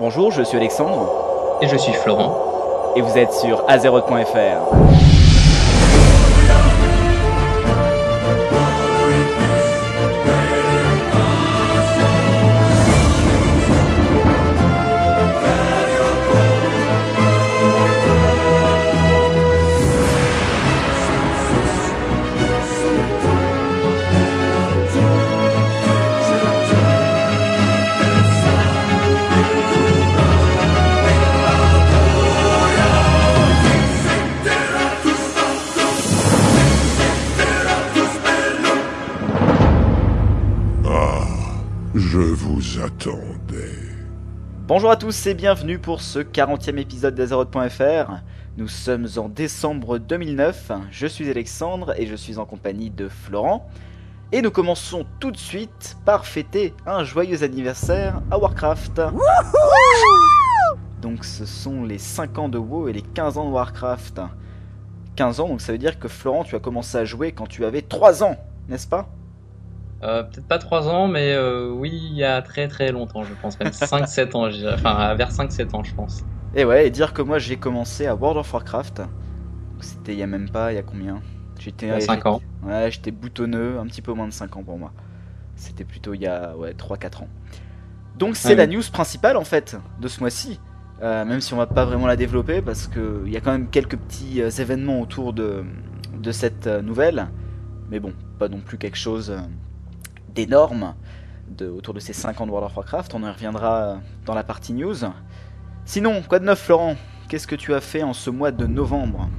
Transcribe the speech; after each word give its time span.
Bonjour, 0.00 0.30
je 0.30 0.42
suis 0.42 0.56
Alexandre. 0.56 1.58
Et 1.60 1.68
je 1.68 1.76
suis 1.76 1.92
Florent. 1.92 2.94
Et 2.96 3.02
vous 3.02 3.18
êtes 3.18 3.34
sur 3.34 3.62
Azeroth.fr. 3.68 4.99
Bonjour 44.80 44.92
à 44.92 44.96
tous 44.96 45.26
et 45.26 45.34
bienvenue 45.34 45.78
pour 45.78 46.00
ce 46.00 46.20
40e 46.20 46.78
épisode 46.78 47.14
d'Azeroth.fr. 47.14 48.14
Nous 48.56 48.66
sommes 48.66 49.06
en 49.18 49.28
décembre 49.28 49.98
2009, 49.98 50.72
je 50.90 51.06
suis 51.06 51.28
Alexandre 51.28 51.92
et 51.98 52.06
je 52.06 52.14
suis 52.14 52.38
en 52.38 52.46
compagnie 52.46 52.88
de 52.88 53.06
Florent. 53.10 53.68
Et 54.32 54.40
nous 54.40 54.50
commençons 54.50 55.04
tout 55.20 55.32
de 55.32 55.36
suite 55.36 55.98
par 56.06 56.24
fêter 56.24 56.72
un 56.86 57.04
joyeux 57.04 57.42
anniversaire 57.42 58.22
à 58.30 58.38
Warcraft. 58.38 59.02
donc 61.02 61.26
ce 61.26 61.44
sont 61.44 61.84
les 61.84 61.98
5 61.98 62.38
ans 62.38 62.48
de 62.48 62.56
WoW 62.56 62.88
et 62.88 62.94
les 62.94 63.02
15 63.02 63.36
ans 63.36 63.44
de 63.44 63.52
Warcraft. 63.52 64.22
15 65.14 65.40
ans, 65.40 65.48
donc 65.48 65.60
ça 65.60 65.72
veut 65.72 65.78
dire 65.78 65.98
que 65.98 66.08
Florent, 66.08 66.44
tu 66.44 66.56
as 66.56 66.58
commencé 66.58 66.96
à 66.96 67.04
jouer 67.04 67.32
quand 67.32 67.46
tu 67.46 67.66
avais 67.66 67.82
3 67.82 68.24
ans, 68.24 68.38
n'est-ce 68.70 68.88
pas? 68.88 69.10
Euh, 70.02 70.22
Peut-être 70.24 70.46
pas 70.48 70.58
3 70.58 70.88
ans, 70.88 71.08
mais 71.08 71.32
euh, 71.34 71.70
oui, 71.70 71.90
il 71.92 72.16
y 72.16 72.24
a 72.24 72.42
très 72.42 72.68
très 72.68 72.92
longtemps, 72.92 73.24
je 73.24 73.34
pense. 73.34 73.58
Même 73.60 73.70
5-7 73.70 74.36
ans, 74.36 74.50
je 74.50 74.56
dirais. 74.58 74.74
Enfin, 74.74 75.14
vers 75.14 75.30
5-7 75.30 75.74
ans, 75.76 75.82
je 75.84 75.94
pense. 75.94 76.24
Et 76.54 76.64
ouais, 76.64 76.86
et 76.86 76.90
dire 76.90 77.12
que 77.12 77.22
moi 77.22 77.38
j'ai 77.38 77.58
commencé 77.58 78.06
à 78.06 78.14
World 78.16 78.38
of 78.38 78.52
Warcraft. 78.52 79.02
C'était 79.80 80.12
il 80.12 80.18
y 80.18 80.22
a 80.22 80.26
même 80.26 80.50
pas, 80.50 80.72
il 80.72 80.76
y 80.76 80.78
a 80.78 80.82
combien? 80.82 81.22
J'étais 81.58 81.86
Il 81.86 81.88
y 81.88 81.92
a 81.92 82.00
5 82.00 82.26
ans. 82.26 82.42
Ouais, 82.62 82.90
j'étais 82.90 83.10
boutonneux, 83.12 83.78
un 83.78 83.86
petit 83.86 84.02
peu 84.02 84.12
moins 84.12 84.26
de 84.28 84.32
5 84.32 84.56
ans 84.56 84.64
pour 84.64 84.78
moi. 84.78 84.92
C'était 85.56 85.84
plutôt 85.84 86.14
il 86.14 86.20
y 86.22 86.26
a 86.26 86.56
ouais, 86.56 86.72
3-4 86.74 87.22
ans. 87.24 87.28
Donc 88.14 88.36
c'est 88.36 88.54
Ah 88.54 88.54
la 88.54 88.64
oui. 88.64 88.68
news 88.68 88.82
principale 88.92 89.36
en 89.36 89.44
fait 89.44 89.76
de 90.00 90.08
ce 90.08 90.20
mois-ci. 90.20 90.60
Euh, 91.02 91.24
même 91.24 91.40
si 91.40 91.54
on 91.54 91.56
va 91.56 91.66
pas 91.66 91.84
vraiment 91.86 92.06
la 92.06 92.16
développer 92.16 92.60
parce 92.62 92.86
qu'il 92.88 93.28
y 93.32 93.36
a 93.36 93.40
quand 93.40 93.52
même 93.52 93.70
quelques 93.70 93.96
petits 93.96 94.42
euh, 94.42 94.50
événements 94.50 95.00
autour 95.00 95.32
de, 95.32 95.64
de 96.12 96.32
cette 96.32 96.66
euh, 96.66 96.82
nouvelle. 96.82 97.28
Mais 97.90 98.00
bon, 98.00 98.14
pas 98.38 98.48
non 98.48 98.60
plus 98.60 98.78
quelque 98.78 98.98
chose 98.98 99.34
d'énorme 100.34 100.94
de, 101.48 101.68
autour 101.68 101.94
de 101.94 102.00
ces 102.00 102.12
5 102.12 102.40
ans 102.40 102.46
de 102.46 102.52
World 102.52 102.66
of 102.70 102.76
Warcraft. 102.76 103.14
On 103.14 103.22
y 103.24 103.30
reviendra 103.30 104.00
dans 104.26 104.34
la 104.34 104.44
partie 104.44 104.72
news. 104.74 104.96
Sinon, 105.84 106.22
quoi 106.22 106.38
de 106.38 106.44
neuf 106.46 106.60
Florent? 106.60 106.96
Qu'est-ce 107.28 107.46
que 107.46 107.56
tu 107.56 107.74
as 107.74 107.80
fait 107.80 108.02
en 108.02 108.12
ce 108.14 108.30
mois 108.30 108.52
de 108.52 108.66
novembre? 108.66 109.30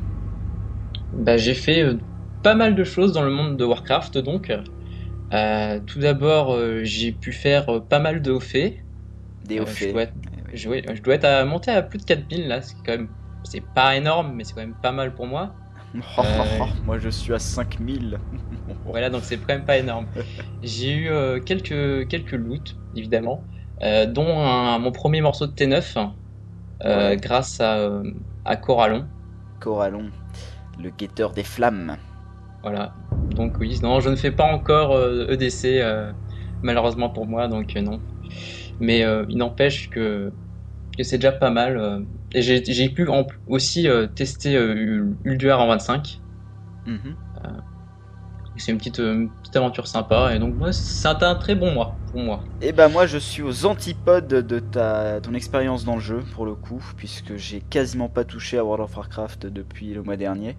Bah, 1.13 1.37
j'ai 1.37 1.55
fait 1.55 1.81
euh, 1.83 1.97
pas 2.43 2.55
mal 2.55 2.75
de 2.75 2.83
choses 2.83 3.13
dans 3.13 3.23
le 3.23 3.31
monde 3.31 3.57
de 3.57 3.65
Warcraft, 3.65 4.17
donc. 4.17 4.51
Euh, 5.33 5.79
tout 5.85 5.99
d'abord, 5.99 6.53
euh, 6.55 6.81
j'ai 6.83 7.11
pu 7.13 7.33
faire 7.33 7.83
pas 7.89 7.99
mal 7.99 8.21
de 8.21 8.31
hauts 8.31 8.39
faits. 8.39 8.75
Des 9.43 9.59
Euh, 9.59 9.65
hauts 9.65 9.65
je, 9.65 9.85
faits. 9.85 9.91
dois 9.91 10.03
être, 10.03 10.15
je, 10.53 10.69
je 10.93 11.01
dois 11.01 11.15
être 11.15 11.25
à 11.25 11.45
monter 11.45 11.71
à 11.71 11.81
plus 11.83 11.99
de 11.99 12.03
4000 12.05 12.47
là, 12.47 12.61
c'est 12.61 12.75
quand 12.85 12.93
même. 12.93 13.09
C'est 13.43 13.61
pas 13.73 13.95
énorme, 13.97 14.33
mais 14.35 14.43
c'est 14.43 14.53
quand 14.53 14.61
même 14.61 14.75
pas 14.81 14.91
mal 14.91 15.13
pour 15.15 15.27
moi. 15.27 15.60
Oh, 16.17 16.23
Euh, 16.23 16.65
Moi 16.83 16.99
je 16.99 17.09
suis 17.09 17.33
à 17.33 17.39
5000. 17.39 18.23
Voilà, 18.83 19.09
donc 19.09 19.25
c'est 19.25 19.37
quand 19.39 19.53
même 19.53 19.65
pas 19.65 19.77
énorme. 19.77 20.09
J'ai 20.61 20.93
eu 20.93 21.09
euh, 21.09 21.39
quelques, 21.39 22.07
quelques 22.09 22.31
loots, 22.31 22.77
évidemment, 22.93 23.47
euh, 23.83 24.05
dont 24.07 24.39
un- 24.39 24.79
mon 24.79 24.91
premier 24.91 25.21
morceau 25.21 25.47
de 25.47 25.53
T9, 25.53 25.97
euh, 26.83 27.15
Ouais. 27.15 27.17
grâce 27.17 27.59
à, 27.59 28.01
à 28.45 28.57
Corallon. 28.57 29.11
Corallon, 29.59 30.11
le 30.77 30.89
guetteur 30.91 31.31
des 31.33 31.43
flammes. 31.45 31.97
Voilà. 32.63 32.95
Donc 33.31 33.59
oui, 33.59 33.79
non, 33.81 33.99
je 33.99 34.09
ne 34.09 34.15
fais 34.15 34.31
pas 34.31 34.45
encore 34.45 34.91
euh, 34.93 35.27
EDC, 35.29 35.79
euh, 35.81 36.13
malheureusement 36.61 37.09
pour 37.09 37.27
moi, 37.27 37.47
donc 37.47 37.75
euh, 37.75 37.81
non. 37.81 38.03
Mais 38.79 39.01
il 39.29 39.37
n'empêche 39.37 39.89
que, 39.89 40.33
que 40.97 41.03
c'est 41.03 41.17
déjà 41.19 41.31
pas 41.33 41.51
mal. 41.51 42.05
Euh. 42.35 42.39
et 42.39 42.41
j'ai 42.41 42.89
pu 42.89 43.07
en- 43.09 43.25
aussi 43.47 43.87
euh, 43.87 44.07
tester 44.07 44.55
euh, 44.55 45.05
Ulduar 45.23 45.61
en 45.61 45.67
25. 45.67 46.19
Mhm. 46.85 47.15
C'est 48.57 48.71
une 48.71 48.77
petite, 48.77 48.99
euh, 48.99 49.13
une 49.13 49.29
petite 49.29 49.55
aventure 49.55 49.87
sympa, 49.87 50.35
et 50.35 50.39
donc 50.39 50.53
moi, 50.55 50.71
c'est 50.71 51.07
un, 51.07 51.17
un 51.19 51.35
très 51.35 51.55
bon 51.55 51.73
mois 51.73 51.95
pour 52.11 52.21
moi. 52.21 52.43
Et 52.61 52.73
bah 52.73 52.89
moi 52.89 53.07
je 53.07 53.17
suis 53.17 53.41
aux 53.41 53.65
antipodes 53.65 54.27
de 54.27 54.59
ta 54.59 55.19
ton 55.21 55.33
expérience 55.33 55.83
dans 55.83 55.95
le 55.95 56.01
jeu 56.01 56.19
pour 56.35 56.45
le 56.45 56.53
coup, 56.53 56.83
puisque 56.95 57.37
j'ai 57.37 57.61
quasiment 57.61 58.09
pas 58.09 58.23
touché 58.23 58.57
à 58.59 58.63
World 58.65 58.83
of 58.83 58.95
Warcraft 58.95 59.47
depuis 59.47 59.93
le 59.93 60.03
mois 60.03 60.17
dernier. 60.17 60.57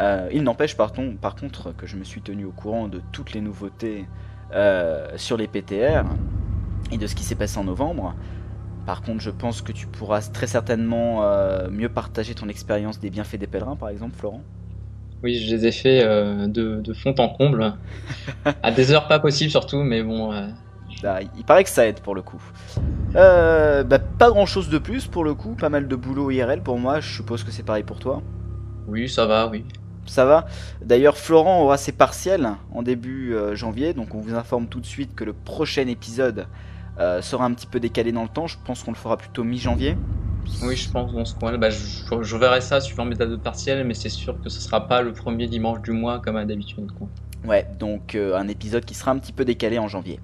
Euh, 0.00 0.28
il 0.32 0.44
n'empêche 0.44 0.76
par, 0.76 0.92
contre 0.92 1.74
que 1.76 1.86
je 1.86 1.96
me 1.96 2.04
suis 2.04 2.22
tenu 2.22 2.44
au 2.44 2.52
courant 2.52 2.88
de 2.88 3.02
toutes 3.10 3.32
les 3.32 3.40
nouveautés 3.40 4.06
euh, 4.54 5.08
sur 5.16 5.36
les 5.36 5.48
PTR 5.48 6.04
et 6.92 6.98
de 6.98 7.06
ce 7.06 7.14
qui 7.14 7.24
s'est 7.24 7.34
passé 7.34 7.58
en 7.58 7.64
novembre. 7.64 8.14
Par 8.90 9.02
contre, 9.02 9.20
je 9.20 9.30
pense 9.30 9.62
que 9.62 9.70
tu 9.70 9.86
pourras 9.86 10.20
très 10.20 10.48
certainement 10.48 11.22
euh, 11.22 11.70
mieux 11.70 11.88
partager 11.88 12.34
ton 12.34 12.48
expérience 12.48 12.98
des 12.98 13.08
bienfaits 13.08 13.36
des 13.36 13.46
pèlerins, 13.46 13.76
par 13.76 13.88
exemple, 13.88 14.16
Florent. 14.16 14.42
Oui, 15.22 15.38
je 15.38 15.54
les 15.54 15.64
ai 15.64 15.70
fait 15.70 16.02
euh, 16.02 16.48
de, 16.48 16.80
de 16.80 16.92
fond 16.92 17.14
en 17.18 17.28
comble, 17.28 17.74
à 18.64 18.72
des 18.72 18.90
heures 18.90 19.06
pas 19.06 19.20
possibles 19.20 19.52
surtout, 19.52 19.84
mais 19.84 20.02
bon, 20.02 20.32
euh, 20.32 20.48
Ah, 21.04 21.20
il 21.22 21.44
paraît 21.44 21.62
que 21.62 21.70
ça 21.70 21.86
aide 21.86 22.00
pour 22.00 22.16
le 22.16 22.22
coup. 22.22 22.42
Bah, 23.14 23.84
pas 24.18 24.30
grand 24.30 24.46
chose 24.46 24.68
de 24.68 24.78
plus 24.78 25.06
pour 25.06 25.22
le 25.22 25.34
coup, 25.34 25.54
pas 25.54 25.68
mal 25.68 25.86
de 25.86 25.94
boulot 25.94 26.32
IRL 26.32 26.60
pour 26.60 26.76
moi, 26.76 26.98
je 26.98 27.14
suppose 27.14 27.44
que 27.44 27.52
c'est 27.52 27.62
pareil 27.62 27.84
pour 27.84 28.00
toi. 28.00 28.20
oui, 28.88 29.08
ça 29.08 29.24
va, 29.24 29.46
oui. 29.46 29.64
Ça 30.04 30.24
va 30.24 30.46
D'ailleurs, 30.84 31.16
Florent 31.16 31.62
aura 31.62 31.76
ses 31.76 31.92
partiels 31.92 32.54
en 32.72 32.82
début 32.82 33.36
janvier, 33.52 33.94
donc 33.94 34.16
on 34.16 34.20
vous 34.20 34.34
informe 34.34 34.66
tout 34.66 34.80
de 34.80 34.86
suite 34.86 35.14
que 35.14 35.22
le 35.22 35.32
prochain 35.32 35.86
épisode 35.86 36.48
sera 36.98 37.44
un 37.44 37.54
petit 37.54 37.66
peu 37.66 37.80
décalé 37.80 38.12
dans 38.12 38.22
le 38.22 38.28
temps, 38.28 38.46
je 38.46 38.56
pense 38.64 38.82
qu'on 38.82 38.90
le 38.90 38.96
fera 38.96 39.16
plutôt 39.16 39.44
mi-janvier. 39.44 39.96
Oui, 40.62 40.76
je 40.76 40.90
pense 40.90 41.12
dans 41.12 41.24
ce 41.24 41.34
coin-là. 41.34 41.58
Bah, 41.58 41.70
je, 41.70 42.22
je 42.22 42.36
verrai 42.36 42.60
ça 42.60 42.80
suivant 42.80 43.04
mes 43.04 43.14
dates 43.14 43.30
de 43.30 43.36
partiel, 43.36 43.86
mais 43.86 43.94
c'est 43.94 44.08
sûr 44.08 44.40
que 44.42 44.48
ce 44.48 44.60
sera 44.60 44.86
pas 44.86 45.02
le 45.02 45.12
premier 45.12 45.46
dimanche 45.46 45.80
du 45.80 45.92
mois 45.92 46.18
comme 46.20 46.36
à 46.36 46.44
d'habitude. 46.44 46.90
Ouais, 47.44 47.66
donc 47.78 48.14
euh, 48.14 48.36
un 48.36 48.48
épisode 48.48 48.84
qui 48.84 48.94
sera 48.94 49.12
un 49.12 49.18
petit 49.18 49.32
peu 49.32 49.44
décalé 49.44 49.78
en 49.78 49.88
janvier. 49.88 50.20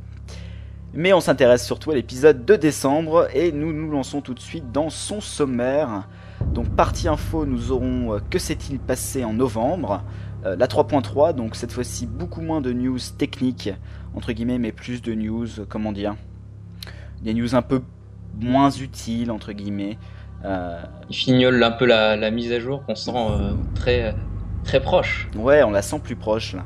Mais 0.92 1.12
on 1.12 1.20
s'intéresse 1.20 1.64
surtout 1.64 1.90
à 1.90 1.94
l'épisode 1.94 2.44
de 2.44 2.56
décembre 2.56 3.28
et 3.34 3.52
nous 3.52 3.72
nous 3.72 3.90
lançons 3.90 4.20
tout 4.20 4.34
de 4.34 4.40
suite 4.40 4.72
dans 4.72 4.90
son 4.90 5.20
sommaire. 5.20 6.08
Donc 6.52 6.68
partie 6.68 7.08
info, 7.08 7.46
nous 7.46 7.72
aurons 7.72 8.14
euh, 8.14 8.18
que 8.30 8.38
s'est-il 8.38 8.78
passé 8.78 9.24
en 9.24 9.32
novembre, 9.32 10.02
Euh, 10.44 10.54
la 10.54 10.66
3.3, 10.66 11.34
donc 11.34 11.56
cette 11.56 11.72
fois-ci 11.72 12.06
beaucoup 12.06 12.42
moins 12.42 12.60
de 12.60 12.72
news 12.72 12.98
techniques 13.18 13.70
entre 14.14 14.32
guillemets, 14.32 14.58
mais 14.58 14.70
plus 14.70 15.02
de 15.02 15.14
news, 15.14 15.60
euh, 15.60 15.66
comment 15.68 15.92
dire, 15.92 16.14
des 17.22 17.34
news 17.34 17.54
un 17.54 17.62
peu 17.62 17.82
moins 18.40 18.70
utiles 18.70 19.30
entre 19.30 19.52
guillemets. 19.52 19.98
Euh, 20.44 20.80
Il 21.08 21.16
fignole 21.16 21.62
un 21.62 21.70
peu 21.70 21.86
la, 21.86 22.16
la 22.16 22.30
mise 22.30 22.52
à 22.52 22.60
jour 22.60 22.84
qu'on 22.84 22.94
sent 22.94 23.12
euh, 23.14 23.52
très, 23.74 24.14
très 24.64 24.80
proche. 24.80 25.28
Ouais, 25.36 25.62
on 25.62 25.70
la 25.70 25.82
sent 25.82 26.00
plus 26.02 26.16
proche 26.16 26.54
là. 26.54 26.64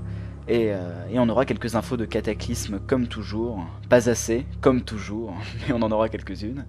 Et, 0.49 0.73
euh, 0.73 1.07
et 1.11 1.19
on 1.19 1.29
aura 1.29 1.45
quelques 1.45 1.77
infos 1.77 1.97
de 1.97 2.05
cataclysme 2.05 2.81
comme 2.81 3.07
toujours. 3.07 3.65
Pas 3.89 4.09
assez, 4.09 4.47
comme 4.61 4.83
toujours, 4.83 5.35
mais 5.69 5.75
on 5.75 5.83
en 5.83 5.93
aura 5.93 6.09
quelques-unes. 6.09 6.65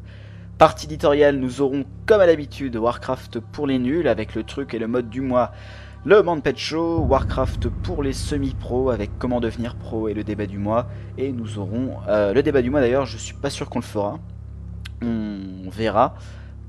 Partie 0.58 0.86
éditoriale, 0.86 1.38
nous 1.38 1.62
aurons 1.62 1.86
comme 2.06 2.22
à 2.22 2.28
l'habitude 2.28 2.76
Warcraft 2.76 3.40
pour 3.40 3.66
les 3.66 3.80
nuls 3.80 4.08
avec 4.08 4.36
le 4.36 4.44
truc 4.44 4.76
et 4.76 4.80
le 4.80 4.88
mode 4.88 5.10
du 5.10 5.22
mois. 5.22 5.52
Le 6.04 6.24
Manpet 6.24 6.56
Show, 6.56 7.06
Warcraft 7.08 7.70
pour 7.70 8.02
les 8.02 8.14
semi-pros 8.14 8.90
avec 8.90 9.12
comment 9.20 9.40
devenir 9.40 9.76
pro 9.76 10.08
et 10.08 10.16
le 10.16 10.24
débat 10.24 10.48
du 10.48 10.58
mois. 10.58 10.88
Et 11.20 11.32
nous 11.32 11.60
aurons 11.60 11.98
euh, 12.08 12.34
le 12.34 12.42
débat 12.42 12.64
du 12.64 12.72
mois 12.72 12.82
d'ailleurs, 12.82 13.06
je 13.06 13.20
suis 13.20 13.36
pas 13.36 13.52
sûr 13.52 13.70
qu'on 13.70 13.78
le 13.78 13.86
fera. 13.86 14.18
On 15.04 15.70
verra. 15.70 16.16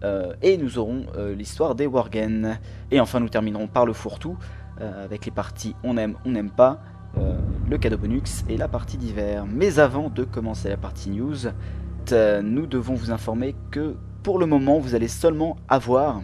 Euh, 0.04 0.34
et 0.42 0.58
nous 0.58 0.78
aurons 0.78 1.06
euh, 1.16 1.34
l'histoire 1.34 1.74
des 1.74 1.86
Worgen. 1.86 2.58
Et 2.90 3.00
enfin 3.00 3.20
nous 3.20 3.30
terminerons 3.30 3.68
par 3.68 3.86
le 3.86 3.94
fourre-tout 3.94 4.36
avec 4.78 5.24
les 5.26 5.30
parties 5.30 5.76
on 5.84 5.96
aime, 5.96 6.16
on 6.24 6.30
n'aime 6.30 6.50
pas, 6.50 6.80
le 7.70 7.78
cadeau 7.78 7.98
bonus 7.98 8.44
et 8.48 8.56
la 8.56 8.68
partie 8.68 8.96
d'hiver. 8.96 9.46
Mais 9.48 9.78
avant 9.78 10.10
de 10.10 10.24
commencer 10.24 10.68
la 10.68 10.76
partie 10.76 11.08
news, 11.08 11.36
nous 12.10 12.66
devons 12.66 12.94
vous 12.94 13.12
informer 13.12 13.54
que 13.70 13.94
pour 14.22 14.38
le 14.38 14.44
moment 14.44 14.78
vous 14.78 14.94
allez 14.94 15.08
seulement 15.08 15.56
avoir 15.68 16.20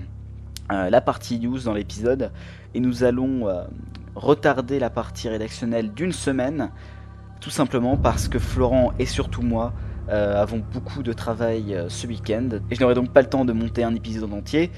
euh, 0.70 0.90
la 0.90 1.00
partie 1.00 1.38
news 1.38 1.60
dans 1.60 1.72
l'épisode 1.72 2.30
et 2.74 2.80
nous 2.80 3.02
allons 3.02 3.48
euh, 3.48 3.64
retarder 4.14 4.78
la 4.78 4.90
partie 4.90 5.28
rédactionnelle 5.28 5.94
d'une 5.94 6.12
semaine 6.12 6.70
tout 7.40 7.48
simplement 7.50 7.96
parce 7.96 8.28
que 8.28 8.38
Florent 8.38 8.92
et 8.98 9.06
surtout 9.06 9.40
moi 9.40 9.72
euh, 10.10 10.40
avons 10.40 10.62
beaucoup 10.72 11.02
de 11.02 11.14
travail 11.14 11.74
ce 11.88 12.06
week-end 12.06 12.48
et 12.70 12.74
je 12.74 12.80
n'aurai 12.80 12.94
donc 12.94 13.10
pas 13.10 13.22
le 13.22 13.28
temps 13.28 13.46
de 13.46 13.52
monter 13.52 13.82
un 13.82 13.94
épisode 13.94 14.32
entier. 14.32 14.70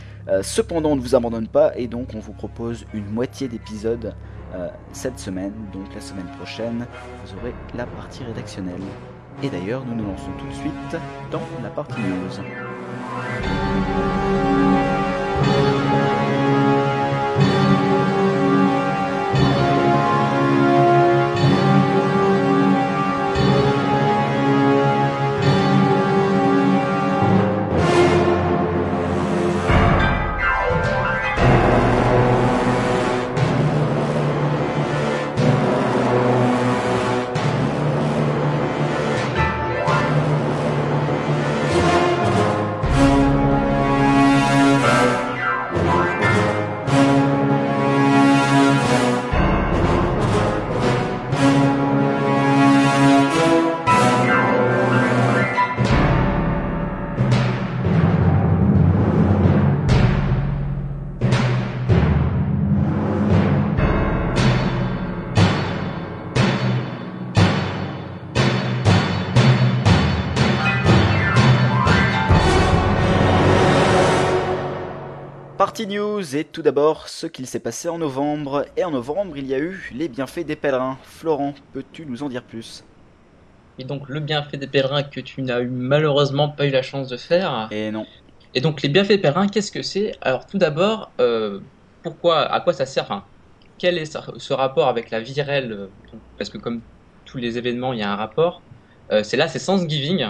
Cependant, 0.43 0.91
on 0.91 0.97
ne 0.97 1.01
vous 1.01 1.15
abandonne 1.15 1.49
pas 1.49 1.77
et 1.77 1.87
donc 1.87 2.11
on 2.15 2.21
vous 2.21 2.33
propose 2.33 2.85
une 2.95 3.07
moitié 3.07 3.49
d'épisode 3.49 4.15
cette 4.93 5.19
semaine. 5.21 5.53
Donc 5.73 5.95
la 5.95 6.01
semaine 6.01 6.27
prochaine, 6.37 6.87
vous 7.25 7.39
aurez 7.39 7.55
la 7.77 7.87
partie 7.87 8.25
rédactionnelle. 8.25 8.83
Et 9.43 9.49
d'ailleurs, 9.49 9.85
nous 9.87 9.95
nous 9.95 10.05
lançons 10.05 10.31
tout 10.39 10.47
de 10.47 10.53
suite 10.53 10.97
dans 11.31 11.43
la 11.63 11.71
partie 11.71 12.01
news. 12.01 12.45
Tout 76.53 76.63
d'abord 76.63 77.09
ce 77.09 77.27
qu'il 77.27 77.47
s'est 77.47 77.61
passé 77.61 77.89
en 77.89 77.99
novembre. 77.99 78.65
Et 78.77 78.85
en 78.85 78.91
novembre, 78.93 79.37
il 79.37 79.47
y 79.47 79.55
a 79.55 79.59
eu 79.59 79.89
les 79.93 80.09
bienfaits 80.09 80.41
des 80.47 80.57
pèlerins. 80.57 80.99
Florent, 81.03 81.55
peux-tu 81.73 82.07
nous 82.07 82.23
en 82.23 82.29
dire 82.29 82.47
plus? 82.47 82.85
Et 83.79 83.85
donc 83.85 84.09
le 84.09 84.21
bienfait 84.21 84.59
des 84.59 84.67
pèlerins 84.69 85.03
que 85.05 85.21
tu 85.21 85.43
n'as 85.43 85.61
eu 85.61 85.69
malheureusement 85.69 86.51
pas 86.51 86.67
eu 86.67 86.71
la 86.71 86.83
chance 86.83 87.09
de 87.09 87.17
faire. 87.17 87.69
Et 87.73 87.91
non. 87.91 88.07
Et 88.55 88.61
donc 88.61 88.83
les 88.83 88.89
bienfaits 88.89 89.09
des 89.09 89.19
pèlerins, 89.19 89.49
qu'est-ce 89.49 89.73
que 89.73 89.83
c'est? 89.83 90.13
Alors 90.21 90.47
tout 90.47 90.59
d'abord, 90.59 91.15
euh, 91.21 91.61
pourquoi, 92.03 92.41
à 92.53 92.61
quoi 92.61 92.73
ça 92.73 92.87
sert? 92.87 93.29
Quel 93.79 93.97
est 93.99 94.05
ce- 94.07 94.53
rapport 94.53 94.89
avec 94.89 95.11
la 95.11 95.21
vie 95.21 95.41
réelle 95.41 95.91
Parce 96.37 96.51
que 96.51 96.59
comme 96.59 96.85
tous 97.25 97.39
les 97.39 97.57
événements, 97.59 97.93
il 97.93 98.01
y 98.01 98.03
a 98.03 98.13
un 98.13 98.17
rapport. 98.17 98.67
Euh, 99.13 99.23
c'est 99.23 99.37
là, 99.37 99.49
c'est 99.49 99.65
Thanksgiving, 99.65 100.27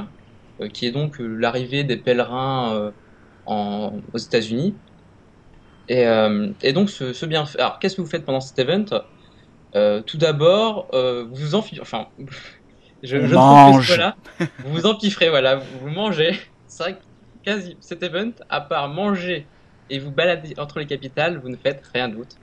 euh, 0.60 0.68
qui 0.68 0.86
est 0.86 0.92
donc 0.92 1.20
euh, 1.20 1.26
l'arrivée 1.26 1.84
des 1.84 1.96
pèlerins 1.96 2.92
en, 3.46 4.02
aux 4.12 4.18
États-Unis. 4.18 4.80
Et, 5.90 6.06
euh, 6.06 6.52
et 6.62 6.72
donc 6.72 6.88
ce, 6.88 7.12
ce 7.12 7.26
bienfait. 7.26 7.58
Alors 7.58 7.80
qu'est-ce 7.80 7.96
que 7.96 8.00
vous 8.00 8.06
faites 8.08 8.24
pendant 8.24 8.40
cet 8.40 8.56
event? 8.60 8.84
Euh, 9.74 10.00
Tout 10.02 10.18
d'abord, 10.18 10.88
euh, 10.94 11.24
vous 11.24 11.34
vous 11.34 11.54
enfi- 11.56 11.80
Enfin, 11.82 12.06
je, 13.02 13.26
je 13.26 13.34
trouve 13.34 13.36
que 13.36 13.66
mange. 13.66 13.98
là 13.98 14.16
vous 14.62 14.70
vous 14.70 14.86
empiffrez, 14.86 15.30
voilà, 15.30 15.56
vous, 15.56 15.80
vous 15.80 15.88
mangez. 15.90 16.38
C'est 16.68 16.84
vrai 16.84 16.92
que 16.94 17.00
quasi 17.44 17.76
cet 17.80 18.04
event, 18.04 18.30
à 18.48 18.60
part 18.60 18.88
manger 18.88 19.48
et 19.88 19.98
vous 19.98 20.12
balader 20.12 20.54
entre 20.58 20.78
les 20.78 20.86
capitales, 20.86 21.38
vous 21.40 21.48
ne 21.48 21.56
faites 21.56 21.82
rien 21.92 22.08
d'autre. 22.08 22.36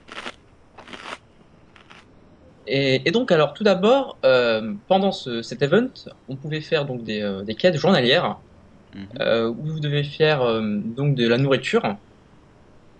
Et, 2.66 3.00
et 3.08 3.10
donc 3.12 3.32
alors 3.32 3.54
tout 3.54 3.64
d'abord, 3.64 4.18
euh, 4.26 4.74
pendant 4.88 5.10
ce, 5.10 5.40
cet 5.40 5.62
event, 5.62 5.88
on 6.28 6.36
pouvait 6.36 6.60
faire 6.60 6.84
donc 6.84 7.02
des, 7.02 7.22
euh, 7.22 7.42
des 7.44 7.54
quêtes 7.54 7.76
journalières 7.76 8.36
Mhm. 8.94 9.06
euh, 9.20 9.48
où 9.48 9.66
vous 9.66 9.80
devez 9.80 10.04
faire 10.04 10.40
donc 10.96 11.14
de 11.14 11.26
la 11.28 11.38
nourriture. 11.38 11.96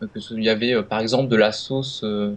Que 0.00 0.20
ce- 0.20 0.34
il 0.34 0.44
y 0.44 0.48
avait 0.48 0.74
euh, 0.74 0.82
par 0.82 1.00
exemple 1.00 1.28
de 1.28 1.36
la 1.36 1.52
sauce, 1.52 2.02
euh, 2.04 2.36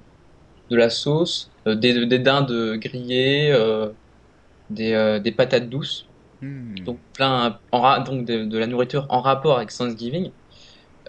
de 0.69 0.75
la 0.77 0.89
sauce, 0.89 1.53
euh, 1.67 1.75
des, 1.75 2.05
des 2.07 2.19
dindes 2.19 2.51
grillées, 2.79 3.51
euh, 3.53 3.93
des, 4.69 4.93
euh, 4.93 5.19
des 5.19 5.31
patates 5.33 5.69
douces. 5.69 6.11
Hmm. 6.41 6.75
Donc 6.85 7.03
plein 7.13 7.61
en 7.71 7.81
ra- 7.81 7.99
donc 8.01 8.25
de, 8.27 8.45
de 8.45 8.57
la 8.59 8.67
nourriture 8.67 9.07
en 9.09 9.21
rapport 9.21 9.57
avec 9.57 9.71
Thanksgiving 9.71 10.33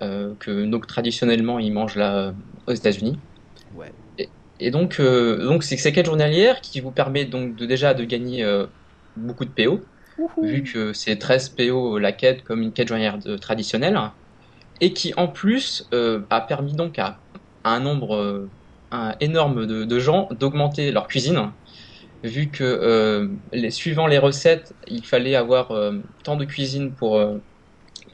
euh, 0.02 0.36
que 0.36 0.66
donc 0.66 0.86
traditionnellement 0.86 1.58
ils 1.60 1.72
mangent 1.72 1.96
là 1.96 2.28
euh, 2.30 2.34
aux 2.68 2.72
États-Unis. 2.74 3.22
Ouais. 3.70 3.92
Et 4.58 4.70
donc 4.70 5.00
euh, 5.00 5.42
donc 5.44 5.64
c'est 5.64 5.76
ces 5.76 5.92
quêtes 5.92 6.06
journalières 6.06 6.60
qui 6.60 6.80
vous 6.80 6.92
permet 6.92 7.24
donc 7.24 7.56
de 7.56 7.66
déjà 7.66 7.94
de 7.94 8.04
gagner 8.04 8.44
euh, 8.44 8.66
beaucoup 9.16 9.44
de 9.44 9.50
PO 9.52 9.88
vu 10.42 10.62
que 10.62 10.92
c'est 10.92 11.18
13 11.18 11.48
PO 11.50 11.98
la 11.98 12.12
quête 12.12 12.42
comme 12.44 12.62
une 12.62 12.72
quête 12.72 12.88
journalière 12.88 13.18
de- 13.18 13.36
traditionnelle 13.36 13.96
et 14.82 14.94
qui 14.94 15.14
en 15.18 15.28
plus 15.28 15.88
euh, 15.94 16.26
a 16.30 16.42
permis 16.42 16.74
donc 16.74 17.00
à, 17.00 17.24
à 17.64 17.72
un 17.76 17.80
nombre 17.80 18.16
euh, 18.16 18.52
un 18.92 19.16
énorme 19.20 19.66
de, 19.66 19.84
de 19.84 20.00
gens 20.00 20.28
d'augmenter 20.32 20.92
leur 20.92 21.08
cuisine 21.08 21.54
vu 22.24 22.50
que 22.50 22.64
euh, 22.64 23.28
les, 23.52 23.70
suivant 23.70 24.06
les 24.08 24.18
recettes 24.18 24.74
il 24.88 25.06
fallait 25.06 25.36
avoir 25.36 25.72
tant 26.24 26.36
de 26.36 26.44
cuisine 26.46 26.94
pour 26.96 27.20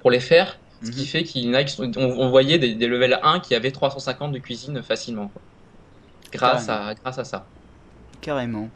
pour 0.00 0.10
les 0.10 0.20
faire 0.20 0.60
ce 0.82 0.90
qui 0.90 1.04
Mhm. 1.04 1.06
fait 1.06 1.24
qu'il 1.24 1.42
y 1.44 1.48
en 1.50 1.54
a 1.54 1.64
qui 1.64 1.74
sont- 1.74 1.90
on, 1.96 2.02
on 2.20 2.30
voyait 2.30 2.58
des, 2.58 2.74
des 2.74 2.86
levels 2.88 3.18
1 3.22 3.40
qui 3.40 3.54
avaient 3.54 3.72
350 3.72 4.32
de 4.32 4.38
cuisine 4.38 4.82
facilement 4.82 5.28
quoi. 5.28 5.42
grâce 6.32 6.68
à 6.70 6.94
grâce 7.02 7.18
à 7.18 7.24
ça 7.24 7.52
Carrément. 8.20 8.70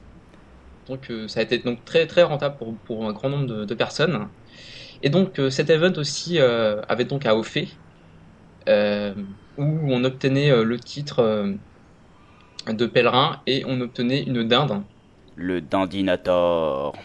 donc 0.86 1.10
ça 1.28 1.40
a 1.40 1.42
été 1.44 1.58
donc 1.58 1.84
très 1.84 2.06
très 2.06 2.22
rentable 2.22 2.56
pour, 2.58 2.80
pour 2.82 3.06
un 3.08 3.12
grand 3.12 3.28
nombre 3.28 3.46
de, 3.46 3.64
de 3.64 3.74
personnes. 3.74 4.30
Et 5.02 5.10
donc 5.10 5.40
cet 5.50 5.70
event 5.70 5.92
aussi 5.96 6.38
avait 6.40 7.04
donc 7.06 7.26
à 7.26 7.34
euh, 7.36 7.81
où 9.56 9.64
on 9.92 10.04
obtenait 10.04 10.50
euh, 10.50 10.64
le 10.64 10.78
titre 10.78 11.20
euh, 11.20 11.54
de 12.68 12.86
pèlerin 12.86 13.40
et 13.46 13.64
on 13.66 13.80
obtenait 13.80 14.24
une 14.24 14.42
dinde. 14.46 14.82
Le 15.34 15.60
Dandinator. 15.60 16.96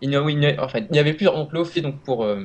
Il 0.00 0.10
y, 0.10 0.16
a- 0.16 0.22
oui, 0.22 0.34
il 0.34 0.42
y 0.42 0.46
a- 0.46 0.62
enfin, 0.64 0.86
il 0.88 0.94
y 0.94 1.00
avait 1.00 1.14
plusieurs, 1.14 1.34
donc 1.34 1.52
le 1.52 1.58
Ophé 1.58 1.80
donc 1.80 2.02
pour 2.04 2.22
euh, 2.24 2.44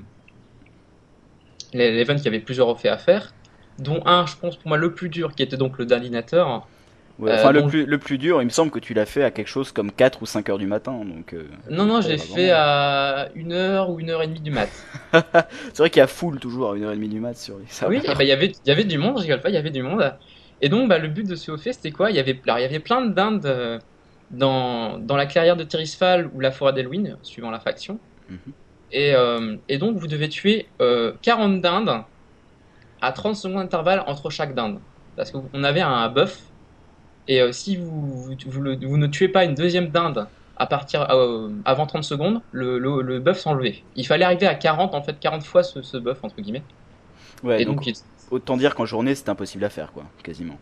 les- 1.73 1.91
l'event, 1.91 2.15
il 2.15 2.23
y 2.23 2.27
avait 2.27 2.39
plusieurs 2.41 2.67
Ophé 2.67 2.89
à 2.89 2.97
faire, 2.97 3.35
dont 3.77 4.01
un, 4.05 4.25
je 4.25 4.35
pense 4.37 4.57
pour 4.57 4.67
moi 4.69 4.77
le 4.77 4.93
plus 4.93 5.09
dur, 5.09 5.33
qui 5.35 5.43
était 5.43 5.57
donc 5.57 5.77
le 5.77 5.85
Dandinator. 5.85 6.71
Ouais, 7.19 7.31
Euh, 7.31 7.35
enfin, 7.35 7.51
le, 7.51 7.67
plus, 7.67 7.85
le 7.85 7.97
plus 7.97 8.17
dur, 8.17 8.41
il 8.41 8.45
me 8.45 8.49
semble 8.49 8.71
que 8.71 8.79
tu 8.79 8.93
l'as 8.93 9.05
fait 9.05 9.23
à 9.23 9.31
quelque 9.31 9.47
chose 9.47 9.71
comme 9.71 9.91
4 9.91 10.21
ou 10.21 10.25
5 10.25 10.49
heures 10.49 10.57
du 10.57 10.67
matin. 10.67 10.93
Donc, 11.03 11.33
euh, 11.33 11.47
Non, 11.69 11.85
non, 11.85 12.01
je 12.01 12.09
l'ai 12.09 12.17
fait 12.17 12.51
à 12.51 13.29
une 13.35 13.51
heure 13.51 13.89
ou 13.89 13.99
une 13.99 14.09
heure 14.09 14.23
et 14.23 14.27
demie 14.27 14.39
du 14.39 14.51
mat. 14.51 14.69
C'est 15.13 15.77
vrai 15.77 15.89
qu'il 15.89 15.99
y 15.99 16.03
a 16.03 16.07
full 16.07 16.39
toujours 16.39 16.71
à 16.71 16.75
1h30 16.75 17.09
du 17.09 17.19
mat 17.19 17.35
sur 17.35 17.57
les 17.57 17.65
Ah 17.81 17.87
oui, 17.89 18.01
bah, 18.05 18.13
il 18.21 18.27
y 18.27 18.31
avait, 18.31 18.51
y 18.65 18.71
avait 18.71 18.85
du 18.85 18.97
monde, 18.97 19.17
je 19.17 19.23
rigole 19.23 19.41
pas, 19.41 19.49
il 19.49 19.55
y 19.55 19.57
avait 19.57 19.69
du 19.69 19.83
monde. 19.83 20.13
Et 20.61 20.69
donc, 20.69 20.87
bah, 20.89 20.97
le 20.97 21.09
but 21.09 21.27
de 21.27 21.35
ce 21.35 21.55
fait, 21.57 21.73
c'était 21.73 21.91
quoi? 21.91 22.09
Il 22.09 22.15
y 22.15 22.19
avait, 22.19 22.33
plein 22.33 23.01
de 23.01 23.13
dindes 23.13 23.45
euh, 23.45 23.79
dans, 24.31 24.97
dans 24.97 25.15
la 25.15 25.25
clairière 25.25 25.57
de 25.57 25.63
Tirisfal 25.63 26.29
ou 26.33 26.39
la 26.39 26.51
forêt 26.51 26.73
d'Elwyn, 26.73 27.17
suivant 27.21 27.51
la 27.51 27.59
faction. 27.59 27.99
Mhm. 28.29 28.37
Et, 28.91 29.13
euh, 29.13 29.57
et 29.67 29.77
donc, 29.77 29.97
vous 29.97 30.07
devez 30.07 30.29
tuer 30.29 30.67
euh, 30.81 31.13
40 31.21 31.61
dindes 31.61 32.03
à 33.01 33.11
30 33.11 33.35
secondes 33.35 33.61
d'intervalle 33.61 34.03
entre 34.07 34.29
chaque 34.29 34.53
dinde. 34.53 34.79
Parce 35.15 35.31
qu'on 35.31 35.63
avait 35.63 35.81
un 35.81 36.07
buff. 36.09 36.39
Et 37.29 37.41
euh, 37.41 37.53
si 37.53 37.77
vous, 37.77 37.91
vous, 37.91 38.35
vous 38.47 38.61
le- 38.61 38.79
vous 38.87 38.97
ne 38.97 39.07
tuez 39.07 39.29
pas 39.29 39.45
une 39.45 39.55
deuxième 39.55 39.91
dinde 39.91 40.31
à 40.57 40.67
partir 40.67 41.09
euh, 41.11 41.51
avant 41.65 41.87
30 41.87 42.05
secondes, 42.05 42.43
le, 42.51 42.79
le, 42.79 43.01
le 43.03 43.21
buff 43.21 43.39
s'enlevait. 43.39 43.87
Il 43.95 44.07
fallait 44.07 44.25
arriver 44.25 44.47
à 44.47 44.55
40, 44.55 44.95
en 44.95 45.03
fait, 45.03 45.19
40 45.19 45.45
fois 45.45 45.63
ce, 45.63 45.81
ce 45.83 45.97
buff, 45.97 46.19
entre 46.23 46.41
guillemets. 46.41 46.67
Ouais, 47.43 47.61
et 47.61 47.65
donc, 47.65 47.75
donc, 47.75 47.87
il- 47.87 47.95
autant 48.31 48.57
dire 48.57 48.75
qu'en 48.75 48.85
journée, 48.85 49.15
c'est 49.15 49.29
impossible 49.29 49.63
à 49.65 49.69
faire, 49.69 49.91
quoi, 49.91 50.05
quasiment. 50.23 50.59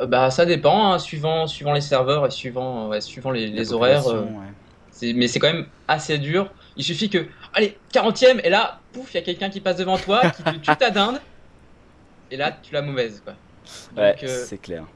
Euh, 0.00 0.06
Bah 0.06 0.30
ça 0.30 0.44
dépend, 0.46 0.92
hein, 0.92 0.98
suivant, 0.98 1.46
suivant 1.46 1.72
les 1.72 1.80
serveurs 1.80 2.26
et 2.26 2.30
suivant, 2.30 2.88
ouais, 2.88 3.00
suivant 3.00 3.30
les, 3.30 3.48
La 3.54 3.62
les 3.62 3.72
horaires. 3.72 4.06
euh, 4.08 4.24
ouais. 4.24 4.52
mais 5.14 5.28
c'est 5.28 5.38
quand 5.38 5.52
même 5.52 5.70
assez 5.88 6.18
dur. 6.18 6.54
Il 6.76 6.84
suffit 6.84 7.10
que, 7.10 7.28
allez, 7.52 7.82
40ème, 7.92 8.40
et 8.44 8.50
là, 8.50 8.84
pouf, 8.92 9.14
il 9.14 9.16
y 9.18 9.20
a 9.20 9.22
quelqu'un 9.22 9.50
qui 9.50 9.60
passe 9.60 9.76
devant 9.76 9.98
toi, 9.98 10.28
qui 10.28 10.44
te 10.46 10.54
tue 10.54 10.76
ta 10.76 10.90
dinde, 10.90 11.20
et 12.30 12.36
là, 12.36 12.52
tu 12.52 12.74
l'as 12.74 12.82
mauvaise, 12.82 13.20
quoi. 13.22 13.38
Donc, 13.90 13.96
Ouais, 13.96 14.16
euh, 14.22 14.46
c'est 14.46 14.58
clair. 14.58 14.86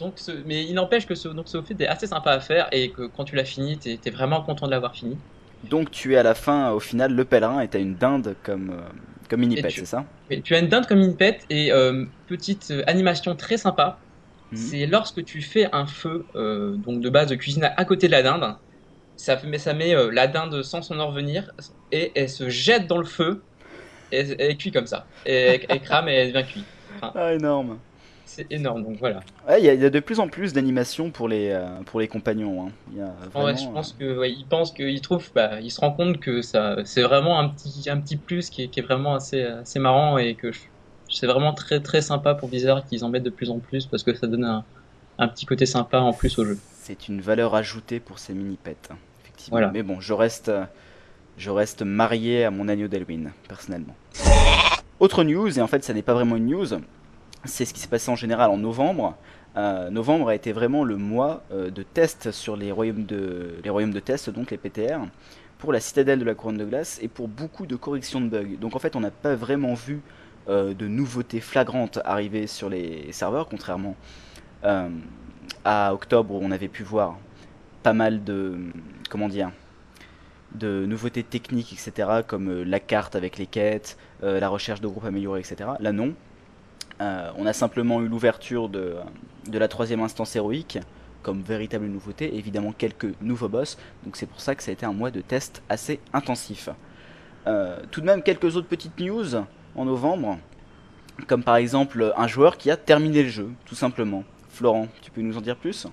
Donc 0.00 0.18
ce- 0.18 0.32
mais 0.44 0.64
il 0.66 0.74
n'empêche 0.74 1.06
que 1.06 1.14
ce, 1.14 1.28
donc 1.28 1.48
ce 1.48 1.62
fait 1.62 1.80
est 1.80 1.86
assez 1.86 2.06
sympa 2.08 2.32
à 2.32 2.40
faire, 2.40 2.68
et 2.72 2.92
que 2.92 3.06
quand 3.06 3.24
tu 3.24 3.36
l'as 3.36 3.44
fini, 3.44 3.78
t'es 3.78 4.00
es 4.04 4.10
vraiment 4.10 4.42
content 4.42 4.66
de 4.66 4.72
l'avoir 4.72 4.96
fini. 4.96 5.22
Donc, 5.62 5.90
tu 5.90 6.14
es 6.14 6.16
à 6.18 6.22
la 6.22 6.34
fin, 6.34 6.70
au 6.72 6.80
final, 6.80 7.14
le 7.14 7.24
pèlerin 7.24 7.60
et 7.60 7.68
t'as 7.68 7.80
une 7.80 7.96
dinde 7.96 8.36
comme, 8.42 8.70
euh, 8.70 8.88
comme 9.28 9.40
mini 9.40 9.56
Et 9.56 9.66
pet, 9.66 9.74
tu- 9.74 9.78
c'est 9.78 9.86
ça? 9.86 10.06
Tu 10.44 10.54
as 10.54 10.60
une 10.60 10.68
dinde 10.68 10.86
comme 10.86 11.16
pète, 11.16 11.44
et 11.50 11.72
euh, 11.72 12.06
petite 12.26 12.70
euh, 12.70 12.84
animation 12.86 13.34
très 13.36 13.56
sympa, 13.58 14.04
Mhm. 14.50 14.74
c'est 14.74 14.86
lorsque 14.86 15.24
tu 15.24 15.42
fais 15.42 15.68
un 15.74 15.86
feu, 15.86 16.28
euh, 16.36 16.76
donc 16.76 17.02
de 17.02 17.10
base 17.10 17.28
de 17.30 17.34
cuisine 17.36 17.64
à, 17.64 17.74
à 17.76 17.84
côté 17.84 18.06
de 18.06 18.12
la 18.12 18.22
dinde, 18.22 18.56
ça, 19.16 19.40
mais 19.44 19.58
ça 19.58 19.74
met 19.74 19.94
euh, 19.96 20.10
la 20.12 20.28
dinde 20.28 20.62
sans 20.62 20.82
son 20.82 21.00
en 21.00 21.08
revenir 21.08 21.50
et 21.92 22.12
elle 22.20 22.30
se 22.30 22.48
jette 22.50 22.86
dans 22.88 22.98
le 22.98 23.06
feu 23.06 23.46
et 24.12 24.18
elle 24.20 24.40
est 24.52 24.58
cuite 24.58 24.74
comme 24.74 24.86
ça. 24.88 25.12
Et 25.26 25.66
elle, 25.70 25.82
crame 25.82 26.08
et 26.08 26.14
elle 26.14 26.32
devient 26.32 26.46
cuite. 26.48 26.70
ah, 27.14 27.32
énorme. 27.34 27.82
C'est 28.32 28.46
énorme, 28.52 28.84
donc 28.84 28.96
voilà. 29.00 29.20
Il 29.58 29.64
y, 29.64 29.68
a 29.68 29.90
de 29.90 29.98
plus 29.98 30.20
en 30.20 30.28
plus 30.28 30.52
d'animations 30.52 31.10
pour 31.10 31.26
les 31.26 31.50
euh, 31.50 31.66
pour 31.84 31.98
les 31.98 32.06
compagnons. 32.06 32.64
Hein. 32.64 32.70
Y 32.96 33.00
a 33.00 33.12
vraiment, 33.34 33.56
je 33.56 33.68
pense 33.68 33.92
que 33.92 34.18
ouais, 34.18 34.30
il 34.30 34.46
pense 34.46 34.70
qu'il 34.70 35.00
trouve, 35.00 35.28
bah, 35.34 35.60
il 35.60 35.72
se 35.72 35.80
rend 35.80 35.90
compte 35.90 36.20
que 36.20 36.40
ça, 36.40 36.76
c'est 36.84 37.02
vraiment 37.02 37.40
un 37.40 37.48
petit 37.48 37.90
un 37.90 38.00
petit 38.00 38.16
plus 38.16 38.48
qui 38.48 38.62
est, 38.62 38.68
qui 38.68 38.78
est 38.78 38.84
vraiment 38.84 39.16
assez 39.16 39.42
assez 39.42 39.80
marrant 39.80 40.16
et 40.16 40.36
que 40.36 40.52
c'est 41.10 41.26
vraiment 41.26 41.52
très 41.54 41.80
très 41.80 42.02
sympa 42.02 42.36
pour 42.36 42.48
Blizzard 42.48 42.86
qu'ils 42.86 43.04
en 43.04 43.08
mettent 43.08 43.24
de 43.24 43.30
plus 43.30 43.50
en 43.50 43.58
plus 43.58 43.86
parce 43.86 44.04
que 44.04 44.14
ça 44.14 44.28
donne 44.28 44.44
un, 44.44 44.64
un 45.18 45.26
petit 45.26 45.44
côté 45.44 45.66
sympa 45.66 45.98
en 45.98 46.12
plus 46.12 46.38
au 46.38 46.44
jeu. 46.44 46.56
C'est 46.72 47.08
une 47.08 47.20
valeur 47.20 47.56
ajoutée 47.56 47.98
pour 47.98 48.20
ces 48.20 48.32
mini 48.32 48.56
pets, 48.62 48.90
effectivement. 49.24 49.56
Voilà. 49.56 49.72
Mais 49.72 49.82
bon, 49.82 49.98
je 49.98 50.12
reste 50.12 50.52
je 51.36 51.50
reste 51.50 51.82
marié 51.82 52.44
à 52.44 52.52
mon 52.52 52.68
agneau 52.68 52.86
d'Halloween 52.86 53.32
personnellement. 53.48 53.96
Autre 55.00 55.24
news 55.24 55.58
et 55.58 55.62
en 55.62 55.66
fait 55.66 55.82
ça 55.82 55.92
n'est 55.92 56.02
pas 56.02 56.14
vraiment 56.14 56.36
une 56.36 56.46
news 56.46 56.68
c'est 57.44 57.64
ce 57.64 57.72
qui 57.72 57.80
s'est 57.80 57.88
passé 57.88 58.10
en 58.10 58.16
général 58.16 58.50
en 58.50 58.58
novembre. 58.58 59.16
Euh, 59.56 59.90
novembre 59.90 60.28
a 60.28 60.34
été 60.34 60.52
vraiment 60.52 60.84
le 60.84 60.96
mois 60.96 61.42
euh, 61.52 61.70
de 61.70 61.82
test 61.82 62.30
sur 62.30 62.56
les 62.56 62.70
royaumes 62.70 63.04
de, 63.04 63.56
les 63.64 64.00
test, 64.02 64.30
donc 64.30 64.50
les 64.50 64.58
PTR, 64.58 65.00
pour 65.58 65.72
la 65.72 65.80
citadelle 65.80 66.18
de 66.18 66.24
la 66.24 66.34
couronne 66.34 66.58
de 66.58 66.64
glace 66.64 66.98
et 67.02 67.08
pour 67.08 67.28
beaucoup 67.28 67.66
de 67.66 67.76
corrections 67.76 68.20
de 68.20 68.28
bugs. 68.28 68.56
Donc 68.60 68.76
en 68.76 68.78
fait, 68.78 68.94
on 68.94 69.00
n'a 69.00 69.10
pas 69.10 69.34
vraiment 69.34 69.74
vu 69.74 70.02
euh, 70.48 70.74
de 70.74 70.86
nouveautés 70.86 71.40
flagrantes 71.40 71.98
arriver 72.04 72.46
sur 72.46 72.68
les 72.68 73.10
serveurs, 73.12 73.48
contrairement 73.48 73.96
à 75.64 75.94
octobre 75.94 76.34
où 76.34 76.40
on 76.42 76.50
avait 76.50 76.68
pu 76.68 76.82
voir 76.82 77.18
pas 77.82 77.94
mal 77.94 78.24
de, 78.24 78.58
comment 79.08 79.26
dire, 79.26 79.50
de 80.54 80.84
nouveautés 80.84 81.22
techniques, 81.22 81.72
etc., 81.72 82.20
comme 82.26 82.62
la 82.62 82.78
carte 82.78 83.16
avec 83.16 83.38
les 83.38 83.46
quêtes, 83.46 83.96
la 84.22 84.48
recherche 84.50 84.82
de 84.82 84.86
groupes 84.86 85.06
améliorés, 85.06 85.40
etc. 85.40 85.70
Là 85.80 85.92
non, 85.92 86.14
euh, 87.00 87.30
on 87.38 87.46
a 87.46 87.52
simplement 87.52 88.02
eu 88.02 88.08
l'ouverture 88.08 88.68
de, 88.68 88.96
la 89.50 89.68
troisième 89.68 90.00
instance 90.00 90.36
héroïque 90.36 90.78
comme 91.22 91.42
véritable 91.42 91.86
nouveauté, 91.86 92.34
évidemment 92.36 92.72
quelques 92.72 93.08
nouveaux 93.20 93.48
boss, 93.48 93.76
donc 94.04 94.16
c'est 94.16 94.26
pour 94.26 94.40
ça 94.40 94.54
que 94.54 94.62
ça 94.62 94.70
a 94.70 94.72
été 94.72 94.86
un 94.86 94.92
mois 94.92 95.10
de 95.10 95.20
test 95.20 95.62
assez 95.68 96.00
intensif. 96.14 96.70
Euh, 97.46 97.76
tout 97.90 98.00
de 98.00 98.06
même 98.06 98.22
quelques 98.22 98.56
autres 98.56 98.68
petites 98.68 98.98
news 98.98 99.34
en 99.76 99.84
novembre, 99.84 100.38
comme 101.26 101.42
par 101.42 101.56
exemple 101.56 102.12
un 102.16 102.26
joueur 102.26 102.56
qui 102.56 102.70
a 102.70 102.76
terminé 102.76 103.22
le 103.22 103.28
jeu, 103.28 103.50
tout 103.66 103.74
simplement. 103.74 104.24
Florent, 104.48 104.88
tu 105.02 105.10
peux 105.10 105.20
nous 105.20 105.36
en 105.36 105.42
dire 105.42 105.56
plus? 105.56 105.86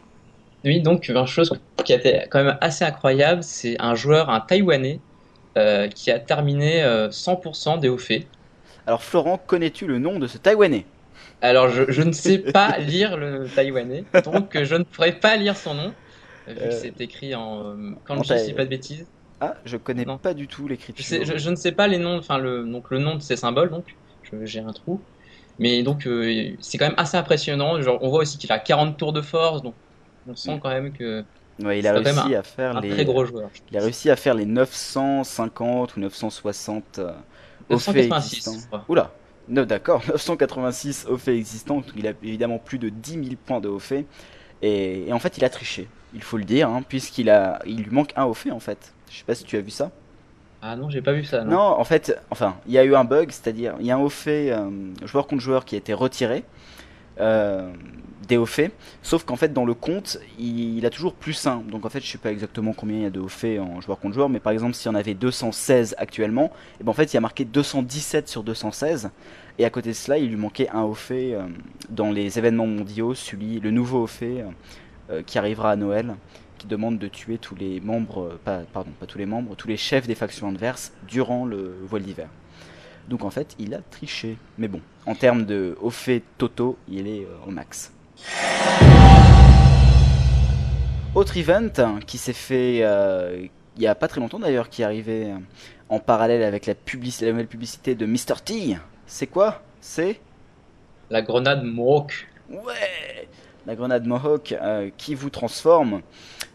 Oui, 0.64 0.82
donc 0.82 1.08
une 1.10 1.26
chose 1.26 1.52
qui 1.84 1.94
a 1.94 1.98
été 1.98 2.26
quand 2.30 2.44
même 2.44 2.58
assez 2.62 2.84
incroyable, 2.86 3.44
c'est 3.44 3.76
un 3.80 3.96
joueur, 3.96 4.30
un 4.30 4.40
Taïwanais, 4.40 5.00
euh, 5.58 5.88
qui 5.90 6.10
a 6.10 6.20
terminé 6.20 6.84
100% 6.84 7.80
des 7.80 7.90
hauts 7.90 7.98
faits. 7.98 8.28
Alors 8.86 9.04
Florent, 9.04 9.38
connais-tu 9.46 9.88
le 9.88 10.00
nom 10.00 10.20
de 10.20 10.28
ce 10.28 10.38
Taïwanais? 10.38 10.86
Alors, 11.42 11.70
je, 11.70 12.02
ne 12.02 12.12
sais 12.12 12.40
pas 12.40 12.78
lire 12.80 13.18
le 13.18 13.48
taïwanais, 13.48 14.06
donc 14.24 14.62
je 14.64 14.76
ne 14.76 14.84
pourrais 14.84 15.14
pas 15.14 15.36
lire 15.36 15.56
son 15.56 15.76
nom, 15.76 15.94
vu 16.48 16.56
que 16.56 16.60
euh, 16.60 16.72
c'est 16.72 17.00
écrit 17.00 17.36
en 17.36 17.64
euh, 17.64 17.92
kanji, 18.06 18.40
si 18.40 18.54
pas 18.54 18.64
de 18.64 18.70
bêtises. 18.70 19.06
Ah, 19.40 19.54
je 19.66 19.78
connais 19.78 20.06
pas 20.22 20.34
du 20.34 20.48
tout 20.48 20.68
l'écriture. 20.68 21.24
Je, 21.24 21.50
ne 21.50 21.56
sais 21.56 21.72
pas 21.72 21.88
les 21.88 22.00
noms, 22.00 22.18
enfin 22.18 22.40
le, 22.40 22.64
donc 22.64 22.90
le 22.90 22.98
nom 22.98 23.16
de 23.16 23.22
ces 23.22 23.36
symboles, 23.36 23.70
donc 23.70 23.86
j'ai 24.44 24.60
un 24.62 24.74
trou. 24.74 25.00
Mais 25.60 25.84
donc 25.84 26.08
euh, 26.08 26.52
c'est 26.60 26.78
quand 26.78 26.88
même 26.88 26.98
assez 26.98 27.18
impressionnant. 27.18 27.80
Genre, 27.82 28.00
on 28.02 28.10
voit 28.10 28.22
aussi 28.22 28.38
qu'il 28.38 28.52
a 28.52 28.60
40 28.60 28.98
tours 28.98 29.14
de 29.14 29.22
force, 29.22 29.62
donc 29.62 29.76
on 30.28 30.36
sent 30.36 30.60
quand 30.62 30.70
même 30.70 30.92
que. 30.92 31.24
Ouais, 31.64 31.80
il 31.80 31.88
a 31.88 31.94
réussi 31.94 32.36
à 32.36 32.44
faire 32.44 32.82
les. 32.82 32.90
Très 32.90 33.06
gros 33.06 33.26
joueur. 33.26 33.50
Il 33.72 33.78
a 33.78 33.82
réussi 33.82 34.10
à 34.10 34.16
faire 34.16 34.34
les 34.34 34.46
950 34.46 35.98
ou 35.98 36.00
960 36.00 37.00
986. 37.70 38.70
Oula, 38.88 39.12
non, 39.50 39.66
d'accord, 39.66 40.04
986 40.08 41.06
au 41.10 41.18
fait 41.18 41.38
existants, 41.38 41.82
il 41.96 42.08
a 42.08 42.12
évidemment 42.24 42.60
plus 42.60 42.80
de 42.80 42.90
10 42.90 43.12
000 43.12 43.26
points 43.46 43.60
de 43.60 43.68
haut 43.68 43.80
fait. 43.80 44.06
Et, 44.62 45.08
en 45.12 45.20
fait, 45.20 45.38
il 45.38 45.46
a 45.46 45.50
triché, 45.50 45.88
il 46.14 46.24
faut 46.24 46.38
le 46.38 46.44
dire, 46.44 46.70
hein, 46.70 46.82
puisqu'il 46.88 47.30
a, 47.30 47.60
il 47.66 47.84
lui 47.84 47.92
manque 47.92 48.12
un 48.16 48.26
haut 48.26 48.34
fait 48.34 48.52
en 48.52 48.60
fait. 48.60 48.94
Je 49.10 49.18
sais 49.18 49.24
pas 49.24 49.36
si 49.36 49.44
tu 49.44 49.56
as 49.56 49.62
vu 49.62 49.70
ça. 49.70 49.92
Ah 50.62 50.76
non, 50.76 50.90
j'ai 50.90 51.02
pas 51.02 51.14
vu 51.14 51.24
ça. 51.24 51.44
Non. 51.44 51.60
en 51.60 51.84
fait, 51.84 52.20
enfin, 52.32 52.58
il 52.66 52.74
y 52.74 52.78
a 52.80 52.84
eu 52.84 52.96
un 52.96 53.04
bug, 53.04 53.30
c'est-à-dire, 53.30 53.76
il 53.80 53.86
y 53.86 53.92
a 53.92 53.96
un 53.96 54.00
haut 54.00 54.10
fait 54.10 54.52
euh, 54.52 54.70
joueur 55.06 55.28
contre 55.28 55.42
joueur 55.42 55.66
qui 55.66 55.76
a 55.76 55.78
été 55.78 55.94
retiré. 55.94 56.44
Euh, 57.20 57.72
des 58.28 58.38
hauts 58.38 58.46
faits, 58.46 58.72
sauf 59.02 59.24
qu'en 59.24 59.36
fait 59.36 59.54
dans 59.54 59.66
le 59.66 59.74
compte 59.74 60.20
il, 60.38 60.86
a 60.86 60.90
toujours 60.90 61.14
plus 61.14 61.46
1, 61.46 61.64
donc 61.70 61.86
en 61.86 61.90
fait 61.90 62.02
je 62.02 62.12
sais 62.12 62.18
pas 62.18 62.32
exactement 62.32 62.74
combien 62.74 62.98
il 62.98 63.04
y 63.04 63.06
a 63.06 63.10
de 63.10 63.20
hauts 63.20 63.28
faits 63.28 63.60
en 63.60 63.82
joueur 63.82 64.00
contre 64.00 64.16
joueur, 64.16 64.30
mais 64.30 64.40
par 64.40 64.54
exemple 64.54 64.74
si 64.74 64.88
on 64.90 64.96
avait 64.96 65.14
216 65.14 65.96
actuellement, 65.98 66.52
et 66.80 66.84
ben 66.84 66.92
en 66.92 66.94
fait 66.94 67.14
il 67.14 67.16
y 67.16 67.18
a 67.18 67.22
marqué 67.22 67.46
217 67.46 68.28
sur 68.28 68.44
216, 68.44 69.10
et 69.60 69.66
à 69.66 69.70
côté 69.70 69.90
de 69.90 69.96
cela 69.96 70.18
il 70.18 70.30
lui 70.30 70.36
manquait 70.36 70.70
un 70.70 70.84
haut 70.84 70.94
fait 70.94 71.34
euh, 71.34 71.44
dans 71.90 72.12
les 72.12 72.38
événements 72.38 72.68
mondiaux, 72.68 73.14
celui, 73.14 73.60
le 73.60 73.72
nouveau 73.72 74.04
haut 74.04 74.08
fait 74.08 74.42
euh, 74.42 74.50
euh, 75.12 75.22
qui 75.24 75.38
arrivera 75.38 75.72
à 75.72 75.76
Noël, 75.76 76.16
qui 76.58 76.68
demande 76.68 77.00
de 77.00 77.08
tuer 77.08 77.38
tous 77.38 77.56
les 77.56 77.80
membres, 77.80 78.40
pas, 78.44 78.62
pardon, 78.74 78.92
pas 79.00 79.06
tous 79.06 79.18
les 79.18 79.26
membres, 79.26 79.56
tous 79.56 79.68
les 79.68 79.78
chefs 79.78 80.08
des 80.08 80.16
factions 80.16 80.50
adverses 80.50 80.92
durant 81.08 81.46
le 81.46 81.76
voile 81.86 82.02
d'hiver. 82.02 82.30
Donc 83.08 83.24
en 83.24 83.30
fait, 83.30 83.56
il 83.60 83.74
a 83.76 83.80
triché. 83.80 84.38
Mais 84.58 84.68
bon, 84.68 84.82
en 85.06 85.14
termes 85.14 85.46
de 85.46 85.78
haut 85.80 85.92
fait 85.92 86.24
Toto, 86.40 86.78
il 86.90 87.08
est 87.08 87.28
au 87.46 87.52
max. 87.52 87.94
Autre 91.16 91.38
event 91.38 92.00
qui 92.06 92.18
s'est 92.18 92.34
fait 92.34 92.80
euh, 92.84 93.48
il 93.78 93.84
y 93.84 93.88
a 93.88 93.96
pas 93.96 94.08
très 94.08 94.20
longtemps 94.20 94.40
d'ailleurs, 94.40 94.70
qui 94.70 94.82
est 94.82 94.86
arrivé 94.86 95.34
en 95.90 96.00
parallèle 96.00 96.44
avec 96.44 96.66
la, 96.66 96.76
publicité, 96.76 97.26
la 97.26 97.32
nouvelle 97.32 97.48
publicité 97.48 97.96
de 97.96 98.06
Mr. 98.06 98.42
T. 98.44 98.78
C'est 99.06 99.28
quoi? 99.28 99.62
C'est? 99.82 100.20
La 101.10 101.22
grenade 101.22 101.64
Mohawk. 101.64 102.28
Ouais 102.50 103.28
La 103.66 103.76
grenade 103.76 104.06
Mohawk 104.06 104.52
euh, 104.52 104.90
qui 104.98 105.16
vous 105.16 105.30
transforme, 105.30 106.02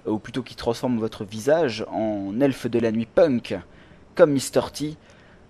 ou 0.06 0.18
plutôt 0.18 0.42
qui 0.42 0.56
transforme 0.56 0.98
votre 0.98 1.24
visage 1.24 1.84
en 1.90 2.40
elfe 2.40 2.66
de 2.66 2.78
la 2.78 2.92
nuit 2.92 3.06
punk, 3.06 3.58
comme 4.14 4.32
Mr. 4.32 4.70
T. 4.72 4.96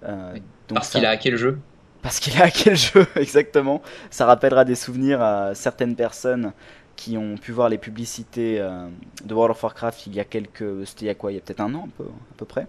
Euh, 0.05 0.37
Parce 0.69 0.91
qu'il 0.91 1.07
a 1.07 1.11
hacké 1.11 1.31
le 1.31 1.37
jeu 1.37 1.59
parce 2.03 2.21
qu'il 2.21 2.37
a 2.41 2.45
hacké 2.47 2.71
le 2.71 2.77
jeu, 2.77 3.07
exactement? 3.17 3.81
Ça 4.11 4.27
rappellera 4.27 4.65
des 4.65 4.75
souvenirs 4.75 5.23
à 5.23 5.55
certaines 5.55 5.97
personnes 5.97 6.53
qui 6.97 7.17
ont 7.17 7.37
pu 7.37 7.53
voir 7.53 7.69
les 7.69 7.79
publicités 7.79 8.61
euh, 8.61 8.89
de 9.25 9.35
World 9.35 9.53
of 9.53 9.63
Warcraft 9.63 10.07
il 10.07 10.15
y 10.15 10.21
a 10.21 10.25
quelques. 10.25 10.87
C'était 10.87 11.07
il 11.07 11.09
y 11.09 11.11
a 11.11 11.15
quoi? 11.15 11.33
Il 11.33 11.37
y 11.37 11.39
a 11.39 11.41
peut-être 11.41 11.61
un 11.61 11.75
an, 11.75 11.85
un 11.87 11.91
peu, 11.97 12.05
à 12.05 12.35
peu 12.37 12.45
près? 12.45 12.67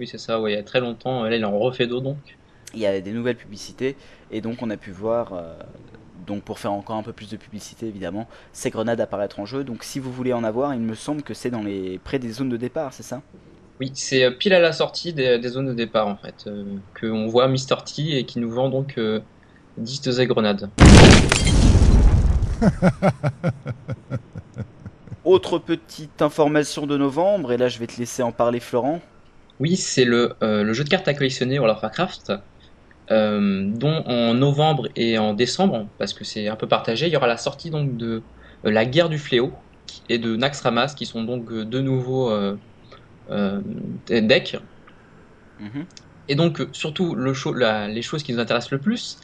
Oui, 0.00 0.08
c'est 0.08 0.18
ça, 0.18 0.40
ouais, 0.40 0.52
il 0.52 0.54
y 0.56 0.58
a 0.58 0.62
très 0.62 0.80
longtemps. 0.80 1.24
Là, 1.24 1.36
il 1.36 1.44
en 1.44 1.56
refait 1.58 1.86
d'autres 1.86 2.04
donc. 2.04 2.36
Il 2.74 2.80
y 2.80 2.86
a 2.86 3.00
des 3.00 3.12
nouvelles 3.12 3.36
publicités, 3.36 3.96
et 4.30 4.40
donc 4.40 4.62
on 4.62 4.70
a 4.70 4.76
pu 4.76 4.90
voir. 4.90 5.34
Euh, 5.34 5.54
donc 6.26 6.44
pour 6.44 6.60
faire 6.60 6.72
encore 6.72 6.96
un 6.96 7.02
peu 7.02 7.12
plus 7.12 7.30
de 7.30 7.36
publicité 7.36 7.86
évidemment, 7.88 8.28
ces 8.52 8.70
grenades 8.70 9.00
apparaître 9.00 9.40
en 9.40 9.46
jeu. 9.46 9.64
Donc 9.64 9.82
si 9.84 9.98
vous 9.98 10.12
voulez 10.12 10.32
en 10.32 10.44
avoir, 10.44 10.72
il 10.72 10.80
me 10.80 10.94
semble 10.94 11.22
que 11.22 11.34
c'est 11.34 11.50
dans 11.50 11.62
les 11.62 11.98
près 11.98 12.18
des 12.20 12.30
zones 12.30 12.48
de 12.48 12.56
départ, 12.56 12.92
c'est 12.92 13.02
ça? 13.02 13.22
Oui, 13.82 13.90
c'est 13.94 14.22
euh, 14.22 14.30
pile 14.30 14.52
à 14.52 14.60
la 14.60 14.72
sortie 14.72 15.12
des, 15.12 15.42
zones 15.48 15.66
de 15.66 15.72
départ 15.72 16.06
en 16.06 16.14
fait, 16.14 16.44
euh, 16.46 16.62
qu'on 17.00 17.26
voit 17.26 17.48
Mr. 17.48 17.82
T 17.84 18.16
et 18.16 18.22
qui 18.22 18.38
nous 18.38 18.48
vend 18.48 18.68
donc 18.68 18.96
10 19.76 20.02
de 20.02 20.12
ces 20.12 20.26
grenades. 20.28 20.70
Autre 25.24 25.58
petite 25.58 26.22
information 26.22 26.86
de 26.86 26.96
novembre, 26.96 27.50
et 27.50 27.56
là 27.56 27.66
je 27.66 27.80
vais 27.80 27.88
te 27.88 27.98
laisser 27.98 28.22
en 28.22 28.30
parler 28.30 28.60
Florent. 28.60 29.00
Oui, 29.58 29.74
c'est 29.74 30.04
le, 30.04 30.34
euh, 30.44 30.62
le, 30.62 30.72
jeu 30.74 30.84
de 30.84 30.88
cartes 30.88 31.08
à 31.08 31.14
collectionner 31.14 31.58
World 31.58 31.76
of 31.76 31.82
Warcraft, 31.82 32.34
dont 33.10 34.04
en 34.06 34.34
novembre 34.34 34.90
et 34.94 35.18
en 35.18 35.34
décembre, 35.34 35.88
parce 35.98 36.12
que 36.14 36.22
c'est 36.22 36.46
un 36.46 36.54
peu 36.54 36.68
partagé, 36.68 37.08
il 37.08 37.12
y 37.12 37.16
aura 37.16 37.26
la 37.26 37.36
sortie 37.36 37.70
donc 37.70 37.96
de 37.96 38.22
La 38.62 38.84
Guerre 38.84 39.08
du 39.08 39.18
Fléau 39.18 39.50
et 40.08 40.18
de 40.18 40.36
Naxxramas, 40.36 40.94
qui 40.94 41.04
sont 41.04 41.24
donc 41.24 41.52
deux 41.52 41.80
nouveaux 41.80 42.30
euh, 43.30 43.60
deck. 44.08 44.56
Mhm. 45.60 45.84
Et 46.28 46.34
donc, 46.34 46.62
surtout, 46.72 47.14
le 47.14 47.32
les 47.88 48.02
choses 48.02 48.22
qui 48.22 48.32
nous 48.32 48.38
intéressent 48.38 48.72
le 48.72 48.78
plus, 48.78 49.18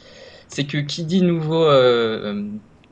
c'est 0.47 0.65
que 0.65 0.77
qui 0.77 1.03
dit 1.03 1.21
nouveau 1.21 1.63
euh, 1.65 2.43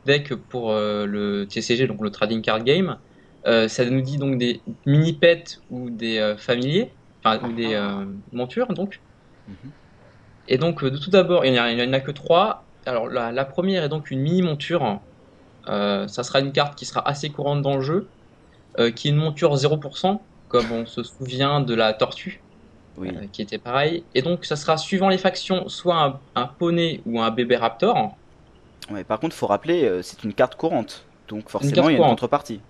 deck 0.06 0.34
pour 0.36 0.72
euh, 0.72 1.06
le 1.06 1.46
TCG, 1.48 1.88
donc 1.88 2.02
le 2.02 2.10
Trading 2.10 2.42
Card 2.42 2.64
Game, 2.64 2.98
ça 3.46 3.86
nous 3.86 4.02
dit 4.02 4.18
donc 4.18 4.38
des 4.38 4.62
mini-pets 4.86 5.62
ou 5.70 5.90
des 5.90 6.36
familiers, 6.38 6.92
enfin, 7.24 7.40
ou 7.48 7.54
des 7.54 7.80
montures, 8.34 8.74
donc. 8.74 9.00
Mhm. 9.48 9.72
Et 10.50 10.58
donc, 10.58 10.84
de 10.84 10.98
tout 10.98 11.10
d'abord, 11.10 11.46
il 11.46 11.52
n'y 11.54 11.60
en, 11.60 11.94
a 11.94 12.00
que 12.02 12.12
trois. 12.12 12.66
Alors, 12.86 13.08
la, 13.08 13.32
la, 13.32 13.46
première 13.46 13.84
est 13.84 13.90
donc 13.90 14.12
une 14.12 14.20
mini-monture. 14.20 15.00
ça 15.66 16.08
sera 16.08 16.42
une 16.42 16.52
carte 16.52 16.78
qui 16.78 16.86
sera 16.86 17.08
assez 17.08 17.30
courante 17.30 17.62
dans 17.62 17.76
le 17.78 17.82
jeu, 17.82 18.08
qui 18.96 19.08
est 19.08 19.12
une 19.12 19.18
monture 19.18 19.56
0%, 19.56 20.20
comme 20.48 20.72
on 20.72 20.86
se 20.86 21.04
souvient 21.04 21.62
de 21.62 21.74
la 21.74 21.94
tortue, 21.94 22.42
euh, 23.00 23.12
qui 23.32 23.42
était 23.42 23.58
pareil. 23.58 24.04
Et 24.16 24.22
donc, 24.22 24.46
ça 24.46 24.56
sera 24.56 24.78
suivant 24.78 25.10
les 25.10 25.18
factions, 25.18 25.70
soit 25.70 26.20
un, 26.36 26.48
poney 26.48 27.02
ou 27.06 27.22
un 27.22 27.30
bébé 27.32 27.56
raptor. 27.56 28.16
Ouais, 28.90 29.04
par 29.04 29.20
contre, 29.20 29.36
faut 29.36 29.48
rappeler, 29.48 29.84
euh, 29.86 30.02
c'est 30.02 30.24
une 30.24 30.34
carte 30.34 30.56
courante, 30.56 31.06
donc 31.28 31.50
forcément, 31.50 31.90
il 31.90 31.98
y 31.98 32.00
a 32.00 32.00
une 32.00 32.06
contrepartie. 32.06 32.62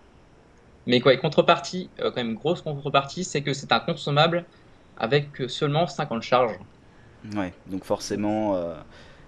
Mais 0.86 1.00
quoi, 1.00 1.16
contrepartie, 1.18 1.90
quand 1.98 2.16
même 2.16 2.36
grosse 2.36 2.62
contrepartie, 2.62 3.24
c'est 3.24 3.42
que 3.42 3.54
c'est 3.54 3.72
un 3.72 3.80
consommable 3.80 4.46
avec 4.98 5.28
seulement 5.48 5.86
50 5.86 6.24
charges. 6.24 6.58
Ouais, 7.36 7.54
donc 7.68 7.84
forcément, 7.84 8.58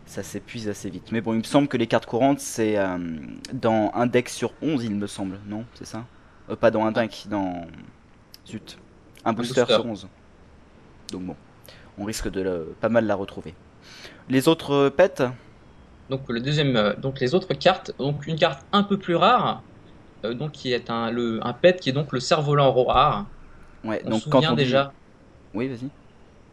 ça 0.06 0.24
s'épuise 0.24 0.70
assez 0.70 0.90
vite. 0.90 1.12
Mais 1.12 1.20
bon, 1.20 1.34
il 1.34 1.40
me 1.40 1.44
semble 1.44 1.68
que 1.68 1.76
les 1.76 1.86
cartes 1.86 2.06
courantes, 2.06 2.40
c'est 2.40 2.78
dans 3.52 3.92
un 3.94 4.08
deck 4.08 4.30
sur 4.30 4.54
11, 4.62 4.86
il 4.86 4.96
me 4.96 5.06
semble, 5.06 5.38
non? 5.48 5.66
C'est 5.74 5.86
ça? 5.86 6.06
Pas 6.62 6.72
dans 6.72 6.86
un 6.86 6.94
deck, 6.94 7.26
dans... 7.30 7.68
Zut. 8.50 8.78
Un 9.26 9.34
booster, 9.34 9.66
sur 9.66 9.86
11. 9.86 10.08
Donc 11.12 11.24
bon, 11.24 11.36
on 11.98 12.06
risque 12.06 12.30
de 12.30 12.74
pas 12.80 12.90
mal 12.90 13.06
la 13.06 13.16
retrouver. 13.16 13.54
Les 14.30 14.48
autres 14.48 14.74
euh, 14.74 14.90
pets 14.90 15.24
Donc 16.10 16.30
le 16.30 16.40
deuxième, 16.40 16.76
euh, 16.76 16.94
donc 16.96 17.20
les 17.20 17.34
autres 17.36 17.54
cartes, 17.54 17.94
donc 17.98 18.28
une 18.28 18.38
carte 18.38 18.66
un 18.72 18.84
peu 18.84 18.98
plus 18.98 19.16
rare, 19.16 19.64
euh, 20.24 20.34
donc 20.34 20.52
qui 20.52 20.72
est 20.72 20.90
un, 20.90 21.12
le, 21.12 21.40
un 21.46 21.54
pet 21.54 21.80
qui 21.80 21.90
est 21.90 21.94
donc 21.94 22.12
le 22.12 22.20
cerf-volant 22.20 22.72
rare. 22.84 23.26
Ouais, 23.84 24.02
on 24.06 24.12
donc 24.12 24.22
se 24.22 24.30
souvient 24.30 24.54
déjà. 24.54 24.92
Oui, 25.54 25.68
vas-y. 25.68 25.90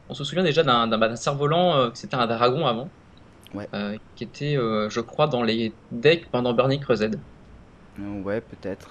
On 0.08 0.14
se 0.14 0.24
souvient 0.24 0.44
déjà 0.44 0.62
d'un, 0.62 0.86
d'un, 0.86 1.16
cerf-volant, 1.16 1.90
c'était 1.92 2.14
un 2.14 2.26
dragon 2.26 2.66
avant. 2.66 2.88
Ouais. 3.54 3.68
qui 4.14 4.24
était, 4.24 4.54
je 4.54 5.00
crois, 5.00 5.26
dans 5.26 5.42
les 5.42 5.72
decks 5.90 6.28
pendant 6.30 6.52
Burning 6.52 6.80
Crusade. 6.80 7.18
ouais, 7.98 8.40
peut-être. 8.40 8.90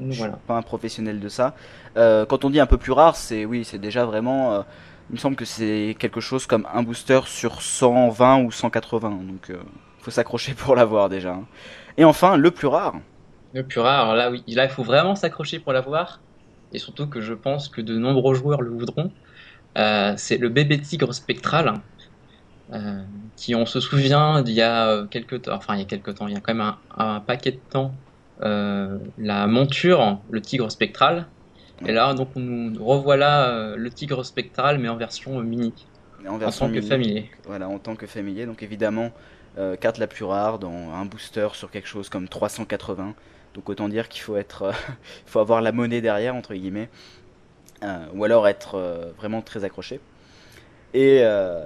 Je 0.00 0.12
suis 0.12 0.30
pas 0.46 0.56
un 0.56 0.62
professionnel 0.62 1.20
de 1.20 1.28
ça. 1.28 1.54
quand 1.94 2.44
on 2.44 2.50
dit 2.50 2.60
un 2.60 2.66
peu 2.66 2.78
plus 2.78 2.92
rare, 2.92 3.16
c'est 3.16 3.44
oui, 3.44 3.64
c'est 3.64 3.78
déjà 3.78 4.04
vraiment 4.04 4.64
il 5.10 5.14
me 5.14 5.18
semble 5.18 5.36
que 5.36 5.44
c'est 5.44 5.96
quelque 5.98 6.20
chose 6.20 6.46
comme 6.46 6.66
un 6.72 6.82
booster 6.82 7.20
sur 7.26 7.62
120 7.62 8.42
ou 8.42 8.50
180. 8.50 9.10
Donc, 9.10 9.50
euh, 9.50 9.56
faut 10.00 10.10
s'accrocher 10.10 10.54
pour 10.54 10.74
l'avoir 10.74 11.08
déjà. 11.08 11.34
Hein. 11.34 11.46
Et 11.96 12.04
enfin, 12.04 12.36
le 12.36 12.50
plus 12.50 12.66
rare. 12.66 12.94
Le 13.54 13.62
plus 13.62 13.80
rare, 13.80 14.14
là 14.16 14.30
oui, 14.30 14.42
là 14.48 14.64
il 14.64 14.70
faut 14.70 14.82
vraiment 14.82 15.14
s'accrocher 15.14 15.60
pour 15.60 15.72
l'avoir. 15.72 16.20
Et 16.72 16.78
surtout 16.78 17.06
que 17.06 17.20
je 17.20 17.32
pense 17.32 17.68
que 17.68 17.80
de 17.80 17.96
nombreux 17.96 18.34
joueurs 18.34 18.60
le 18.60 18.70
voudront. 18.70 19.12
Euh, 19.78 20.14
c'est 20.16 20.38
le 20.38 20.48
bébé 20.48 20.80
tigre 20.80 21.12
spectral. 21.14 21.74
Euh, 22.72 23.00
qui 23.36 23.54
on 23.54 23.64
se 23.64 23.78
souvient 23.78 24.42
d'il 24.42 24.54
y 24.54 24.62
a 24.62 25.06
quelques 25.06 25.42
temps, 25.42 25.54
enfin 25.54 25.74
il 25.76 25.78
y 25.78 25.82
a 25.82 25.84
quelques 25.84 26.16
temps, 26.16 26.26
il 26.26 26.34
y 26.34 26.36
a 26.36 26.40
quand 26.40 26.52
même 26.52 26.74
un, 26.96 27.20
paquet 27.20 27.52
de 27.52 27.60
temps, 27.70 27.94
la 28.40 29.46
monture, 29.46 30.20
le 30.30 30.40
tigre 30.40 30.70
spectral, 30.70 31.26
et 31.84 31.92
là, 31.92 32.14
donc, 32.14 32.28
on 32.36 32.40
nous 32.40 32.84
revoilà 32.84 33.50
euh, 33.50 33.76
le 33.76 33.90
tigre 33.90 34.24
spectral, 34.24 34.78
mais 34.78 34.88
en 34.88 34.96
version 34.96 35.38
euh, 35.38 35.42
mini. 35.42 35.74
En, 36.26 36.38
tant 36.38 36.70
que 36.70 36.80
familier. 36.80 37.30
Voilà, 37.44 37.68
en 37.68 37.78
tant 37.78 37.94
que 37.94 38.06
familier. 38.06 38.46
Donc, 38.46 38.62
évidemment, 38.62 39.12
euh, 39.58 39.76
carte 39.76 39.98
la 39.98 40.06
plus 40.06 40.24
rare 40.24 40.58
dans 40.58 40.92
un 40.92 41.04
booster 41.04 41.48
sur 41.52 41.70
quelque 41.70 41.88
chose 41.88 42.08
comme 42.08 42.28
380. 42.28 43.14
Donc, 43.54 43.68
autant 43.68 43.88
dire 43.88 44.08
qu'il 44.08 44.22
faut 44.22 44.36
être, 44.36 44.72
il 45.26 45.26
faut 45.30 45.40
avoir 45.40 45.60
la 45.60 45.72
monnaie 45.72 46.00
derrière, 46.00 46.34
entre 46.34 46.54
guillemets. 46.54 46.88
ou 48.14 48.24
alors 48.24 48.48
être 48.48 49.12
vraiment 49.18 49.42
très 49.42 49.64
accroché. 49.64 50.00
Et 50.94 51.22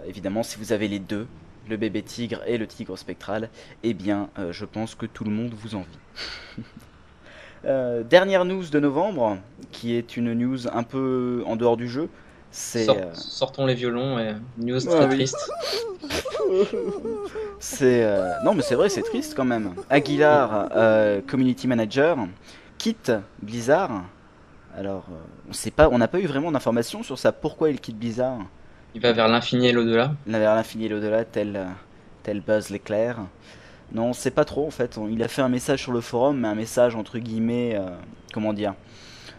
évidemment, 0.07 0.43
si 0.43 0.59
vous 0.59 0.73
avez 0.73 0.89
les 0.89 0.99
deux, 0.99 1.27
le 1.71 1.77
bébé 1.77 2.03
tigre 2.03 2.43
et 2.47 2.59
le 2.59 2.67
tigre 2.67 2.99
spectral, 2.99 3.49
eh 3.83 3.95
bien, 3.95 4.29
je 4.51 4.65
pense 4.65 4.95
que 4.95 5.07
tout 5.07 5.25
le 5.25 5.31
monde 5.31 5.55
vous 5.55 5.75
envie. 5.75 5.99
Euh, 7.67 8.03
dernière 8.03 8.45
news 8.45 8.65
de 8.71 8.81
novembre, 8.81 9.39
qui 9.71 9.95
est 9.95 10.17
une 10.17 10.33
news 10.33 10.67
un 10.73 10.83
peu 10.83 11.43
en 11.47 11.57
dehors 11.57 11.77
du 11.77 11.89
jeu. 11.89 12.09
C'est 12.51 12.89
euh, 12.89 13.15
sortons 13.15 13.67
les 13.67 13.75
violons 13.75 14.19
et 14.19 14.35
news 14.59 14.81
très 14.81 15.09
triste. 15.09 15.37
c'est 17.61 18.03
euh, 18.03 18.33
non 18.45 18.55
mais 18.55 18.63
c'est 18.63 18.75
vrai 18.75 18.89
c'est 18.89 19.03
triste 19.03 19.35
quand 19.37 19.45
même. 19.45 19.75
Aguilar, 19.91 20.69
community 21.27 21.69
manager, 21.69 22.17
quitte 22.79 23.13
Blizzard. 23.43 24.05
Alors 24.77 25.05
on 25.49 25.53
sait 25.53 25.71
pas, 25.71 25.89
on 25.91 25.99
n'a 25.99 26.09
pas 26.09 26.19
eu 26.19 26.27
vraiment 26.27 26.51
d'informations 26.51 27.03
sur 27.03 27.19
ça. 27.19 27.31
Pourquoi 27.31 27.71
il 27.71 27.79
quitte 27.79 27.99
Blizzard? 27.99 28.39
Il 28.95 29.01
va 29.01 29.13
vers 29.13 29.29
l'infini 29.29 29.69
et 29.69 29.73
l'au-delà. 29.73 30.15
Vers 30.27 30.55
l'infini 30.55 30.87
et 30.87 30.89
l'au-delà, 30.89 31.25
tel 31.25 31.69
tel 32.23 32.41
Buzz 32.41 32.71
l'éclair. 32.71 33.19
Non, 33.93 34.07
on 34.07 34.13
sait 34.13 34.31
pas 34.31 34.45
trop 34.45 34.67
en 34.67 34.71
fait. 34.71 34.99
Il 35.11 35.23
a 35.23 35.29
fait 35.29 35.43
un 35.43 35.49
message 35.49 35.83
sur 35.83 35.93
le 35.93 36.01
forum, 36.01 36.41
mais 36.41 36.49
un 36.49 36.55
message 36.55 36.95
entre 36.95 37.19
guillemets, 37.19 37.75
euh, 37.75 37.89
comment 38.33 38.53
dire, 38.53 38.75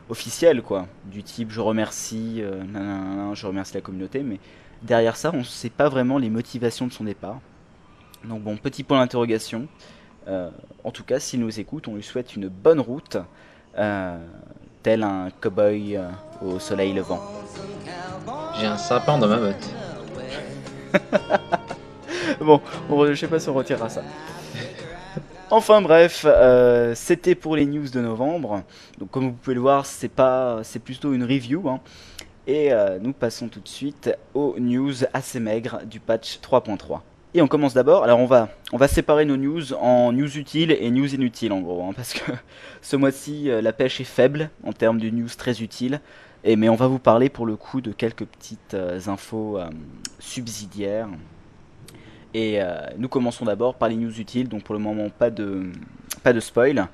officiel 0.10 0.62
quoi, 0.62 0.88
du 1.06 1.24
type 1.24 1.52
je 1.52 1.62
remercie, 1.62 2.42
euh, 2.42 3.34
je 3.34 3.48
remercie 3.48 3.74
la 3.76 3.82
communauté, 3.82 4.24
mais 4.24 4.40
derrière 4.82 5.16
ça, 5.16 5.32
on 5.34 5.40
ne 5.40 5.44
sait 5.44 5.70
pas 5.70 5.90
vraiment 5.90 6.18
les 6.18 6.30
motivations 6.30 6.88
de 6.88 6.92
son 6.92 7.06
départ. 7.06 7.40
Donc 8.26 8.42
bon, 8.42 8.58
petit 8.58 8.84
point 8.84 9.00
d'interrogation. 9.00 9.68
Euh, 10.28 10.50
en 10.84 10.92
tout 10.92 11.04
cas, 11.04 11.20
s'il 11.20 11.40
nous 11.40 11.60
écoute, 11.60 11.88
on 11.88 11.96
lui 11.96 12.04
souhaite 12.04 12.36
une 12.36 12.48
bonne 12.48 12.80
route, 12.80 13.18
tel 14.84 15.04
un 15.04 15.30
cowboy 15.40 15.98
au 16.46 16.60
soleil 16.60 16.94
levant. 16.94 17.22
J'ai 18.60 18.66
un 18.66 18.78
sapin 18.78 19.18
dans 19.18 19.28
ma 19.28 19.38
botte. 19.38 19.70
bon, 22.42 22.62
je 22.90 23.16
sais 23.16 23.28
pas 23.28 23.40
si 23.40 23.50
on 23.50 23.54
retirera 23.54 23.90
ça. 23.90 24.04
Enfin 25.50 25.82
bref, 25.82 26.26
euh, 26.26 26.94
c'était 26.96 27.36
pour 27.36 27.58
les 27.58 27.66
news 27.66 27.90
de 27.90 28.00
novembre. 28.00 28.64
Donc 29.00 29.12
comme 29.12 29.26
vous 29.26 29.34
pouvez 29.34 29.54
le 29.54 29.60
voir, 29.60 29.86
c'est 29.86 30.08
pas, 30.08 30.60
c'est 30.64 30.80
plutôt 30.80 31.14
une 31.14 31.24
review. 31.24 31.68
Hein. 31.68 31.82
Et 32.48 32.72
euh, 32.72 33.00
nous 33.02 33.12
passons 33.12 33.50
tout 33.50 33.60
de 33.60 33.68
suite 33.68 34.16
aux 34.34 34.56
news 34.58 34.94
assez 35.14 35.42
maigres 35.42 35.82
du 35.86 36.00
patch 36.00 36.40
3.3. 36.40 37.02
Et 37.34 37.42
on 37.42 37.48
commence 37.48 37.74
d'abord. 37.74 38.04
Alors 38.04 38.20
on 38.20 38.26
va, 38.26 38.48
on 38.72 38.78
va 38.78 38.88
séparer 38.88 39.26
nos 39.26 39.38
news 39.38 39.74
en 39.74 40.14
news 40.14 40.38
utiles 40.38 40.72
et 40.72 40.90
news 40.90 41.14
inutiles 41.14 41.52
en 41.52 41.60
gros, 41.60 41.84
hein, 41.84 41.92
parce 41.96 42.14
que 42.14 42.32
ce 42.82 42.96
mois-ci 42.96 43.50
euh, 43.50 43.62
la 43.62 43.74
pêche 43.74 44.00
est 44.00 44.06
faible 44.06 44.50
en 44.64 44.72
termes 44.72 45.00
de 45.00 45.10
news 45.10 45.30
très 45.38 45.62
utiles. 45.62 46.00
Mais 46.44 46.70
on 46.70 46.76
va 46.76 46.88
vous 46.88 47.00
parler 47.00 47.30
pour 47.30 47.46
le 47.46 47.56
coup 47.56 47.82
de 47.82 47.92
quelques 47.92 48.26
petites 48.26 48.76
infos 49.08 49.60
subsidiaires 50.20 51.10
et 52.34 52.62
euh, 52.62 52.88
nous 52.98 53.10
commençons 53.10 53.46
d'abord 53.46 53.76
par 53.76 53.90
les 53.90 53.96
news 53.96 54.20
utiles, 54.20 54.48
donc 54.48 54.64
pour 54.64 54.74
le 54.74 54.80
moment 54.80 55.10
pas 55.10 55.30
de, 55.30 55.72
pas 56.24 56.34
de 56.34 56.40
spoil. 56.40 56.88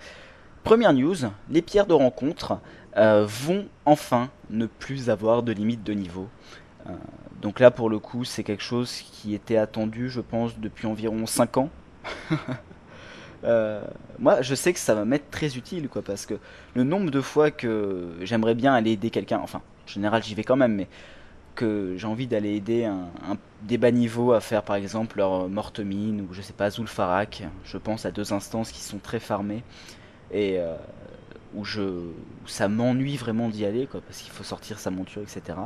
Première 0.64 0.94
news, 0.94 1.16
les 1.50 1.62
pierres 1.62 1.86
de 1.86 1.94
rencontre 1.94 2.60
euh, 2.98 3.26
vont 3.28 3.68
enfin 3.86 4.30
ne 4.50 4.66
plus 4.66 5.10
avoir 5.10 5.44
de 5.44 5.52
limite 5.52 5.84
de 5.84 5.94
niveau. 5.94 6.28
Euh, 6.88 6.94
donc 7.42 7.60
là 7.60 7.70
pour 7.70 7.90
le 7.90 8.00
coup 8.00 8.24
c'est 8.24 8.44
quelque 8.44 8.64
chose 8.64 8.92
qui 8.92 9.36
était 9.36 9.58
attendu 9.58 10.10
je 10.10 10.22
pense 10.22 10.58
depuis 10.60 10.88
environ 10.88 11.26
5 11.26 11.58
ans. 11.58 11.70
moi 13.44 14.42
je 14.42 14.56
sais 14.56 14.74
que 14.74 14.80
ça 14.80 14.96
va 14.96 15.06
m'être 15.06 15.30
très 15.32 15.58
utile 15.58 15.90
quoi 15.90 16.02
parce 16.02 16.26
que 16.26 16.36
le 16.76 16.84
nombre 16.84 17.12
de 17.12 17.22
fois 17.22 17.52
que 17.52 18.10
j'aimerais 18.22 18.56
bien 18.56 18.74
aller 18.74 18.92
aider 18.92 19.10
quelqu'un, 19.10 19.40
enfin 19.44 19.62
en 19.86 19.88
général 19.88 20.24
j'y 20.24 20.36
vais 20.36 20.44
quand 20.44 20.56
même 20.56 20.76
mais 20.76 20.88
que 21.58 21.96
j'ai 21.98 22.08
envie 22.08 22.28
d'aller 22.28 22.56
aider 22.56 22.86
un, 22.86 23.10
des 23.64 23.78
bas 23.78 23.92
niveaux 23.92 24.32
à 24.32 24.40
faire 24.40 24.64
par 24.64 24.76
exemple 24.78 25.18
leur 25.18 25.50
morte 25.50 25.80
mine 25.80 26.22
ou 26.22 26.34
je 26.34 26.42
sais 26.42 26.54
pas 26.54 26.70
Zulfarak. 26.70 27.44
Je 27.66 27.78
pense 27.78 28.06
à 28.06 28.12
deux 28.12 28.32
instances 28.32 28.72
qui 28.72 28.82
sont 28.82 29.00
très 29.00 29.20
farmées 29.20 29.64
et 30.32 30.60
euh, 30.60 30.76
où, 31.56 31.66
je, 31.66 31.82
ça 32.46 32.68
m'ennuie 32.70 33.18
vraiment 33.18 33.50
d'y 33.50 33.66
aller 33.66 33.88
quoi, 33.88 34.02
parce 34.02 34.20
qu'il 34.22 34.32
faut 34.32 34.44
sortir 34.44 34.80
sa 34.80 34.92
monture, 34.92 35.22
etc. 35.24 35.58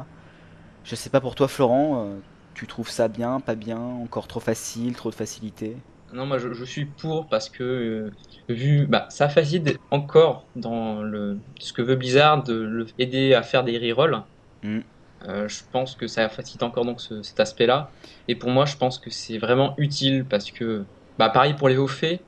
Je 0.84 0.96
sais 0.96 1.10
pas 1.10 1.22
pour 1.22 1.36
toi 1.36 1.48
Florent, 1.48 2.06
euh, 2.06 2.18
tu 2.54 2.68
trouves 2.68 2.90
ça 2.90 3.08
bien, 3.08 3.40
pas 3.40 3.56
bien, 3.56 3.80
encore 3.80 4.28
trop 4.28 4.40
facile, 4.40 4.96
trop 4.96 5.10
de 5.10 5.16
facilité? 5.16 5.78
Non, 6.14 6.26
moi 6.26 6.38
je, 6.38 6.64
suis 6.64 6.86
pour 6.86 7.28
parce 7.28 7.50
que 7.50 7.64
euh, 7.64 8.12
vu 8.50 8.86
bah, 8.86 9.06
ça 9.10 9.30
facilite 9.30 9.80
encore 9.92 10.46
dans 10.56 11.02
le 11.02 11.38
ce 11.60 11.74
que 11.74 11.82
veut 11.82 11.96
Blizzard 11.96 12.44
de 12.44 12.54
le 12.54 12.86
aider 13.00 13.34
à 13.34 13.44
faire 13.44 13.64
des 13.64 13.78
rerolls. 13.78 14.22
Mm. 14.64 14.80
Euh, 15.28 15.48
je 15.48 15.60
pense 15.72 15.96
que 15.96 16.08
ça 16.08 16.28
facilite 16.30 16.64
encore 16.64 16.86
donc 16.86 17.00
cet 17.00 17.40
aspect-là. 17.40 17.92
Et 18.28 18.36
pour 18.36 18.50
moi, 18.50 18.66
je 18.66 18.76
pense 18.76 18.98
que 18.98 19.10
c'est 19.10 19.38
vraiment 19.38 19.76
utile 19.78 20.26
parce 20.26 20.52
que, 20.52 20.84
bah, 21.20 21.30
pareil 21.30 21.54
pour 21.54 21.70
les 21.70 21.78
hauts 21.78 21.88
faits, 21.88 22.22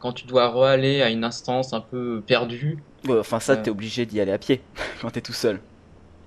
quand 0.00 0.12
tu 0.12 0.26
dois 0.26 0.48
re-aller 0.48 1.02
à 1.02 1.10
une 1.10 1.24
instance 1.24 1.72
un 1.72 1.80
peu 1.80 2.22
perdue. 2.26 2.78
enfin, 3.08 3.38
ça, 3.38 3.56
tu 3.56 3.62
t'es 3.62 3.70
euh, 3.70 3.72
obligé 3.72 4.06
d'y 4.06 4.20
aller 4.20 4.32
à 4.32 4.38
pied 4.38 4.62
quand 5.00 5.10
t'es 5.10 5.20
tout 5.20 5.32
seul. 5.32 5.60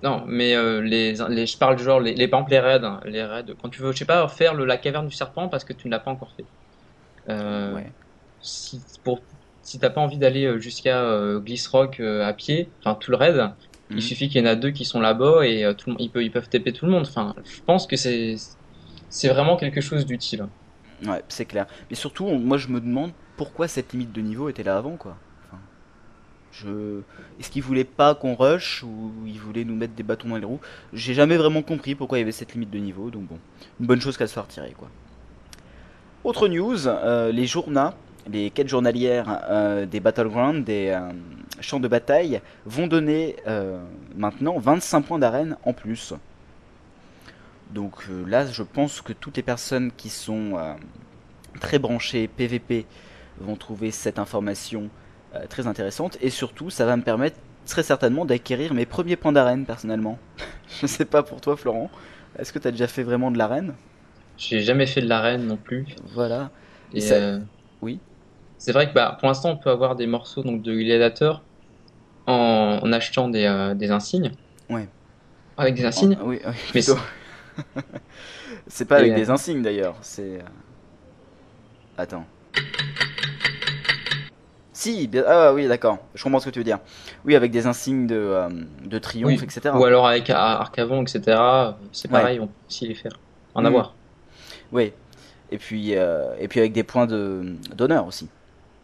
Non, 0.01 0.23
mais 0.27 0.53
euh, 0.53 0.81
les, 0.81 1.13
les, 1.29 1.45
je 1.45 1.57
parle 1.57 1.77
du 1.77 1.83
genre 1.83 1.99
les, 1.99 2.13
les, 2.13 2.27
par 2.27 2.45
les 2.49 2.59
raids, 2.59 2.83
hein, 2.83 2.99
les 3.05 3.23
raids. 3.23 3.45
Quand 3.61 3.69
tu 3.69 3.81
veux, 3.81 3.93
je 3.93 3.99
sais 3.99 4.05
pas, 4.05 4.27
faire 4.27 4.53
le, 4.53 4.65
la 4.65 4.77
caverne 4.77 5.07
du 5.07 5.15
serpent 5.15 5.47
parce 5.47 5.63
que 5.63 5.73
tu 5.73 5.87
ne 5.87 5.91
l'as 5.91 5.99
pas 5.99 6.11
encore 6.11 6.31
fait. 6.35 6.45
Ouais. 7.27 7.91
Si 8.41 8.81
pour 9.03 9.21
si 9.61 9.79
t'as 9.79 9.89
pas 9.89 10.01
envie 10.01 10.17
d'aller 10.17 10.59
jusqu'à 10.59 11.01
Glissrock 11.37 11.99
à 11.99 12.33
pied, 12.33 12.69
enfin 12.81 12.95
tout 12.95 13.11
le 13.11 13.17
raid, 13.17 13.53
il 13.89 13.97
mhm. 13.97 14.01
suffit 14.01 14.29
qu'il 14.29 14.41
y 14.41 14.43
en 14.43 14.49
a 14.49 14.55
deux 14.55 14.71
qui 14.71 14.85
sont 14.85 14.99
là-bas 14.99 15.45
et 15.45 15.65
euh, 15.65 15.73
ils, 15.99 16.09
peuvent, 16.09 16.23
ils 16.23 16.31
peuvent 16.31 16.49
taper 16.49 16.73
tout 16.73 16.85
le 16.85 16.91
monde. 16.91 17.05
Enfin, 17.07 17.35
je 17.43 17.61
pense 17.61 17.85
que 17.85 17.95
c'est 17.95 18.35
c'est 19.09 19.29
vraiment 19.29 19.57
quelque 19.57 19.81
chose 19.81 20.05
d'utile. 20.05 20.47
Ouais, 21.05 21.21
c'est 21.27 21.45
clair. 21.45 21.67
Mais 21.89 21.95
surtout, 21.95 22.27
moi 22.27 22.57
je 22.57 22.69
me 22.69 22.79
demande 22.79 23.11
pourquoi 23.37 23.67
cette 23.67 23.93
limite 23.93 24.11
de 24.11 24.21
niveau 24.21 24.49
était 24.49 24.63
là 24.63 24.77
avant, 24.77 24.95
quoi. 24.95 25.17
je... 26.51 27.01
Est-ce 27.39 27.51
qu'ils 27.51 27.61
voulaient 27.61 27.83
pas 27.83 28.15
qu'on 28.15 28.35
rush 28.35 28.83
ou 28.83 29.11
ils 29.25 29.39
voulaient 29.39 29.65
nous 29.65 29.75
mettre 29.75 29.93
des 29.93 30.03
bâtons 30.03 30.29
dans 30.29 30.37
les 30.37 30.45
roues? 30.45 30.61
J'ai 30.93 31.13
jamais 31.13 31.37
vraiment 31.37 31.61
compris 31.61 31.93
pourquoi 31.93 32.17
il 32.17 32.21
y 32.21 32.23
avait 32.23 32.31
cette 32.31 32.53
limite 32.53 32.71
de 32.71 32.79
niveau, 32.79 33.11
donc 33.11 33.23
bon, 33.23 33.39
une 33.79 33.85
bonne 33.85 34.01
chose 34.01 34.17
qu'à 34.17 34.27
se 34.27 34.33
faire 34.33 34.47
tirer, 34.47 34.73
quoi. 34.77 34.89
Autre 36.23 36.47
news, 36.47 36.87
euh, 36.87 37.33
les 37.33 37.45
journaux, 37.45 37.89
les 38.31 38.49
quêtes 38.49 38.69
journalières 38.69 39.41
euh, 39.49 39.85
des 39.85 39.99
Battlegrounds, 39.99 40.63
des, 40.63 40.97
champs 41.59 41.81
de 41.81 41.87
bataille 41.89 42.41
vont 42.65 42.87
donner 42.87 43.37
maintenant 44.15 44.57
25 44.57 45.01
points 45.01 45.19
d'arène 45.19 45.55
en 45.63 45.71
plus. 45.71 46.13
Donc 47.71 48.07
là, 48.27 48.45
je 48.45 48.63
pense 48.63 49.01
que 49.01 49.13
toutes 49.13 49.37
les 49.37 49.43
personnes 49.43 49.91
qui 49.95 50.09
sont 50.09 50.53
très 51.61 51.79
branchées 51.79 52.27
PVP 52.27 52.85
vont 53.39 53.55
trouver 53.55 53.91
cette 53.91 54.19
information 54.19 54.89
très 55.47 55.67
intéressante. 55.67 56.17
Et 56.21 56.29
surtout, 56.29 56.69
ça 56.69 56.85
va 56.85 56.97
me 56.97 57.03
permettre 57.03 57.37
très 57.65 57.83
certainement 57.83 58.25
d'acquérir 58.25 58.73
mes 58.73 58.85
premiers 58.85 59.15
points 59.15 59.31
d'arène 59.31 59.65
personnellement. 59.65 60.19
je 60.81 60.87
sais 60.87 61.05
pas 61.05 61.23
pour 61.23 61.39
toi, 61.39 61.55
Florent. 61.55 61.89
Est-ce 62.37 62.51
que 62.51 62.59
tu 62.59 62.67
as 62.67 62.71
déjà 62.71 62.87
fait 62.87 63.03
vraiment 63.03 63.31
de 63.31 63.37
l'arène? 63.37 63.73
J'ai 64.37 64.61
jamais 64.61 64.85
fait 64.85 65.01
de 65.01 65.07
l'arène 65.07 65.45
non 65.45 65.57
plus. 65.57 65.85
Voilà. 66.13 66.51
Et 66.93 67.11
euh, 67.11 67.39
oui. 67.81 67.99
C'est 68.57 68.71
vrai 68.71 68.87
que 68.87 68.93
bah, 68.93 69.17
pour 69.19 69.27
l'instant, 69.27 69.51
on 69.51 69.57
peut 69.57 69.69
avoir 69.69 69.95
des 69.95 70.07
morceaux 70.07 70.43
donc, 70.43 70.61
de 70.61 70.73
gladiateur 70.73 71.43
en, 72.27 72.79
en 72.81 72.91
achetant 72.91 73.27
des, 73.29 73.45
euh, 73.45 73.73
des, 73.73 73.91
insignes. 73.91 74.31
Ouais. 74.69 74.87
Avec 75.57 75.75
des 75.75 75.85
insignes 75.85 76.17
Oui, 76.23 76.39
oui 76.45 76.53
Mais 76.73 76.81
c'est 78.67 78.85
pas 78.85 78.97
avec 78.97 79.15
des 79.15 79.29
insignes 79.29 79.61
d'ailleurs. 79.61 79.95
C'est. 80.01 80.39
Euh, 80.39 80.43
attends. 81.97 82.25
Si, 84.71 85.09
ah 85.27 85.53
oui, 85.53 85.67
d'accord. 85.67 85.99
Je 86.15 86.23
comprends 86.23 86.39
ce 86.39 86.45
que 86.45 86.49
tu 86.49 86.59
veux 86.59 86.65
dire. 86.65 86.79
Oui, 87.25 87.35
avec 87.35 87.51
des 87.51 87.67
insignes 87.67 88.07
de, 88.07 88.15
euh, 88.15 88.49
de 88.83 88.97
triomphe, 88.97 89.43
etc. 89.43 89.71
Ou 89.75 89.83
alors 89.85 90.07
avec 90.07 90.29
Arcavon, 90.29 91.03
etc. 91.03 91.39
C'est 91.91 92.09
pareil, 92.09 92.39
on 92.39 92.47
peut 92.47 92.53
aussi 92.67 92.87
les 92.87 92.95
faire. 92.95 93.19
En 93.53 93.61
mm. 93.61 93.65
avoir. 93.67 93.93
Oui. 94.73 94.91
Et 95.51 95.57
puis, 95.57 95.95
euh, 95.95 96.35
et 96.39 96.47
puis 96.47 96.59
avec 96.59 96.73
des 96.73 96.83
points 96.83 97.07
d'honneur 97.07 98.07
aussi. 98.07 98.27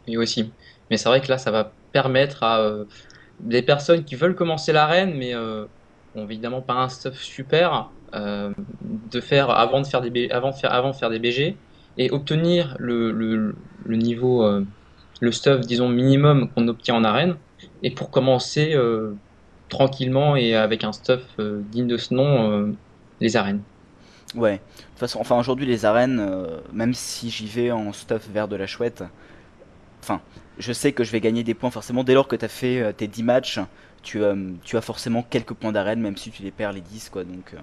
Oui, 0.08 0.18
aussi. 0.18 0.52
Mais 0.90 0.98
c'est 0.98 1.10
vrai 1.10 1.20
que 1.22 1.28
là, 1.28 1.38
ça 1.38 1.52
va 1.52 1.72
permettre 1.92 2.44
à 2.44 2.62
euh, 2.62 2.86
des 3.40 3.62
personnes 3.62 4.04
qui 4.04 4.16
veulent 4.16 4.36
commencer 4.36 4.72
l'arène, 4.72 5.16
mais 5.16 5.36
ont 5.36 6.24
évidemment 6.24 6.62
pas 6.62 6.76
un 6.76 6.90
stuff 6.90 7.20
super, 7.20 7.90
de 8.14 9.22
faire 9.22 9.50
avant 9.50 9.82
de 9.82 9.88
faire 9.88 10.02
des 10.02 10.30
avant 10.32 10.50
de 10.52 10.56
faire 10.56 10.74
avant 10.74 10.92
de 10.92 10.96
faire 10.96 11.10
des 11.10 11.20
BG 11.20 11.56
et 11.98 12.12
obtenir 12.12 12.76
le, 12.80 13.12
le, 13.12 13.56
le 13.86 13.96
niveau 13.96 14.44
le 15.20 15.32
stuff, 15.32 15.62
disons, 15.62 15.90
minimum 15.90 16.50
qu'on 16.50 16.68
obtient 16.68 16.96
en 16.96 17.04
arène, 17.04 17.36
et 17.84 17.92
pour 17.92 18.10
commencer 18.10 18.74
euh, 18.74 19.14
tranquillement 19.70 20.36
et 20.36 20.56
avec 20.56 20.84
un 20.84 20.92
stuff 20.92 21.22
euh, 21.40 21.62
digne 21.72 21.88
de 21.88 21.98
ce 21.98 22.14
nom, 22.14 22.52
euh, 22.52 22.72
les 23.20 23.36
arènes. 23.36 23.62
Ouais, 24.36 24.54
de 24.54 24.58
toute 24.58 25.00
façon, 25.00 25.20
enfin 25.20 25.40
aujourd'hui 25.40 25.66
les 25.66 25.86
arènes, 25.86 26.24
même 26.72 26.94
si 26.94 27.32
j'y 27.32 27.48
vais 27.48 27.72
en 27.72 27.92
stuff 27.94 28.28
vert 28.30 28.48
de 28.48 28.56
la 28.56 28.68
chouette, 28.68 29.04
enfin, 30.04 30.22
je 30.60 30.72
sais 30.72 30.92
que 30.92 31.04
je 31.04 31.12
vais 31.12 31.20
gagner 31.20 31.44
des 31.44 31.56
points 31.56 31.72
forcément 31.72 32.04
dès 32.04 32.14
lors 32.14 32.28
que 32.28 32.36
tu 32.36 32.46
as 32.46 32.50
fait 32.50 32.94
tes 32.94 33.08
10 33.08 33.24
matchs, 33.24 33.60
tu, 34.04 34.22
tu 34.64 34.78
as 34.78 34.82
forcément 34.82 35.24
quelques 35.24 35.54
points 35.54 35.72
d'arène, 35.72 36.00
même 36.00 36.16
si 36.16 36.30
tu 36.30 36.44
les 36.44 36.52
perds 36.52 36.74
les 36.74 36.82
10, 36.82 37.10
quoi, 37.10 37.24
donc 37.24 37.56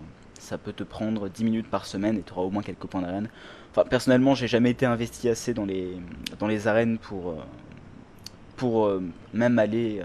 ça 0.47 0.59
peut 0.59 0.73
te 0.73 0.85
prendre 0.85 1.29
10 1.29 1.45
minutes 1.45 1.69
par 1.69 1.87
semaine 1.87 2.19
et 2.19 2.23
tu 2.23 2.33
auras 2.33 2.43
au 2.43 2.51
moins 2.51 2.63
quelques 2.63 2.87
points 2.87 3.03
d'arène. 3.03 3.29
Enfin, 3.73 3.85
personnellement, 3.89 4.35
j'ai 4.35 4.49
jamais 4.49 4.71
été 4.71 4.87
investi 4.87 5.29
assez 5.29 5.53
dans 5.53 5.65
les, 5.65 5.97
dans 6.39 6.47
les 6.47 6.69
arènes 6.69 6.99
pour, 6.99 7.31
euh, 7.31 7.45
pour 8.57 8.87
euh, 8.87 9.03
même 9.35 9.59
aller 9.59 10.01
euh, 10.01 10.05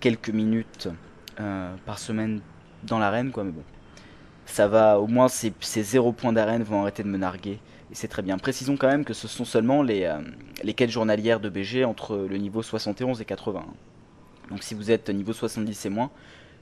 quelques 0.00 0.30
minutes 0.30 0.88
par 1.84 1.98
semaine 1.98 2.40
dans 2.84 2.98
l'arène, 2.98 3.30
quoi. 3.30 3.44
Mais 3.44 3.50
bon, 3.50 3.62
ça 4.46 4.68
va, 4.68 4.98
au 4.98 5.06
moins 5.06 5.28
ces, 5.28 5.52
ces 5.60 5.82
0 5.82 6.12
points 6.12 6.32
d'arène 6.32 6.62
vont 6.62 6.80
arrêter 6.80 7.02
de 7.02 7.08
me 7.08 7.18
narguer. 7.18 7.58
Et 7.90 7.94
c'est 7.94 8.08
très 8.08 8.22
bien. 8.22 8.38
Précisons 8.38 8.76
quand 8.76 8.88
même 8.88 9.04
que 9.04 9.14
ce 9.14 9.28
sont 9.28 9.44
seulement 9.44 9.82
les, 9.82 10.12
les 10.64 10.74
quêtes 10.74 10.90
journalières 10.90 11.38
de 11.38 11.48
BG 11.48 11.84
entre 11.84 12.16
le 12.16 12.36
niveau 12.36 12.62
71 12.62 13.20
et 13.20 13.24
80. 13.24 13.64
Donc 14.50 14.62
si 14.62 14.74
vous 14.74 14.90
êtes 14.90 15.08
niveau 15.10 15.32
70 15.32 15.86
et 15.86 15.88
moins, 15.88 16.10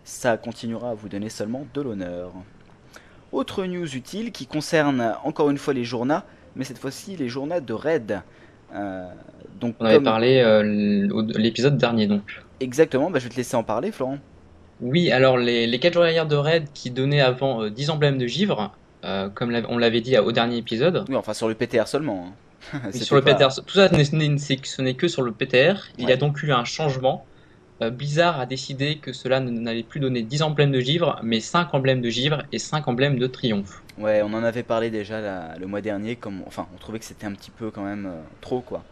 ça 0.04 0.36
continuera 0.36 0.90
à 0.90 0.94
vous 0.94 1.08
donner 1.08 1.28
seulement 1.28 1.66
de 1.72 1.80
l'honneur. 1.80 2.32
Autre 3.32 3.64
news 3.64 3.96
utile 3.96 4.32
qui 4.32 4.46
concerne 4.46 5.14
encore 5.24 5.50
une 5.50 5.58
fois 5.58 5.74
les 5.74 5.84
journaux, 5.84 6.20
mais 6.56 6.64
cette 6.64 6.78
fois-ci 6.78 7.16
les 7.16 7.28
journaux 7.28 7.60
de 7.60 7.72
raid. 7.72 8.22
Euh, 8.74 9.08
donc, 9.60 9.76
On 9.80 9.86
avait 9.86 10.00
parlé 10.00 10.40
euh, 10.40 10.62
l'épisode 11.36 11.76
dernier 11.76 12.06
donc. 12.06 12.42
Exactement, 12.60 13.10
bah, 13.10 13.18
je 13.18 13.24
vais 13.24 13.30
te 13.30 13.36
laisser 13.36 13.56
en 13.56 13.64
parler 13.64 13.90
Florent. 13.90 14.18
Oui, 14.84 15.10
alors 15.10 15.36
les, 15.36 15.66
les 15.66 15.78
4 15.80 15.94
journalières 15.94 16.26
de 16.26 16.36
raid 16.36 16.68
qui 16.72 16.90
donnaient 16.90 17.20
avant 17.20 17.68
10 17.68 17.88
euh, 17.88 17.92
emblèmes 17.92 18.18
de 18.18 18.26
givre, 18.26 18.72
comme 19.34 19.52
on 19.68 19.78
l'avait 19.78 20.00
dit 20.00 20.16
au 20.16 20.30
dernier 20.30 20.56
épisode. 20.56 21.04
Oui, 21.08 21.16
enfin 21.16 21.34
sur 21.34 21.48
le 21.48 21.54
PTR 21.54 21.88
seulement. 21.88 22.28
Hein. 22.72 22.90
sur 22.92 23.16
le 23.16 23.22
PTR, 23.22 23.48
tout 23.66 23.74
ça 23.74 23.88
ce 23.88 24.82
n'est 24.82 24.94
que 24.94 25.08
sur 25.08 25.22
le 25.22 25.32
PTR. 25.32 25.88
Il 25.98 26.08
y 26.08 26.12
a 26.12 26.16
donc 26.16 26.42
eu 26.42 26.52
un 26.52 26.64
changement 26.64 27.26
euh, 27.82 27.90
Blizzard 27.90 28.38
a 28.38 28.46
décidé 28.46 28.98
que 28.98 29.12
cela 29.12 29.40
n'allait 29.40 29.82
plus 29.82 30.00
donner 30.00 30.22
10 30.22 30.42
emblèmes 30.42 30.70
de 30.70 30.80
givre, 30.80 31.18
mais 31.22 31.40
5 31.40 31.74
emblèmes 31.74 32.00
de 32.00 32.08
givre 32.08 32.42
et 32.52 32.58
5 32.58 32.86
emblèmes 32.86 33.18
de 33.18 33.26
triomphe. 33.26 33.82
Ouais, 33.98 34.22
on 34.22 34.32
en 34.32 34.44
avait 34.44 34.62
parlé 34.62 34.90
déjà 34.90 35.56
le 35.58 35.66
mois 35.66 35.80
dernier, 35.80 36.16
comme, 36.16 36.42
enfin, 36.46 36.68
on 36.74 36.78
trouvait 36.78 36.98
que 36.98 37.04
c'était 37.04 37.26
un 37.26 37.32
petit 37.32 37.50
peu 37.50 37.70
quand 37.70 37.84
même 37.84 38.06
euh, 38.06 38.20
trop, 38.40 38.60
quoi. 38.60 38.84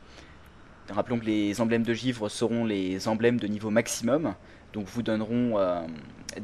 Rappelons 0.90 1.18
que 1.20 1.26
les 1.26 1.60
emblèmes 1.60 1.84
de 1.84 1.94
givre 1.94 2.28
seront 2.28 2.64
les 2.64 3.06
emblèmes 3.06 3.38
de 3.38 3.46
niveau 3.46 3.70
maximum, 3.70 4.34
donc 4.72 4.86
vous 4.86 5.02
donneront 5.02 5.58
euh, 5.58 5.80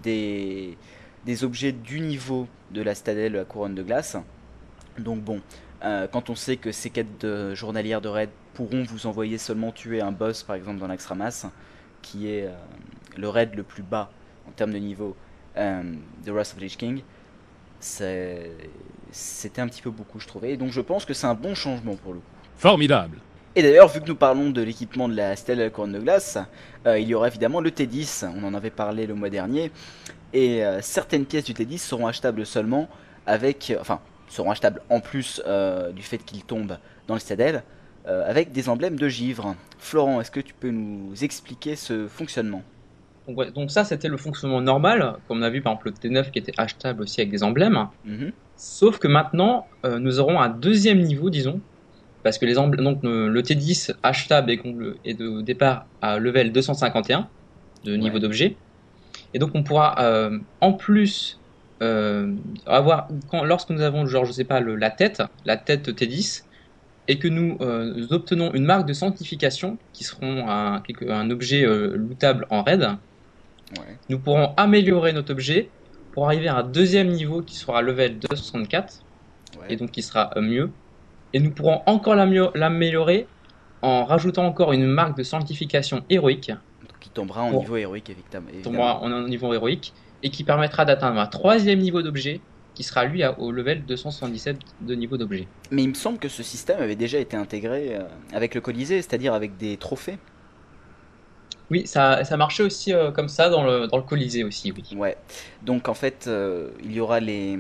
des, 0.03 0.77
des 1.25 1.45
objets 1.45 1.73
du 1.73 2.01
niveau 2.01 2.47
de 2.71 2.83
la 2.83 2.95
stadelle 2.95 3.33
la 3.33 3.45
couronne 3.45 3.75
de 3.75 3.83
glace. 3.83 4.17
Donc 4.99 5.21
bon, 5.21 5.41
quand 5.81 6.29
on 6.29 6.35
sait 6.35 6.57
que 6.57 6.73
ces 6.73 6.91
quêtes 6.91 7.21
de 7.21 7.55
journalières 7.55 8.01
de 8.01 8.09
raid 8.09 8.31
pourront 8.55 8.83
vous 8.83 9.07
envoyer 9.07 9.39
seulement 9.39 9.71
tuer 9.71 10.01
un 10.01 10.11
boss 10.11 10.43
par 10.43 10.57
exemple 10.57 10.81
dans 10.81 10.89
l'Axtramas, 10.89 11.47
qui 12.03 12.29
est 12.29 12.47
euh, 12.47 12.53
le 13.17 13.29
raid 13.29 13.55
le 13.55 13.63
plus 13.63 13.85
bas 13.85 14.11
en 14.49 14.51
termes 14.51 14.73
de 14.73 14.79
niveau 14.79 15.17
euh, 15.57 15.95
de 16.25 16.33
Wrath 16.33 16.55
of 16.55 16.61
Lich 16.61 16.77
King, 16.77 17.03
c'était 17.81 18.51
un 19.59 19.69
petit 19.69 19.83
peu 19.83 19.91
beaucoup, 19.91 20.19
je 20.19 20.27
trouvais. 20.27 20.57
Donc 20.57 20.73
je 20.73 20.81
pense 20.81 21.05
que 21.05 21.15
c'est 21.15 21.27
un 21.27 21.35
bon 21.35 21.55
changement 21.55 21.95
pour 21.97 22.15
le 22.15 22.19
coup. 22.19 22.27
Formidable. 22.57 23.19
Et 23.59 23.63
d'ailleurs, 23.63 23.89
vu 23.89 24.01
que 24.01 24.07
nous 24.07 24.15
parlons 24.15 24.51
de 24.51 24.63
l'équipement 24.63 25.09
de 25.09 25.17
la 25.17 25.35
Stella 25.35 25.65
de 25.65 25.69
Couronne 25.69 25.93
de 25.93 25.99
Glace, 25.99 26.39
euh, 26.87 26.97
il 26.97 27.09
y 27.09 27.15
aura 27.15 27.27
évidemment 27.27 27.61
le 27.61 27.71
T10, 27.71 28.31
on 28.37 28.45
en 28.45 28.55
avait 28.55 28.71
parlé 28.71 29.05
le 29.05 29.15
mois 29.15 29.31
dernier, 29.31 29.73
et 30.33 30.63
certaines 30.81 31.25
pièces 31.25 31.45
du 31.45 31.55
T10 31.55 31.79
seront 31.79 32.07
achetables 32.07 32.47
seulement 32.47 32.89
avec, 33.27 33.75
enfin, 33.81 33.99
seront 34.29 34.53
achetables 34.53 34.81
en 34.91 35.01
plus 35.01 35.43
du 35.97 36.03
fait 36.03 36.19
qu'ils 36.19 36.45
tombent 36.45 36.79
dans 37.09 37.15
le 37.15 37.21
euh, 38.09 38.23
avec 38.27 38.53
des 38.53 38.71
emblèmes 38.71 38.99
de 38.99 39.09
givre. 39.09 39.55
Florent, 39.79 40.21
est-ce 40.21 40.31
que 40.31 40.41
tu 40.41 40.55
peux 40.55 40.71
nous 40.71 41.13
expliquer 41.23 41.77
ce 41.77 42.07
fonctionnement? 42.07 42.63
Donc, 43.27 43.71
ça, 43.71 43.85
c'était 43.85 44.09
le 44.09 44.17
fonctionnement 44.17 44.63
normal, 44.63 45.17
comme 45.27 45.41
on 45.41 45.43
a 45.43 45.51
vu 45.51 45.61
par 45.61 45.75
exemple 45.75 45.91
le 45.91 46.11
T9 46.11 46.31
qui 46.31 46.39
était 46.39 46.55
achetable 46.57 47.03
aussi 47.03 47.21
avec 47.21 47.31
des 47.31 47.43
emblèmes. 47.43 47.89
Mhm. 48.07 48.33
Sauf 48.57 48.99
que 48.99 49.09
maintenant, 49.09 49.67
euh, 49.85 49.99
nous 49.99 50.21
aurons 50.21 50.41
un 50.41 50.49
deuxième 50.49 51.01
niveau, 51.01 51.29
disons, 51.29 51.61
parce 52.23 52.39
que 52.39 52.47
les 52.47 52.55
donc 52.55 53.03
le, 53.03 53.41
T10 53.41 53.95
achetable 54.03 54.51
est, 54.51 55.15
de 55.15 55.41
départ 55.41 55.87
à 56.03 56.19
level 56.19 56.53
251 56.53 57.29
de 57.85 57.97
niveau 57.97 58.19
d'objet, 58.19 58.57
et 59.35 59.39
donc 59.39 59.51
on 59.55 59.63
pourra 59.63 59.97
euh, 60.01 60.39
en 60.61 60.73
plus 60.73 61.39
avoir, 62.67 63.09
quand, 63.31 63.45
lorsque 63.45 63.71
nous 63.71 63.83
avons 63.83 64.05
genre 64.07 64.25
je 64.25 64.33
sais 64.33 64.45
pas 64.45 64.61
la 64.61 64.91
tête, 64.91 65.23
la 65.45 65.57
tête 65.57 65.89
T10, 65.89 66.43
et 67.09 67.19
que 67.19 67.27
nous, 67.27 67.57
euh, 67.61 68.07
obtenons 68.11 68.53
une 68.53 68.65
marque 68.65 68.87
de 68.87 68.93
sanctification 68.93 69.79
qui 69.93 70.05
seront 70.05 70.49
un, 70.49 70.83
un 71.09 71.31
objet 71.31 71.65
euh, 71.65 71.97
lootable 71.97 72.47
en 72.51 72.63
raid, 72.63 72.87
nous 74.09 74.19
pourrons 74.19 74.55
améliorer 74.57 75.13
notre 75.13 75.33
objet 75.33 75.69
pour 76.13 76.27
arriver 76.27 76.49
à 76.49 76.57
un 76.57 76.63
deuxième 76.63 77.09
niveau 77.09 77.43
qui 77.43 77.57
sera 77.57 77.83
level 77.83 78.19
264 78.19 79.03
et 79.69 79.77
donc 79.77 79.91
qui 79.91 80.03
sera 80.03 80.31
euh, 80.37 80.43
mieux. 80.43 80.71
Et 81.33 81.41
nous 81.41 81.51
pourrons 81.51 81.83
encore 81.87 82.15
l'améliorer 82.15 83.27
en 83.83 84.05
rajoutant 84.05 84.47
encore 84.47 84.73
une 84.73 84.87
marque 84.87 85.17
de 85.17 85.23
sanctification 85.23 86.05
héroïque. 86.11 86.53
qui 87.01 87.11
tombera 87.11 87.43
en 87.43 87.53
niveau 87.53 87.77
héroïque, 87.77 88.11
évidemment. 88.11 88.49
Tombera 88.63 89.01
en 89.01 89.23
niveau 89.29 89.53
héroïque 89.53 89.93
et 90.23 90.31
qui 90.31 90.45
permettra 90.45 90.85
d'atteindre 90.85 91.21
un 91.21 91.27
troisième 91.27 91.79
niveau 91.79 92.03
d'objet 92.03 92.41
qui 92.75 92.85
sera 92.85 93.05
lui 93.05 93.23
au 93.39 93.51
level 93.51 93.85
277 93.87 94.57
de 94.83 94.95
niveau 94.95 95.17
d'objet. 95.17 95.49
Mais 95.73 95.83
il 95.83 95.89
me 95.89 95.95
semble 95.95 96.19
que 96.19 96.29
ce 96.29 96.45
système 96.45 96.81
avait 96.81 96.95
déjà 96.95 97.19
été 97.19 97.37
intégré 97.37 97.97
euh, 97.97 98.03
avec 98.33 98.55
le 98.55 98.61
Colisée, 98.61 99.03
c'est-à-dire 99.03 99.35
avec 99.35 99.57
des 99.57 99.77
trophées. 99.77 100.17
Oui, 101.73 101.89
ça, 101.89 102.25
ça 102.25 102.37
marchait 102.37 102.63
aussi 102.63 102.95
euh, 102.95 103.11
comme 103.11 103.29
ça 103.29 103.51
dans 103.51 103.65
le, 103.65 103.89
dans 103.89 103.97
le 103.97 104.05
Colisée 104.05 104.45
aussi, 104.45 104.73
oui. 104.73 104.97
Ouais. 104.97 105.17
Donc 105.63 105.89
en 105.89 105.95
fait, 105.95 106.27
euh, 106.29 106.71
il 106.85 106.93
y 106.93 107.01
aura 107.01 107.19
les, 107.19 107.59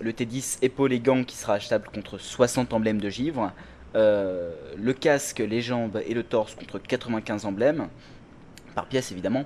le 0.00 0.12
T10 0.12 0.58
épaule 0.62 0.92
et 0.92 1.00
gants 1.00 1.24
qui 1.24 1.36
sera 1.36 1.54
achetable 1.54 1.88
contre 1.92 2.18
60 2.18 2.72
emblèmes 2.72 3.00
de 3.00 3.08
givre. 3.08 3.52
le 3.94 4.92
casque, 4.92 5.38
les 5.38 5.60
jambes 5.60 6.02
et 6.06 6.14
le 6.14 6.22
torse 6.22 6.54
contre 6.54 6.78
95 6.78 7.46
emblèmes, 7.46 7.88
par 8.74 8.86
pièce 8.86 9.12
évidemment. 9.12 9.44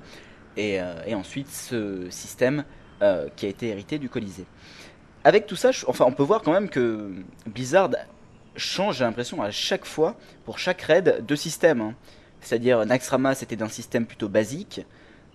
Et, 0.56 0.78
et 1.06 1.14
ensuite 1.14 1.48
ce 1.48 2.08
système 2.11 2.64
qui 3.37 3.46
a 3.46 3.48
été 3.48 3.68
hérité 3.68 3.98
du 3.98 4.08
Colisée 4.08 4.46
avec 5.24 5.46
tout 5.46 5.56
ça, 5.56 5.70
enfin, 5.87 6.04
on 6.06 6.12
peut 6.12 6.22
voir 6.22 6.42
quand 6.42 6.52
même 6.52 6.68
que 6.68 7.12
Blizzard 7.46 7.90
change, 8.56 8.98
j'ai 8.98 9.04
l'impression, 9.04 9.42
à 9.42 9.50
chaque 9.50 9.84
fois, 9.84 10.16
pour 10.44 10.58
chaque 10.58 10.80
raid, 10.82 11.24
de 11.26 11.34
système. 11.34 11.80
Hein. 11.80 11.94
C'est-à-dire 12.40 12.87
Naxxramas 12.87 13.37
c'était 13.37 13.56
d'un 13.56 13.68
système 13.68 14.06
plutôt 14.06 14.28
basique. 14.28 14.87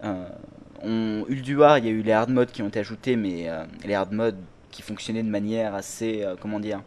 Euh, 0.04 1.23
Ulduar, 1.28 1.78
il 1.78 1.86
y 1.86 1.88
a 1.88 1.91
eu 1.91 2.02
les 2.02 2.12
hard 2.12 2.30
modes 2.30 2.52
qui 2.52 2.62
ont 2.62 2.67
été 2.67 2.80
ajoutés, 2.80 3.15
mais 3.15 3.49
euh, 3.49 3.65
les 3.86 3.93
hard 3.93 4.12
modes 4.12 4.39
qui 4.74 4.82
fonctionnaient 4.82 5.24
de 5.24 5.30
manière 5.30 5.76
assez, 5.76 6.24
euh, 6.24 6.36
comment 6.38 6.60
dire, 6.60 6.82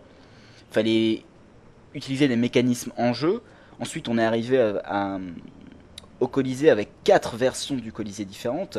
fallait 0.71 1.23
utiliser 1.95 2.29
les 2.29 2.37
mécanismes 2.37 2.93
en 2.99 3.15
jeu. 3.15 3.41
Ensuite, 3.81 4.09
on 4.09 4.19
est 4.19 4.25
arrivé 4.25 4.59
à, 4.85 5.19
au 6.21 6.29
Colisée 6.29 6.69
avec 6.69 6.91
quatre 7.05 7.37
versions 7.37 7.77
du 7.77 7.93
Colisée 7.93 8.27
différentes. 8.27 8.79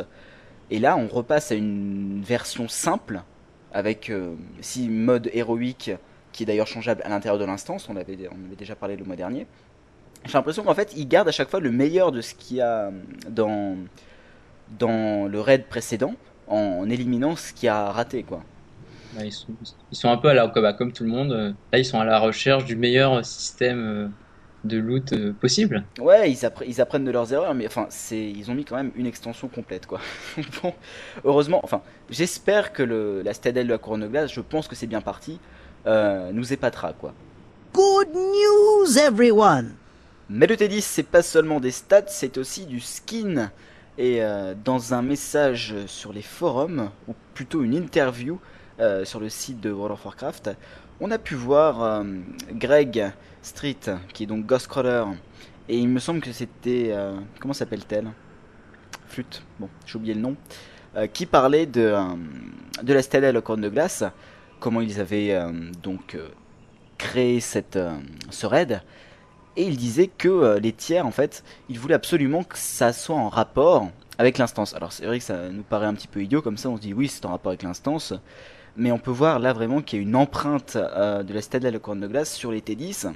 Et 0.69 0.77
là, 0.79 0.97
on 0.97 1.07
repasse 1.07 1.51
à 1.51 1.55
une 1.55 2.21
version 2.21 2.67
simple 2.67 3.21
avec 3.73 4.11
six 4.61 4.89
modes 4.89 5.29
héroïques 5.33 5.91
qui 6.31 6.43
est 6.43 6.45
d'ailleurs 6.45 6.67
changeable 6.67 7.01
à 7.05 7.09
l'intérieur 7.09 7.39
de 7.39 7.45
l'instance. 7.45 7.89
On 7.89 7.95
avait, 7.95 8.17
on 8.29 8.45
avait 8.45 8.55
déjà 8.55 8.75
parlé 8.75 8.95
le 8.97 9.05
mois 9.05 9.15
dernier. 9.15 9.47
J'ai 10.25 10.33
l'impression 10.33 10.63
qu'en 10.63 10.75
fait, 10.75 10.93
ils 10.95 11.07
gardent 11.07 11.29
à 11.29 11.31
chaque 11.31 11.49
fois 11.49 11.59
le 11.59 11.71
meilleur 11.71 12.11
de 12.11 12.21
ce 12.21 12.35
qu'il 12.35 12.57
y 12.57 12.61
a 12.61 12.91
dans 13.29 13.77
dans 14.79 15.27
le 15.27 15.39
raid 15.39 15.65
précédent 15.67 16.13
en 16.47 16.89
éliminant 16.89 17.35
ce 17.35 17.53
qui 17.53 17.67
a 17.67 17.91
raté 17.91 18.23
quoi. 18.23 18.43
Bah, 19.17 19.23
ils, 19.25 19.33
sont, 19.33 20.09
un 20.09 20.17
peu 20.17 20.29
à 20.29 20.35
la, 20.35 20.45
bah, 20.47 20.73
comme 20.73 20.91
tout 20.91 21.03
le 21.03 21.09
monde. 21.09 21.31
Euh, 21.31 21.51
là, 21.71 21.79
ils 21.79 21.85
sont 21.85 21.99
à 21.99 22.05
la 22.05 22.19
recherche 22.19 22.65
du 22.65 22.75
meilleur 22.75 23.25
système 23.25 23.79
euh, 23.79 24.07
de 24.63 24.77
loot 24.77 25.11
euh, 25.13 25.33
possible. 25.33 25.83
Ouais, 25.99 26.31
ils, 26.31 26.37
ils, 26.67 26.81
apprennent 26.81 27.05
de 27.05 27.09
leurs 27.11 27.33
erreurs, 27.33 27.55
mais 27.55 27.65
enfin, 27.65 27.87
ils 28.11 28.51
ont 28.51 28.53
mis 28.53 28.63
quand 28.63 28.75
même 28.75 28.91
une 28.95 29.07
extension 29.07 29.47
complète, 29.47 29.87
quoi. 29.87 29.99
bon, 30.61 30.73
heureusement, 31.25 31.61
enfin, 31.63 31.81
j'espère 32.11 32.73
que 32.73 32.83
le, 32.83 33.23
la 33.23 33.33
Stadelle 33.33 33.65
de 33.65 33.71
la 33.71 33.79
Couronne 33.79 34.01
de 34.01 34.07
Glace, 34.07 34.31
je 34.31 34.41
pense 34.41 34.67
que 34.67 34.75
c'est 34.75 34.87
bien 34.87 35.01
parti, 35.01 35.39
nous 35.85 36.53
épatera, 36.53 36.93
quoi. 36.93 37.13
Good 37.73 38.09
news, 38.13 38.97
everyone! 38.97 39.75
Mais 40.29 40.45
le 40.45 40.55
T10, 40.55 40.81
c'est 40.81 41.03
pas 41.03 41.21
seulement 41.21 41.59
des 41.59 41.71
stats, 41.71 42.07
c'est 42.07 42.37
aussi 42.37 42.65
du 42.65 42.81
skin. 42.81 43.49
Et 43.97 44.23
euh, 44.23 44.53
dans 44.63 44.93
un 44.93 45.01
message 45.01 45.73
sur 45.87 46.13
les 46.13 46.21
forums, 46.21 46.91
ou 47.07 47.13
plutôt 47.33 47.63
une 47.63 47.73
interview 47.73 48.39
euh, 48.79 49.05
sur 49.05 49.19
le 49.19 49.29
site 49.29 49.59
de 49.59 49.71
World 49.71 49.93
of 49.93 50.05
Warcraft, 50.05 50.51
on 50.99 51.11
a 51.11 51.17
pu 51.17 51.35
voir 51.35 51.83
euh, 51.83 52.03
Greg 52.51 53.11
Street, 53.41 53.77
qui 54.13 54.23
est 54.23 54.27
donc 54.27 54.45
Ghostcrawler, 54.45 55.05
et 55.69 55.77
il 55.77 55.89
me 55.89 55.99
semble 55.99 56.21
que 56.21 56.31
c'était... 56.31 56.93
comment 57.39 57.53
s'appelle-t-elle? 57.53 58.07
Flûte, 59.07 59.43
bon, 59.59 59.69
j'ai 59.85 59.97
oublié 59.97 60.13
le 60.13 60.21
nom, 60.21 60.35
qui 61.13 61.25
parlait 61.25 61.65
de, 61.65 61.93
de 62.83 62.93
la 62.93 63.01
stèle 63.01 63.25
à 63.25 63.41
corne 63.41 63.61
de 63.61 63.69
glace, 63.69 64.03
comment 64.59 64.81
ils 64.81 64.99
avaient 64.99 65.37
donc 65.83 66.17
créé 66.97 67.39
cette, 67.39 67.77
ce 68.29 68.45
raid, 68.45 68.81
et 69.55 69.63
il 69.63 69.75
disait 69.75 70.07
que 70.07 70.27
euh, 70.27 70.59
les 70.59 70.71
tiers, 70.71 71.05
en 71.05 71.11
fait, 71.11 71.43
il 71.67 71.79
voulait 71.79 71.95
absolument 71.95 72.43
que 72.43 72.57
ça 72.57 72.93
soit 72.93 73.15
en 73.15 73.27
rapport 73.27 73.89
avec 74.19 74.37
l'instance. 74.37 74.75
Alors 74.75 74.91
c'est 74.91 75.05
vrai 75.05 75.17
que 75.17 75.25
ça 75.25 75.49
nous 75.49 75.63
paraît 75.63 75.87
un 75.87 75.95
petit 75.95 76.07
peu 76.07 76.21
idiot, 76.21 76.41
comme 76.41 76.57
ça 76.57 76.69
on 76.69 76.77
se 76.77 76.81
dit 76.81 76.93
oui 76.93 77.07
c'est 77.07 77.25
en 77.25 77.29
rapport 77.29 77.49
avec 77.49 77.63
l'instance, 77.63 78.13
mais 78.77 78.91
on 78.91 78.99
peut 78.99 79.11
voir 79.11 79.39
là 79.39 79.53
vraiment 79.53 79.81
qu'il 79.81 79.99
y 79.99 80.01
a 80.01 80.03
une 80.03 80.15
empreinte 80.15 80.75
euh, 80.77 81.23
de 81.23 81.33
la 81.33 81.41
Stade 81.41 81.63
de 81.63 81.77
Couronne 81.77 82.01
de 82.01 82.07
Glace 82.07 82.33
sur 82.33 82.51
les 82.51 82.61
T10, 82.61 83.11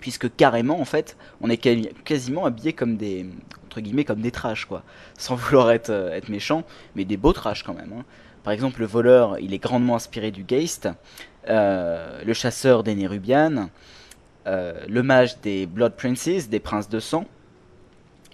puisque 0.00 0.34
carrément 0.34 0.80
en 0.80 0.84
fait 0.84 1.16
on 1.40 1.48
est 1.48 1.56
quasiment 2.04 2.44
habillé 2.44 2.72
comme 2.72 2.96
des 2.96 3.26
entre 3.66 3.80
guillemets 3.80 4.04
comme 4.04 4.20
des 4.20 4.30
trash 4.30 4.66
quoi, 4.66 4.82
sans 5.16 5.34
vouloir 5.36 5.70
être, 5.70 5.90
euh, 5.90 6.12
être 6.12 6.28
méchant, 6.28 6.64
mais 6.96 7.04
des 7.04 7.16
beaux 7.16 7.32
trash 7.32 7.62
quand 7.62 7.74
même. 7.74 7.92
Hein. 7.98 8.04
Par 8.44 8.52
exemple 8.52 8.80
le 8.80 8.86
voleur 8.86 9.38
il 9.38 9.54
est 9.54 9.58
grandement 9.58 9.96
inspiré 9.96 10.30
du 10.30 10.44
Geist, 10.44 10.88
le 11.46 12.32
chasseur 12.34 12.82
des 12.82 12.94
Nérubianes, 12.94 13.70
euh, 14.46 14.72
le 14.88 15.02
mage 15.02 15.40
des 15.40 15.66
Blood 15.66 15.94
Princes, 15.94 16.48
des 16.48 16.58
princes 16.58 16.88
de 16.88 16.98
sang, 16.98 17.26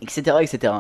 etc. 0.00 0.38
etc. 0.40 0.72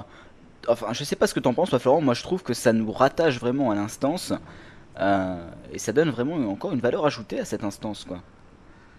Enfin, 0.66 0.92
je 0.92 1.04
sais 1.04 1.16
pas 1.16 1.26
ce 1.26 1.34
que 1.34 1.40
t'en 1.40 1.52
penses, 1.52 1.70
toi, 1.70 1.78
Florent. 1.78 2.00
Moi, 2.00 2.14
je 2.14 2.22
trouve 2.22 2.42
que 2.42 2.54
ça 2.54 2.72
nous 2.72 2.90
rattache 2.90 3.38
vraiment 3.38 3.70
à 3.70 3.74
l'instance. 3.74 4.32
Euh, 4.98 5.36
et 5.72 5.78
ça 5.78 5.92
donne 5.92 6.10
vraiment 6.10 6.36
encore 6.50 6.72
une 6.72 6.80
valeur 6.80 7.06
ajoutée 7.06 7.38
à 7.40 7.44
cette 7.44 7.64
instance, 7.64 8.04
quoi. 8.04 8.22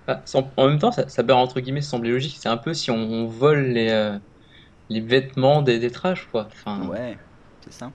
Ah, 0.08 0.22
en 0.58 0.68
même 0.68 0.80
temps, 0.80 0.92
ça, 0.92 1.08
ça 1.08 1.24
peut 1.24 1.34
entre 1.34 1.60
guillemets 1.60 1.82
sembler 1.82 2.12
logique. 2.12 2.38
C'est 2.40 2.50
un 2.50 2.58
peu 2.58 2.74
si 2.74 2.90
on, 2.90 3.28
vole 3.28 3.62
les, 3.62 3.90
euh, 3.90 4.18
les 4.90 5.02
vêtements 5.02 5.62
des, 5.62 5.78
des 5.78 5.92
trash, 5.92 6.28
quoi. 6.32 6.48
Enfin, 6.52 6.88
ouais, 6.88 7.18
c'est 7.62 7.74
ça. 7.74 7.92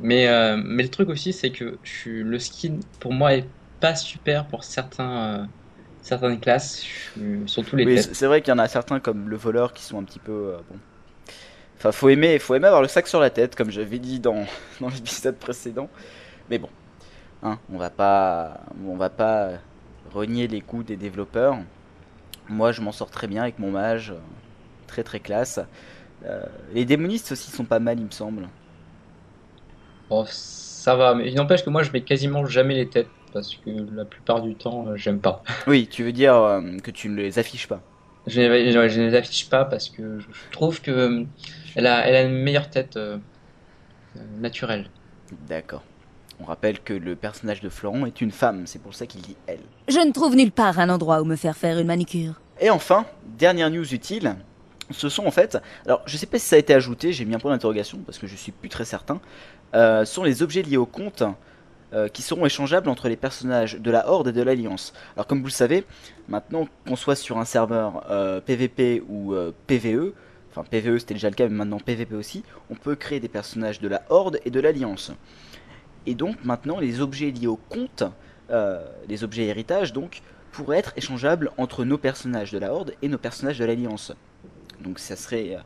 Mais, 0.00 0.28
mais 0.62 0.84
le 0.84 0.88
truc 0.88 1.08
aussi, 1.08 1.32
c'est 1.32 1.50
que 1.50 1.78
je, 1.82 2.10
le 2.10 2.38
skin, 2.38 2.78
pour 3.00 3.12
moi, 3.12 3.34
est 3.34 3.48
pas 3.80 3.96
super 3.96 4.46
pour 4.46 4.62
certains 4.62 5.48
certaines 6.08 6.40
classes, 6.40 6.84
surtout 7.46 7.76
les 7.76 7.84
oui, 7.84 8.02
C'est 8.12 8.26
vrai 8.26 8.40
qu'il 8.40 8.52
y 8.52 8.54
en 8.54 8.58
a 8.58 8.68
certains 8.68 9.00
comme 9.00 9.28
le 9.28 9.36
voleur 9.36 9.72
qui 9.72 9.84
sont 9.84 9.98
un 9.98 10.04
petit 10.04 10.18
peu 10.18 10.32
euh, 10.32 10.56
bon. 10.70 10.78
Enfin, 11.76 11.92
faut 11.92 12.08
aimer, 12.08 12.38
faut 12.38 12.54
aimer 12.54 12.66
avoir 12.66 12.82
le 12.82 12.88
sac 12.88 13.06
sur 13.06 13.20
la 13.20 13.30
tête, 13.30 13.54
comme 13.54 13.70
j'avais 13.70 13.98
dit 13.98 14.18
dans, 14.18 14.44
dans 14.80 14.88
l'épisode 14.88 15.36
précédent. 15.36 15.88
Mais 16.50 16.58
bon, 16.58 16.70
hein, 17.42 17.58
on 17.72 17.78
va 17.78 17.90
pas, 17.90 18.60
on 18.86 18.96
va 18.96 19.10
pas 19.10 19.50
renier 20.12 20.48
les 20.48 20.60
goûts 20.60 20.82
des 20.82 20.96
développeurs. 20.96 21.58
Moi, 22.48 22.72
je 22.72 22.80
m'en 22.80 22.92
sors 22.92 23.10
très 23.10 23.26
bien 23.26 23.42
avec 23.42 23.58
mon 23.58 23.70
mage, 23.70 24.14
très 24.86 25.02
très 25.02 25.20
classe. 25.20 25.60
Euh, 26.24 26.42
les 26.72 26.84
démonistes 26.84 27.32
aussi 27.32 27.50
sont 27.50 27.64
pas 27.64 27.78
mal, 27.78 27.98
il 27.98 28.06
me 28.06 28.10
semble. 28.10 28.48
Bon, 30.08 30.24
ça 30.28 30.96
va, 30.96 31.14
mais 31.14 31.28
il 31.28 31.34
n'empêche 31.34 31.64
que 31.64 31.70
moi, 31.70 31.82
je 31.82 31.92
mets 31.92 32.00
quasiment 32.00 32.46
jamais 32.46 32.74
les 32.74 32.88
têtes 32.88 33.10
parce 33.32 33.54
que 33.54 33.70
la 33.94 34.04
plupart 34.04 34.40
du 34.40 34.54
temps, 34.54 34.86
euh, 34.88 34.96
j'aime 34.96 35.20
pas. 35.20 35.42
Oui, 35.66 35.86
tu 35.86 36.02
veux 36.02 36.12
dire 36.12 36.34
euh, 36.34 36.78
que 36.82 36.90
tu 36.90 37.08
ne 37.08 37.16
les 37.16 37.38
affiches 37.38 37.68
pas 37.68 37.82
je, 38.26 38.42
ne 38.42 39.08
les 39.08 39.14
affiche 39.14 39.48
pas 39.48 39.64
parce 39.64 39.88
que 39.88 40.20
je 40.20 40.26
trouve 40.52 40.82
que 40.82 41.24
elle 41.76 41.86
a, 41.86 42.06
elle 42.06 42.14
a 42.14 42.22
une 42.24 42.34
meilleure 42.42 42.68
tête 42.68 42.98
naturelle. 44.38 44.90
D'accord. 45.48 45.82
On 46.40 46.44
rappelle 46.44 46.80
que 46.80 46.92
le 46.92 47.16
personnage 47.16 47.60
de 47.60 47.68
Florent 47.68 48.06
est 48.06 48.20
une 48.20 48.30
femme, 48.30 48.66
c'est 48.66 48.80
pour 48.80 48.94
ça 48.94 49.06
qu'il 49.06 49.22
dit 49.22 49.36
elle. 49.46 49.60
Je 49.88 49.98
ne 49.98 50.12
trouve 50.12 50.36
nulle 50.36 50.52
part 50.52 50.78
un 50.78 50.88
endroit 50.88 51.20
où 51.20 51.24
me 51.24 51.36
faire 51.36 51.56
faire 51.56 51.78
une 51.78 51.86
manicure. 51.86 52.40
Et 52.60 52.70
enfin, 52.70 53.06
dernière 53.38 53.70
news 53.70 53.92
utile, 53.92 54.36
ce 54.90 55.08
sont 55.08 55.26
en 55.26 55.30
fait, 55.30 55.58
alors 55.84 56.02
je 56.06 56.16
sais 56.16 56.26
pas 56.26 56.38
si 56.38 56.46
ça 56.46 56.56
a 56.56 56.58
été 56.58 56.74
ajouté, 56.74 57.12
j'ai 57.12 57.24
mis 57.24 57.34
un 57.34 57.38
point 57.38 57.50
d'interrogation 57.50 57.98
parce 58.06 58.18
que 58.18 58.26
je 58.26 58.36
suis 58.36 58.52
plus 58.52 58.68
très 58.68 58.84
certain, 58.84 59.20
euh, 59.74 60.04
sont 60.04 60.22
les 60.22 60.42
objets 60.42 60.62
liés 60.62 60.76
au 60.76 60.86
compte 60.86 61.22
euh, 61.92 62.08
qui 62.08 62.22
seront 62.22 62.46
échangeables 62.46 62.88
entre 62.88 63.08
les 63.08 63.16
personnages 63.16 63.76
de 63.78 63.90
la 63.90 64.08
Horde 64.08 64.28
et 64.28 64.32
de 64.32 64.42
l'Alliance. 64.42 64.92
Alors 65.16 65.26
comme 65.26 65.40
vous 65.40 65.46
le 65.46 65.50
savez, 65.50 65.84
maintenant 66.28 66.68
qu'on 66.86 66.96
soit 66.96 67.16
sur 67.16 67.38
un 67.38 67.44
serveur 67.44 68.04
PVP 68.46 68.98
euh, 68.98 69.04
ou 69.08 69.34
PVE, 69.66 70.14
enfin 70.50 70.64
PVE 70.68 70.98
c'était 70.98 71.14
déjà 71.14 71.30
le 71.30 71.34
cas 71.34 71.48
mais 71.48 71.54
maintenant 71.54 71.78
PVP 71.78 72.14
aussi, 72.14 72.44
on 72.70 72.74
peut 72.74 72.94
créer 72.94 73.20
des 73.20 73.28
personnages 73.28 73.80
de 73.80 73.88
la 73.88 74.02
Horde 74.08 74.40
et 74.44 74.50
de 74.50 74.60
l'Alliance. 74.60 75.12
Et 76.08 76.14
donc 76.14 76.42
maintenant 76.42 76.80
les 76.80 77.02
objets 77.02 77.30
liés 77.30 77.46
au 77.46 77.60
compte, 77.68 78.02
les 79.08 79.24
objets 79.24 79.44
héritage 79.44 79.92
donc, 79.92 80.22
pourraient 80.52 80.78
être 80.78 80.94
échangeables 80.96 81.50
entre 81.58 81.84
nos 81.84 81.98
personnages 81.98 82.50
de 82.50 82.58
la 82.58 82.72
Horde 82.72 82.94
et 83.02 83.08
nos 83.08 83.18
personnages 83.18 83.58
de 83.58 83.66
l'Alliance. 83.66 84.14
Donc 84.80 84.98
ça 84.98 85.16
serait, 85.16 85.58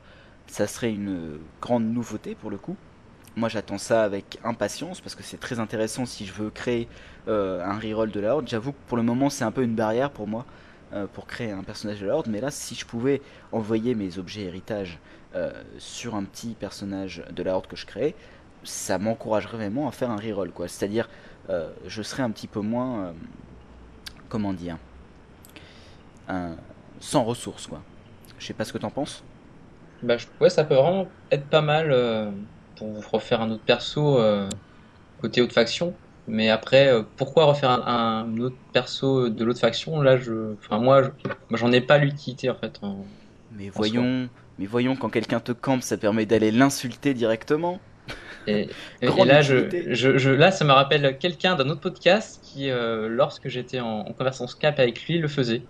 ça 0.49 0.67
serait 0.67 0.93
une 0.93 1.39
grande 1.61 1.85
nouveauté 1.85 2.35
pour 2.35 2.51
le 2.51 2.59
coup. 2.59 2.77
Moi 3.35 3.49
j'attends 3.49 3.79
ça 3.79 4.05
avec 4.05 4.39
impatience 4.45 5.01
parce 5.01 5.15
que 5.15 5.23
c'est 5.23 5.39
très 5.39 5.59
intéressant 5.59 6.05
si 6.05 6.27
je 6.27 6.35
veux 6.35 6.51
créer 6.51 6.87
euh, 7.29 7.65
un 7.65 7.79
reroll 7.79 8.11
de 8.11 8.21
la 8.21 8.35
Horde. 8.35 8.47
J'avoue 8.47 8.73
que 8.73 8.79
pour 8.89 8.99
le 8.99 9.03
moment 9.03 9.31
c'est 9.31 9.45
un 9.45 9.53
peu 9.53 9.63
une 9.63 9.75
barrière 9.75 10.11
pour 10.11 10.29
moi 10.29 10.45
euh, 10.93 11.07
pour 11.07 11.27
créer 11.27 11.51
un 11.51 11.63
personnage 11.63 12.01
de 12.01 12.07
la 12.07 12.17
Horde. 12.17 12.27
Mais 12.29 12.43
là 12.43 12.51
si 12.51 12.75
je 12.75 12.85
pouvais 12.85 13.23
envoyer 13.51 13.95
mes 13.95 14.19
objets 14.19 14.43
héritage 14.43 14.99
euh, 15.35 15.51
sur 15.79 16.15
un 16.15 16.25
petit 16.25 16.55
personnage 16.55 17.25
de 17.31 17.43
la 17.43 17.55
Horde 17.55 17.69
que 17.69 17.77
je 17.77 17.87
crée, 17.87 18.15
ça 18.65 18.99
m'encouragerait 18.99 19.57
vraiment 19.57 19.89
à 19.89 19.93
faire 19.93 20.11
un 20.11 20.17
reroll 20.17 20.51
quoi. 20.51 20.69
C'est-à-dire 20.69 21.09
je 21.87 22.03
serais 22.03 22.23
un 22.23 22.31
petit 22.31 22.47
peu 22.47 22.61
moins 22.61 23.13
comment 24.29 24.53
dire 24.53 24.79
sans 27.01 27.25
ressources 27.25 27.67
quoi. 27.67 27.83
Je 28.39 28.47
sais 28.47 28.55
pas 28.55 28.65
ce 28.65 28.73
que 28.73 28.79
t'en 28.79 28.91
penses. 28.91 29.23
Bah, 30.03 30.17
ouais, 30.41 30.51
ça 30.51 30.65
peut 30.65 30.75
vraiment 30.75 31.07
être 31.31 31.47
pas 31.47 31.61
mal 31.61 31.93
pour 32.77 33.11
refaire 33.11 33.41
un 33.41 33.51
autre 33.51 33.63
perso 33.65 34.19
euh, 34.19 34.49
côté 35.21 35.41
autre 35.41 35.53
faction. 35.53 35.95
Mais 36.29 36.51
après, 36.51 36.89
euh, 36.89 37.03
pourquoi 37.17 37.45
refaire 37.47 37.71
un, 37.89 38.37
autre 38.39 38.57
perso 38.73 39.29
de 39.29 39.45
l'autre 39.45 39.61
faction? 39.61 40.01
Là, 40.01 40.17
je, 40.17 40.55
enfin 40.55 40.79
moi, 40.79 41.03
j'en 41.51 41.73
ai 41.73 41.81
pas 41.81 41.99
l'utilité 41.99 42.49
en 42.51 42.55
fait. 42.55 42.81
mais 43.53 43.69
voyons, 43.71 44.29
mais 44.59 44.67
voyons, 44.67 44.97
quand 44.97 45.09
quelqu'un 45.09 45.41
te 45.41 45.53
campe, 45.53 45.83
ça 45.83 45.97
permet 45.97 46.27
d'aller 46.27 46.51
l'insulter 46.51 47.15
directement. 47.15 47.81
Et, 48.47 48.69
là, 49.01 49.41
je, 49.43 49.93
je, 49.93 50.31
là, 50.31 50.51
ça 50.51 50.65
me 50.65 50.73
rappelle 50.73 51.17
quelqu'un 51.19 51.55
d'un 51.55 51.69
autre 51.69 51.81
podcast 51.81 52.41
qui, 52.43 52.71
euh, 52.71 53.09
lorsque 53.09 53.49
j'étais 53.49 53.81
en, 53.81 54.01
en, 54.01 54.13
conversation 54.13 54.47
Skype 54.47 54.79
avec 54.79 55.05
lui, 55.07 55.19
le 55.19 55.29
faisait. 55.29 55.63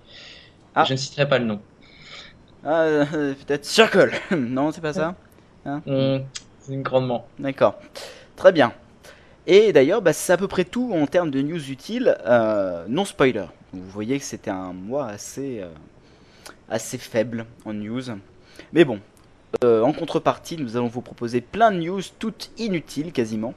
Ah. 0.75 0.85
Je 0.85 0.93
ne 0.93 0.99
citerai 0.99 1.29
pas 1.29 1.39
le 1.39 1.45
nom. 1.45 1.61
Ah, 2.65 2.87
peut-être 3.11 3.65
Circle. 3.65 4.13
non, 4.37 4.73
c'est 4.73 4.81
pas 4.81 4.93
ça. 4.93 5.15
Hein? 5.67 5.83
Grandement. 6.69 7.27
D'accord. 7.39 7.79
Très 8.37 8.53
bien. 8.53 8.73
Et 9.47 9.73
d'ailleurs, 9.73 10.03
bah, 10.03 10.13
c'est 10.13 10.33
à 10.33 10.37
peu 10.37 10.49
près 10.49 10.65
tout 10.65 10.93
en 10.95 11.07
termes 11.07 11.31
de 11.31 11.43
news 11.43 11.71
utiles, 11.71 12.17
euh, 12.27 12.85
non 12.89 13.05
spoiler. 13.05 13.47
Vous 13.73 13.91
voyez 13.91 14.19
que 14.19 14.25
c'était 14.25 14.51
un 14.51 14.73
mois 14.73 15.07
assez, 15.07 15.61
euh, 15.61 15.69
assez 16.69 16.99
faible 16.99 17.47
en 17.65 17.73
news. 17.73 18.03
Mais 18.73 18.85
bon, 18.85 19.01
euh, 19.65 19.83
en 19.83 19.93
contrepartie, 19.93 20.57
nous 20.57 20.77
allons 20.77 20.89
vous 20.89 21.03
proposer 21.03 21.41
plein 21.41 21.71
de 21.73 21.79
news, 21.79 22.01
toutes 22.19 22.51
inutiles 22.59 23.13
quasiment, 23.13 23.55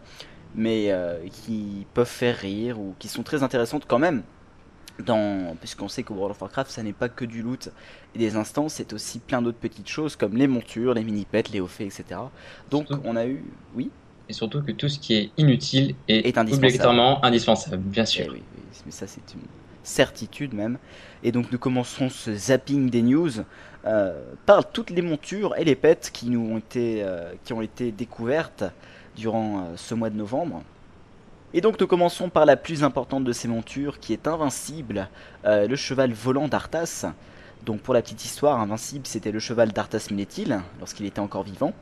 mais 0.55 0.91
euh, 0.91 1.17
qui 1.45 1.85
peuvent 1.93 2.07
faire 2.07 2.37
rire 2.37 2.79
ou 2.79 2.93
qui 2.99 3.07
sont 3.07 3.23
très 3.23 3.43
intéressantes 3.43 3.83
quand 3.87 3.99
même. 3.99 4.23
Dans... 5.05 5.55
Puisqu'on 5.59 5.89
sait 5.89 6.03
que 6.03 6.13
World 6.13 6.31
of 6.31 6.41
Warcraft, 6.41 6.71
ça 6.71 6.81
n'est 6.81 6.93
pas 6.93 7.09
que 7.09 7.25
du 7.25 7.41
loot 7.41 7.69
et 8.15 8.19
des 8.19 8.35
instances, 8.37 8.75
c'est 8.75 8.93
aussi 8.93 9.19
plein 9.19 9.41
d'autres 9.41 9.57
petites 9.57 9.89
choses 9.89 10.15
comme 10.15 10.37
les 10.37 10.47
montures, 10.47 10.93
les 10.93 11.03
mini-pets, 11.03 11.49
les 11.49 11.59
hauts 11.59 11.67
etc. 11.79 12.03
Donc 12.71 12.87
Surtout- 12.87 13.01
on 13.05 13.15
a 13.17 13.25
eu. 13.27 13.43
Oui 13.75 13.91
Et 14.29 14.33
surtout 14.33 14.61
que 14.61 14.71
tout 14.71 14.87
ce 14.87 14.97
qui 14.99 15.15
est 15.15 15.31
inutile 15.37 15.95
est, 16.07 16.27
Est 16.27 16.37
indispensable. 16.37 16.55
obligatoirement 16.67 17.25
indispensable, 17.25 17.77
bien 17.83 18.03
Eh 18.03 18.05
sûr. 18.05 18.25
oui, 18.31 18.41
oui, 18.57 18.63
mais 18.85 18.91
ça 18.91 19.05
c'est 19.05 19.33
une 19.33 19.41
certitude 19.83 20.53
même. 20.53 20.77
Et 21.23 21.33
donc 21.33 21.51
nous 21.51 21.59
commencerons 21.59 22.09
ce 22.09 22.33
zapping 22.33 22.89
des 22.89 23.01
news 23.01 23.31
euh, 23.85 24.33
par 24.45 24.71
toutes 24.71 24.89
les 24.89 25.01
montures 25.01 25.55
et 25.57 25.63
les 25.63 25.75
pets 25.75 26.09
qui 26.11 26.29
nous 26.29 26.53
ont 26.53 26.57
été, 26.57 27.03
euh, 27.03 27.33
qui 27.43 27.53
ont 27.53 27.61
été 27.61 27.91
découvertes 27.91 28.63
durant 29.15 29.59
euh, 29.59 29.61
ce 29.75 29.93
mois 29.93 30.09
de 30.09 30.17
novembre. 30.17 30.63
Et 31.53 31.61
donc 31.61 31.79
nous 31.79 31.87
commençons 31.87 32.29
par 32.29 32.45
la 32.45 32.57
plus 32.57 32.83
importante 32.83 33.23
de 33.23 33.31
ces 33.31 33.47
montures 33.47 33.99
qui 33.99 34.11
est 34.11 34.27
invincible, 34.27 35.07
le 35.45 35.75
cheval 35.77 36.11
volant 36.11 36.49
d'Arthas. 36.49 37.05
Donc 37.65 37.79
pour 37.79 37.93
la 37.93 38.01
petite 38.01 38.25
histoire, 38.25 38.59
invincible 38.59 39.07
c'était 39.07 39.31
le 39.31 39.39
cheval 39.39 39.71
d'Arthas 39.71 40.07
Minétil 40.11 40.59
lorsqu'il 40.79 41.05
était 41.05 41.21
encore 41.21 41.43
vivant. 41.43 41.73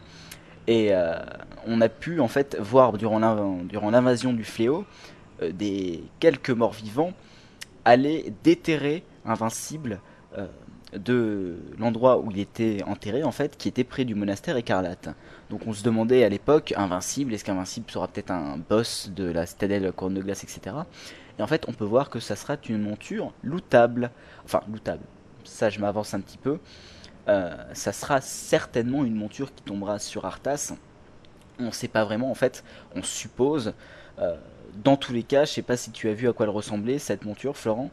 Et 0.68 0.92
on 1.66 1.82
a 1.82 1.90
pu 1.90 2.20
en 2.20 2.28
fait 2.28 2.56
voir 2.60 2.94
durant 2.94 3.18
l'inv- 3.18 3.64
durant 3.68 3.90
l'invasion 3.90 4.32
du 4.32 4.44
fléau 4.44 4.86
des 5.42 6.04
quelques 6.20 6.52
morts 6.52 6.74
vivants 6.74 7.14
aller 7.84 8.32
déterrer 8.44 9.04
Invincible 9.26 10.00
de 10.98 11.58
l'endroit 11.78 12.20
où 12.20 12.32
il 12.32 12.40
était 12.40 12.82
enterré 12.86 13.24
en 13.24 13.32
fait, 13.32 13.58
qui 13.58 13.68
était 13.68 13.84
près 13.84 14.06
du 14.06 14.16
monastère 14.16 14.58
écarlate. 14.58 15.10
Donc 15.50 15.62
on 15.68 15.74
se 15.74 15.84
demandait 15.84 16.24
à 16.24 16.30
l'époque, 16.30 16.74
Invincible, 16.78 17.34
est-ce 17.34 17.44
qu'Invincible 17.44 17.90
sera 17.90 18.08
peut-être 18.08 18.32
un 18.32 18.58
boss 18.58 19.10
de 19.16 19.26
la 19.26 19.46
citadelle 19.46 19.92
Corne 19.92 20.14
de 20.14 20.22
Glace, 20.22 20.44
etc. 20.44 20.76
Et 21.40 21.42
en 21.42 21.48
fait 21.48 21.66
on 21.68 21.74
peut 21.74 21.86
voir 21.86 22.10
que 22.10 22.20
ça 22.20 22.36
sera 22.36 22.58
une 22.70 22.82
monture 22.82 23.34
lootable. 23.44 24.12
Enfin 24.46 24.62
lootable, 24.72 25.04
ça 25.44 25.70
je 25.70 25.80
m'avance 25.80 26.14
un 26.14 26.22
petit 26.22 26.38
peu. 26.38 26.60
Euh, 27.28 27.56
ça 27.74 27.94
sera 27.94 28.20
certainement 28.22 29.06
une 29.06 29.16
monture 29.16 29.54
qui 29.54 29.64
tombera 29.64 30.00
sur 30.00 30.26
Arthas. 30.26 30.74
On 31.60 31.66
ne 31.66 31.72
sait 31.72 31.88
pas 31.88 32.04
vraiment 32.04 32.32
en 32.32 32.36
fait, 32.36 32.64
on 32.96 33.04
suppose. 33.04 33.74
Euh, 34.20 34.36
dans 34.84 34.98
tous 34.98 35.14
les 35.14 35.24
cas, 35.24 35.46
je 35.46 35.52
sais 35.52 35.62
pas 35.62 35.78
si 35.78 35.92
tu 35.92 36.10
as 36.10 36.14
vu 36.14 36.28
à 36.28 36.34
quoi 36.34 36.46
elle 36.46 36.52
ressemblait 36.52 37.00
cette 37.00 37.26
monture, 37.26 37.56
Florent. 37.56 37.92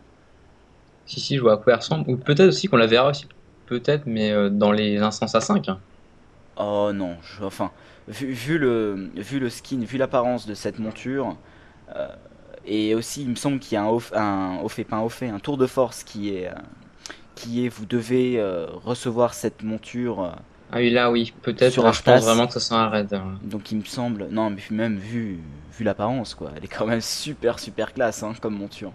Si, 1.11 1.21
si, 1.21 1.37
je 1.37 1.43
vois 1.43 1.55
à 1.55 1.57
quoi 1.59 1.73
elle 1.75 1.79
ressemble. 1.81 2.11
Ou 2.11 2.17
peut-être 2.17 2.49
aussi 2.49 2.69
qu'on 2.69 2.77
la 2.79 2.87
verra 2.87 3.11
aussi, 3.11 3.27
peut-être, 3.67 4.07
mais 4.07 4.31
euh, 4.33 4.49
dans 4.51 4.73
les 4.73 4.99
instances 4.99 5.35
à 5.35 5.41
5. 5.41 5.67
Oh 6.57 6.91
non, 6.95 7.17
je- 7.23 7.45
enfin, 7.45 7.71
vu, 8.09 8.33
vu 8.33 8.59
le, 8.59 9.11
vu 9.17 9.39
le 9.41 9.49
skin, 9.49 9.81
vu 9.85 9.97
l'apparence 9.99 10.47
de 10.47 10.55
cette 10.55 10.79
monture, 10.79 11.37
euh, 11.97 12.09
et 12.67 12.95
aussi 12.95 13.23
il 13.23 13.31
me 13.31 13.35
semble 13.37 13.59
qu'il 13.61 13.75
y 13.77 13.79
a 13.79 13.85
un 13.85 13.89
off, 13.89 14.13
un 14.15 14.59
au 14.63 14.69
fait, 14.69 14.85
pas 14.85 14.97
un 14.97 15.01
au 15.03 15.09
fait, 15.09 15.29
un 15.29 15.39
tour 15.41 15.57
de 15.59 15.67
force 15.67 16.05
qui 16.05 16.35
est, 16.35 16.49
euh, 16.49 16.55
qui 17.37 17.67
est, 17.67 17.71
vous 17.71 17.87
devez 17.87 18.43
recevoir 18.85 19.35
cette 19.35 19.63
monture. 19.65 20.33
Ah 20.73 20.79
oui, 20.79 20.91
là, 20.91 21.11
oui, 21.11 21.33
peut-être. 21.43 21.75
Je 21.75 21.87
Arthas. 21.87 22.03
pense 22.03 22.25
vraiment 22.25 22.47
que 22.47 22.53
ça 22.55 22.61
sera 22.61 22.85
un 22.85 22.89
raid. 22.89 23.13
hein. 23.15 23.39
donc 23.43 23.73
il 23.73 23.79
me 23.79 23.85
semble, 23.85 24.29
non 24.31 24.51
mais 24.51 24.63
même 24.71 24.99
vu, 24.99 25.41
vu 25.79 25.85
l'apparence 25.85 26.35
quoi, 26.35 26.53
elle 26.57 26.65
est 26.65 26.69
quand 26.69 26.87
même 26.87 27.01
super 27.01 27.59
super 27.59 27.93
classe 27.95 28.23
hein, 28.23 28.33
comme 28.41 28.55
monture. 28.57 28.93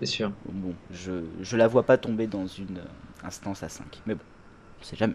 C'est 0.00 0.06
sûr. 0.06 0.32
Bon, 0.48 0.74
je, 0.90 1.12
je 1.40 1.56
la 1.56 1.66
vois 1.68 1.84
pas 1.84 1.96
tomber 1.98 2.26
dans 2.26 2.46
une 2.46 2.78
euh, 2.78 3.26
instance 3.26 3.62
à 3.62 3.68
5. 3.68 4.02
Mais 4.06 4.14
bon, 4.14 4.22
on 4.80 4.84
sait 4.84 4.96
jamais. 4.96 5.14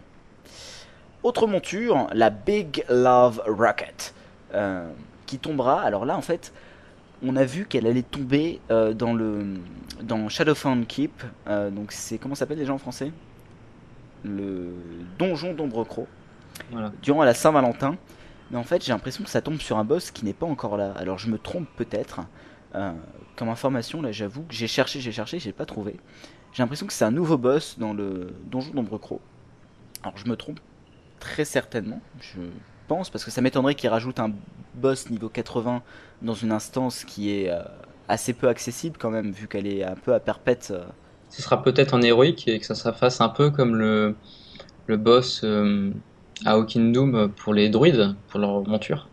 Autre 1.22 1.46
monture, 1.46 2.06
la 2.12 2.30
Big 2.30 2.84
Love 2.88 3.42
Rocket. 3.46 4.14
euh, 4.54 4.90
qui 5.26 5.38
tombera. 5.38 5.80
Alors 5.82 6.04
là, 6.06 6.16
en 6.16 6.22
fait, 6.22 6.52
on 7.22 7.36
a 7.36 7.44
vu 7.44 7.66
qu'elle 7.66 7.86
allait 7.86 8.02
tomber 8.02 8.60
euh, 8.70 8.94
dans 8.94 9.12
le 9.14 9.54
dans 10.02 10.28
Shadowfound 10.28 10.86
Keep. 10.88 11.22
euh, 11.46 11.70
donc 11.70 11.92
c'est 11.92 12.18
comment 12.18 12.34
s'appelle 12.34 12.58
déjà 12.58 12.72
en 12.72 12.78
français? 12.78 13.12
Le 14.24 14.74
donjon 15.18 15.54
d'Ombre 15.54 15.84
Croc. 15.84 16.08
Voilà. 16.70 16.92
Durant 17.02 17.24
la 17.24 17.34
Saint-Valentin. 17.34 17.96
Mais 18.50 18.58
en 18.58 18.64
fait, 18.64 18.84
j'ai 18.84 18.92
l'impression 18.92 19.22
que 19.24 19.30
ça 19.30 19.40
tombe 19.40 19.58
sur 19.60 19.78
un 19.78 19.84
boss 19.84 20.10
qui 20.10 20.24
n'est 20.24 20.32
pas 20.32 20.46
encore 20.46 20.76
là. 20.76 20.92
Alors 20.96 21.18
je 21.18 21.28
me 21.30 21.38
trompe 21.38 21.68
peut-être. 21.76 22.20
Euh, 22.74 22.92
comme 23.36 23.48
information, 23.48 24.02
là, 24.02 24.12
j'avoue 24.12 24.42
que 24.42 24.54
j'ai 24.54 24.68
cherché, 24.68 25.00
j'ai 25.00 25.12
cherché, 25.12 25.38
j'ai 25.38 25.52
pas 25.52 25.66
trouvé. 25.66 25.96
J'ai 26.52 26.62
l'impression 26.62 26.86
que 26.86 26.92
c'est 26.92 27.04
un 27.04 27.10
nouveau 27.10 27.38
boss 27.38 27.78
dans 27.78 27.92
le 27.92 28.32
donjon 28.50 28.72
d'Ombre 28.72 28.98
Croc. 28.98 29.20
Alors 30.02 30.16
je 30.16 30.26
me 30.28 30.36
trompe 30.36 30.60
très 31.18 31.44
certainement, 31.44 32.00
je 32.20 32.40
pense, 32.88 33.10
parce 33.10 33.24
que 33.24 33.30
ça 33.30 33.40
m'étonnerait 33.40 33.74
qu'il 33.74 33.90
rajoute 33.90 34.18
un 34.18 34.32
boss 34.74 35.10
niveau 35.10 35.28
80 35.28 35.82
dans 36.22 36.34
une 36.34 36.52
instance 36.52 37.04
qui 37.04 37.30
est 37.30 37.50
euh, 37.50 37.60
assez 38.08 38.32
peu 38.32 38.48
accessible 38.48 38.96
quand 38.98 39.10
même, 39.10 39.30
vu 39.30 39.46
qu'elle 39.46 39.66
est 39.66 39.84
un 39.84 39.94
peu 39.94 40.14
à 40.14 40.20
perpète. 40.20 40.70
euh. 40.74 40.84
Ce 41.28 41.42
sera 41.42 41.62
peut-être 41.62 41.94
en 41.94 42.02
héroïque 42.02 42.48
et 42.48 42.58
que 42.58 42.66
ça 42.66 42.74
se 42.74 42.90
fasse 42.92 43.20
un 43.20 43.28
peu 43.28 43.50
comme 43.50 43.76
le, 43.76 44.16
le 44.86 44.96
boss 44.96 45.44
à 46.44 46.58
Doom 46.74 47.30
pour 47.36 47.54
les 47.54 47.68
druides, 47.68 48.16
pour 48.28 48.40
leur 48.40 48.66
monture. 48.66 49.09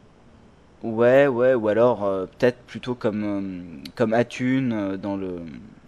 Ouais, 0.84 1.26
ouais, 1.26 1.56
ou 1.56 1.68
alors 1.70 2.04
euh, 2.04 2.26
peut-être 2.26 2.60
plutôt 2.68 2.94
comme, 2.94 3.24
euh, 3.24 3.90
comme 3.96 4.14
Atune 4.14 4.74
euh, 4.74 4.98
dans 4.98 5.18
le. 5.18 5.42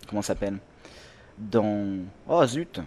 Comment 0.08 0.23
ça 0.23 0.30
s'appelle? 0.30 0.58
Dans. 1.38 1.99
Oh 2.28 2.45
zut 2.47 2.82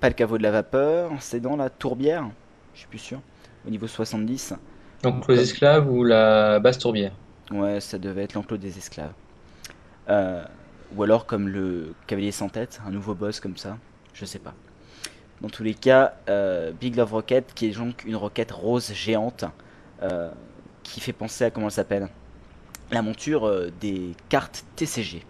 Pas 0.00 0.08
le 0.08 0.14
caveau 0.14 0.38
de 0.38 0.42
la 0.42 0.50
vapeur, 0.50 1.10
c'est 1.20 1.40
dans 1.40 1.56
la 1.56 1.68
tourbière, 1.68 2.30
je 2.72 2.80
suis 2.80 2.88
plus 2.88 2.98
sûr, 2.98 3.20
au 3.66 3.70
niveau 3.70 3.86
70. 3.86 4.54
Donc 5.02 5.28
les 5.28 5.40
esclaves 5.40 5.90
ou 5.90 6.02
la 6.02 6.58
basse 6.60 6.78
tourbière? 6.78 7.12
Ouais, 7.50 7.80
ça 7.80 7.98
devait 7.98 8.22
être 8.22 8.34
l'enclos 8.34 8.56
des 8.56 8.78
esclaves. 8.78 9.12
Euh, 10.08 10.42
ou 10.96 11.02
alors 11.02 11.26
comme 11.26 11.48
le 11.48 11.94
cavalier 12.06 12.32
sans 12.32 12.48
tête, 12.48 12.80
un 12.86 12.90
nouveau 12.90 13.14
boss 13.14 13.38
comme 13.38 13.58
ça, 13.58 13.76
je 14.14 14.24
sais 14.24 14.38
pas. 14.38 14.54
Dans 15.42 15.50
tous 15.50 15.64
les 15.64 15.74
cas, 15.74 16.14
Big 16.80 16.94
Love 16.96 17.12
Rocket, 17.12 17.52
qui 17.52 17.66
est 17.66 17.76
donc 17.76 18.04
une 18.04 18.14
roquette 18.14 18.52
rose 18.52 18.92
géante, 18.94 19.44
qui 20.82 21.00
fait 21.00 21.12
penser 21.12 21.44
à 21.44 21.50
comment 21.50 21.66
elle 21.66 21.72
s'appelle 21.72 22.08
La 22.90 23.02
monture 23.02 23.46
euh, 23.46 23.70
des 23.80 24.12
cartes 24.28 24.64
TCG, 24.76 25.24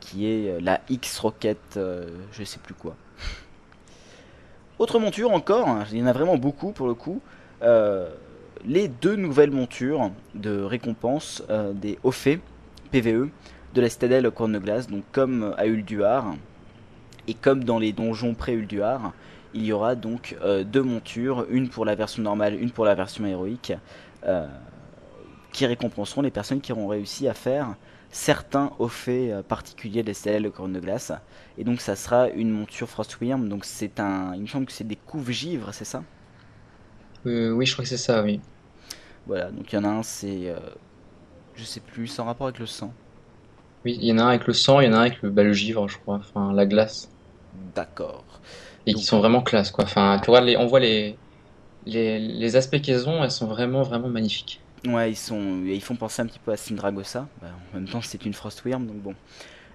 qui 0.00 0.26
est 0.26 0.50
euh, 0.50 0.58
la 0.60 0.80
X 0.88 1.18
Rocket, 1.18 1.58
euh, 1.76 2.08
je 2.32 2.44
sais 2.44 2.58
plus 2.58 2.74
quoi. 2.74 2.96
Autre 4.78 4.98
monture 4.98 5.32
encore, 5.32 5.68
hein, 5.68 5.84
il 5.92 5.98
y 5.98 6.02
en 6.02 6.06
a 6.06 6.12
vraiment 6.12 6.36
beaucoup 6.36 6.72
pour 6.72 6.86
le 6.86 6.94
coup. 6.94 7.20
euh, 7.62 8.08
les 8.64 8.88
deux 8.88 9.16
nouvelles 9.16 9.50
montures 9.50 10.10
de 10.34 10.62
récompense 10.62 11.42
des 11.74 11.98
hauts 12.02 12.10
faits 12.10 12.40
PVE 12.90 13.28
de 13.74 13.80
la 13.80 13.88
citadelle 13.88 14.28
Corne 14.30 14.52
de 14.54 14.58
Glace, 14.58 14.88
donc 14.88 15.04
comme 15.12 15.54
à 15.56 15.66
Ulduar 15.66 16.34
et 17.28 17.34
comme 17.34 17.62
dans 17.62 17.78
les 17.78 17.92
donjons 17.92 18.34
pré-Ulduar, 18.34 19.12
il 19.54 19.64
y 19.64 19.72
aura 19.72 19.94
donc 19.94 20.36
euh, 20.42 20.64
deux 20.64 20.82
montures, 20.82 21.46
une 21.50 21.68
pour 21.68 21.84
la 21.84 21.94
version 21.94 22.22
normale, 22.22 22.54
une 22.60 22.70
pour 22.70 22.84
la 22.84 22.94
version 22.94 23.24
héroïque, 23.26 23.72
euh, 24.24 24.46
qui 25.52 25.66
récompenseront 25.66 26.22
les 26.22 26.30
personnes 26.30 26.60
qui 26.60 26.72
auront 26.72 26.88
réussi 26.88 27.28
à 27.28 27.34
faire 27.34 27.74
certains 28.10 28.72
hauts 28.78 28.88
faits 28.88 29.30
euh, 29.30 29.42
particuliers 29.42 30.02
de 30.02 30.08
la 30.08 30.14
citadelle 30.14 30.50
Corne 30.50 30.72
de 30.72 30.80
Glace. 30.80 31.12
Et 31.58 31.64
donc 31.64 31.80
ça 31.80 31.96
sera 31.96 32.28
une 32.30 32.50
monture 32.50 32.88
Frostwyrm, 32.88 33.48
donc 33.48 33.64
c'est 33.64 34.00
un, 34.00 34.34
il 34.34 34.42
me 34.42 34.46
semble 34.46 34.66
que 34.66 34.72
c'est 34.72 34.84
des 34.84 34.96
couves 34.96 35.30
givres, 35.30 35.72
c'est 35.72 35.84
ça? 35.84 36.02
Euh, 37.26 37.50
oui, 37.50 37.66
je 37.66 37.72
crois 37.72 37.82
que 37.84 37.88
c'est 37.88 37.96
ça, 37.96 38.22
oui. 38.22 38.40
Voilà, 39.26 39.50
donc 39.50 39.72
il 39.72 39.76
y 39.76 39.78
en 39.78 39.84
a 39.84 39.88
un, 39.88 40.02
c'est. 40.02 40.54
je 41.56 41.64
sais 41.64 41.80
plus, 41.80 42.06
c'est 42.06 42.20
en 42.22 42.26
rapport 42.26 42.46
avec 42.46 42.60
le 42.60 42.66
sang. 42.66 42.92
Oui, 43.84 43.98
il 44.00 44.08
y 44.08 44.12
en 44.12 44.18
a 44.18 44.22
un 44.24 44.28
avec 44.28 44.46
le 44.46 44.52
sang, 44.52 44.80
il 44.80 44.86
y 44.86 44.88
en 44.88 44.92
a 44.92 44.98
un 44.98 45.00
avec 45.02 45.22
le, 45.22 45.30
bah, 45.30 45.42
le 45.42 45.52
givre, 45.52 45.88
je 45.88 45.98
crois, 45.98 46.16
enfin 46.16 46.52
la 46.52 46.66
glace. 46.66 47.08
D'accord. 47.74 48.40
Et 48.86 48.92
Donc- 48.92 49.00
qui 49.00 49.06
sont 49.06 49.18
vraiment 49.18 49.42
classe, 49.42 49.70
quoi. 49.70 49.84
Enfin, 49.84 50.20
tu 50.24 50.30
les, 50.42 50.56
on 50.56 50.66
voit 50.66 50.80
les, 50.80 51.16
les, 51.86 52.18
les 52.18 52.56
aspects 52.56 52.80
qu'elles 52.80 53.08
ont, 53.08 53.22
elles 53.22 53.30
sont 53.30 53.46
vraiment, 53.46 53.82
vraiment 53.82 54.08
magnifiques. 54.08 54.60
Ouais, 54.86 55.10
ils, 55.10 55.16
sont, 55.16 55.62
ils 55.64 55.82
font 55.82 55.96
penser 55.96 56.22
un 56.22 56.26
petit 56.26 56.38
peu 56.38 56.52
à 56.52 56.56
Syndragosa. 56.56 57.26
Bah, 57.42 57.48
en 57.72 57.76
même 57.78 57.88
temps, 57.88 58.00
c'est 58.02 58.24
une 58.24 58.34
Frostwyrm, 58.34 58.86
donc 58.86 58.96
bon. 58.96 59.14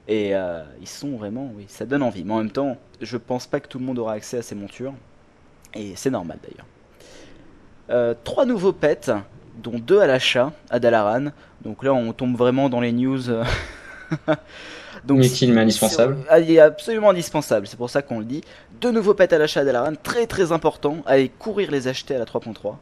Et 0.08 0.36
euh, 0.36 0.64
ils 0.80 0.88
sont 0.88 1.18
vraiment. 1.18 1.52
Oui, 1.56 1.66
ça 1.68 1.86
donne 1.86 2.04
envie. 2.04 2.24
Mais 2.24 2.34
en 2.34 2.38
même 2.38 2.52
temps, 2.52 2.78
je 3.02 3.18
pense 3.18 3.48
pas 3.48 3.60
que 3.60 3.68
tout 3.68 3.80
le 3.80 3.86
monde 3.86 4.00
aura 4.00 4.14
accès 4.14 4.38
à 4.38 4.42
ces 4.42 4.56
montures. 4.56 4.94
Et 5.74 5.94
c'est 5.96 6.10
normal 6.10 6.40
d'ailleurs. 6.42 6.66
Euh, 7.90 8.14
trois 8.24 8.46
nouveaux 8.46 8.74
pets, 8.74 9.12
dont 9.62 9.80
deux 9.80 10.00
à 10.00 10.08
l'achat 10.08 10.54
à 10.70 10.80
Dalaran. 10.80 11.32
Donc 11.64 11.84
là, 11.84 11.94
on 11.94 12.14
tombe 12.14 12.36
vraiment 12.38 12.70
dans 12.70 12.80
les 12.80 12.92
news. 12.94 13.22
Donc, 15.06 15.20
Inutile, 15.20 15.54
mais 15.54 15.62
indispensable. 15.62 16.18
ah, 16.30 16.40
Il 16.40 16.52
est 16.52 16.60
absolument 16.60 17.10
indispensable, 17.10 17.66
c'est 17.66 17.78
pour 17.78 17.90
ça 17.90 18.02
qu'on 18.02 18.20
le 18.20 18.26
dit. 18.26 18.42
Deux 18.80 18.92
nouveaux 18.92 19.14
pets 19.14 19.34
à 19.34 19.38
l'achat 19.38 19.64
Dalaran, 19.64 19.94
très 20.02 20.28
très 20.28 20.52
important. 20.52 20.98
Allez 21.06 21.30
courir 21.30 21.72
les 21.72 21.88
acheter 21.88 22.16
à 22.16 22.20
la 22.20 22.26
3.3. 22.26 22.76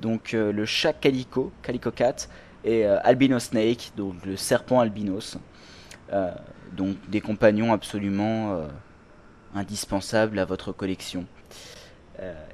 Donc 0.00 0.34
euh, 0.34 0.52
le 0.52 0.64
chat 0.64 0.92
Calico, 0.92 1.50
Calico 1.62 1.90
Cat, 1.90 2.28
et 2.64 2.86
euh, 2.86 2.98
Albino 3.02 3.38
Snake, 3.38 3.92
donc 3.96 4.14
le 4.24 4.36
serpent 4.36 4.80
albinos. 4.80 5.38
Euh, 6.12 6.30
donc 6.72 6.96
des 7.08 7.20
compagnons 7.20 7.72
absolument 7.72 8.60
indispensables 9.54 10.38
à 10.38 10.44
votre 10.44 10.72
collection. 10.72 11.24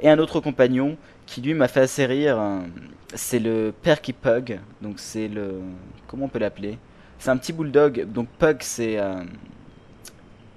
Et 0.01 0.09
un 0.09 0.19
autre 0.19 0.41
compagnon 0.41 0.97
qui 1.27 1.41
lui 1.41 1.55
m'a 1.55 1.69
fait 1.69 1.81
assez 1.81 2.05
rire, 2.05 2.39
euh, 2.39 2.61
c'est 3.15 3.39
le 3.39 3.73
Perky 3.83 4.13
Pug. 4.13 4.61
Donc 4.81 4.99
c'est 4.99 5.29
le... 5.29 5.61
Comment 6.07 6.27
on 6.27 6.29
peut 6.29 6.39
l'appeler? 6.39 6.79
C'est 7.23 7.31
un 7.31 7.37
petit 7.37 7.53
bulldog. 7.53 8.09
Donc 8.13 8.29
Pug 8.41 8.57
c'est... 8.63 8.99
euh, 8.99 9.23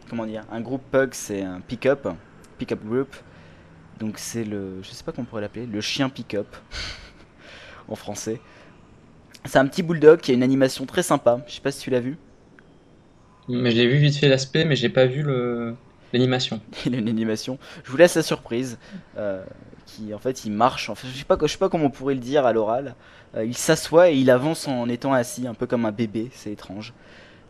comment 0.09 0.25
dire 0.25 0.45
Un 0.51 0.61
groupe 0.61 0.81
Pug 0.89 1.13
c'est 1.13 1.43
un 1.43 1.61
pick-up. 1.61 2.07
Pick-up 2.57 2.83
group. 2.83 3.15
Donc 3.99 4.17
c'est 4.17 4.43
le... 4.43 4.81
Je 4.81 4.89
sais 4.89 5.03
pas 5.03 5.11
comment 5.11 5.27
on 5.27 5.29
pourrait 5.29 5.43
l'appeler. 5.43 5.67
Le 5.67 5.79
chien 5.79 6.09
pick-up. 6.09 6.47
en 7.87 7.93
français. 7.93 8.41
C'est 9.45 9.59
un 9.59 9.67
petit 9.67 9.83
bulldog 9.83 10.21
qui 10.21 10.31
a 10.31 10.33
une 10.33 10.41
animation 10.41 10.87
très 10.87 11.03
sympa. 11.03 11.39
Je 11.47 11.53
sais 11.53 11.61
pas 11.61 11.69
si 11.69 11.81
tu 11.81 11.91
l'as 11.91 11.99
vu. 11.99 12.17
Mais 13.47 13.69
je 13.69 13.75
l'ai 13.75 13.87
vu 13.87 13.97
vite 13.97 14.15
fait 14.15 14.27
l'aspect, 14.27 14.65
mais 14.65 14.75
j'ai 14.75 14.89
pas 14.89 15.05
vu 15.05 15.21
le 15.21 15.75
l'animation. 16.13 16.61
Il 16.87 16.95
a 16.95 16.97
une 16.97 17.09
animation. 17.09 17.59
Je 17.83 17.91
vous 17.91 17.97
laisse 17.97 18.15
la 18.15 18.23
surprise. 18.23 18.79
euh, 19.19 19.45
qui 19.85 20.13
en 20.13 20.19
fait 20.19 20.45
il 20.45 20.51
marche. 20.51 20.89
En 20.89 20.95
fait, 20.95 21.07
je 21.07 21.17
sais 21.17 21.25
pas, 21.25 21.37
je 21.39 21.47
sais 21.47 21.57
pas 21.57 21.69
comment 21.69 21.85
on 21.85 21.89
pourrait 21.89 22.15
le 22.15 22.19
dire 22.19 22.45
à 22.45 22.53
l'oral. 22.53 22.95
Euh, 23.35 23.45
il 23.45 23.57
s'assoit 23.57 24.09
et 24.11 24.15
il 24.15 24.29
avance 24.29 24.67
en 24.67 24.87
étant 24.89 25.13
assis, 25.13 25.47
un 25.47 25.53
peu 25.53 25.67
comme 25.67 25.85
un 25.85 25.91
bébé. 25.91 26.29
C'est 26.33 26.51
étrange. 26.51 26.93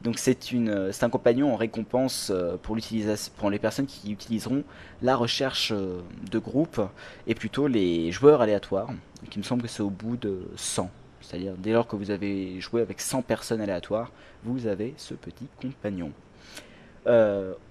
Donc 0.01 0.19
c'est 0.19 0.53
euh, 0.53 0.91
un 1.01 1.09
compagnon 1.09 1.53
en 1.53 1.55
récompense 1.55 2.31
euh, 2.33 2.57
pour 2.61 2.75
l'utilisation, 2.75 3.33
pour 3.37 3.49
les 3.49 3.59
personnes 3.59 3.87
qui 3.87 4.11
utiliseront 4.11 4.63
la 5.01 5.15
recherche 5.15 5.73
de 5.73 6.39
groupe 6.39 6.81
et 7.27 7.33
plutôt 7.33 7.67
les 7.67 8.11
joueurs 8.11 8.41
aléatoires. 8.41 8.87
Donc 8.87 9.35
il 9.35 9.39
me 9.39 9.43
semble 9.43 9.63
que 9.63 9.67
c'est 9.67 9.81
au 9.81 9.89
bout 9.89 10.17
de 10.17 10.47
100. 10.55 10.89
C'est-à-dire 11.21 11.53
dès 11.57 11.71
lors 11.71 11.87
que 11.87 11.95
vous 11.95 12.11
avez 12.11 12.59
joué 12.61 12.81
avec 12.81 13.01
100 13.01 13.23
personnes 13.23 13.61
aléatoires, 13.61 14.11
vous 14.43 14.67
avez 14.67 14.93
ce 14.97 15.15
petit 15.15 15.47
compagnon. 15.59 16.11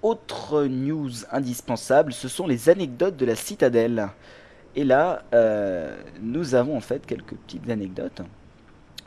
Autre 0.03 0.65
news 0.65 1.11
indispensable, 1.33 2.12
ce 2.12 2.29
sont 2.29 2.47
les 2.47 2.69
anecdotes 2.69 3.17
de 3.17 3.27
la 3.27 3.35
citadelle. 3.35 4.09
Et 4.77 4.85
là, 4.85 5.22
euh, 5.33 5.97
nous 6.20 6.55
avons 6.55 6.77
en 6.77 6.81
fait 6.81 7.07
quelques 7.07 7.35
petites 7.35 7.68
anecdotes. 7.70 8.22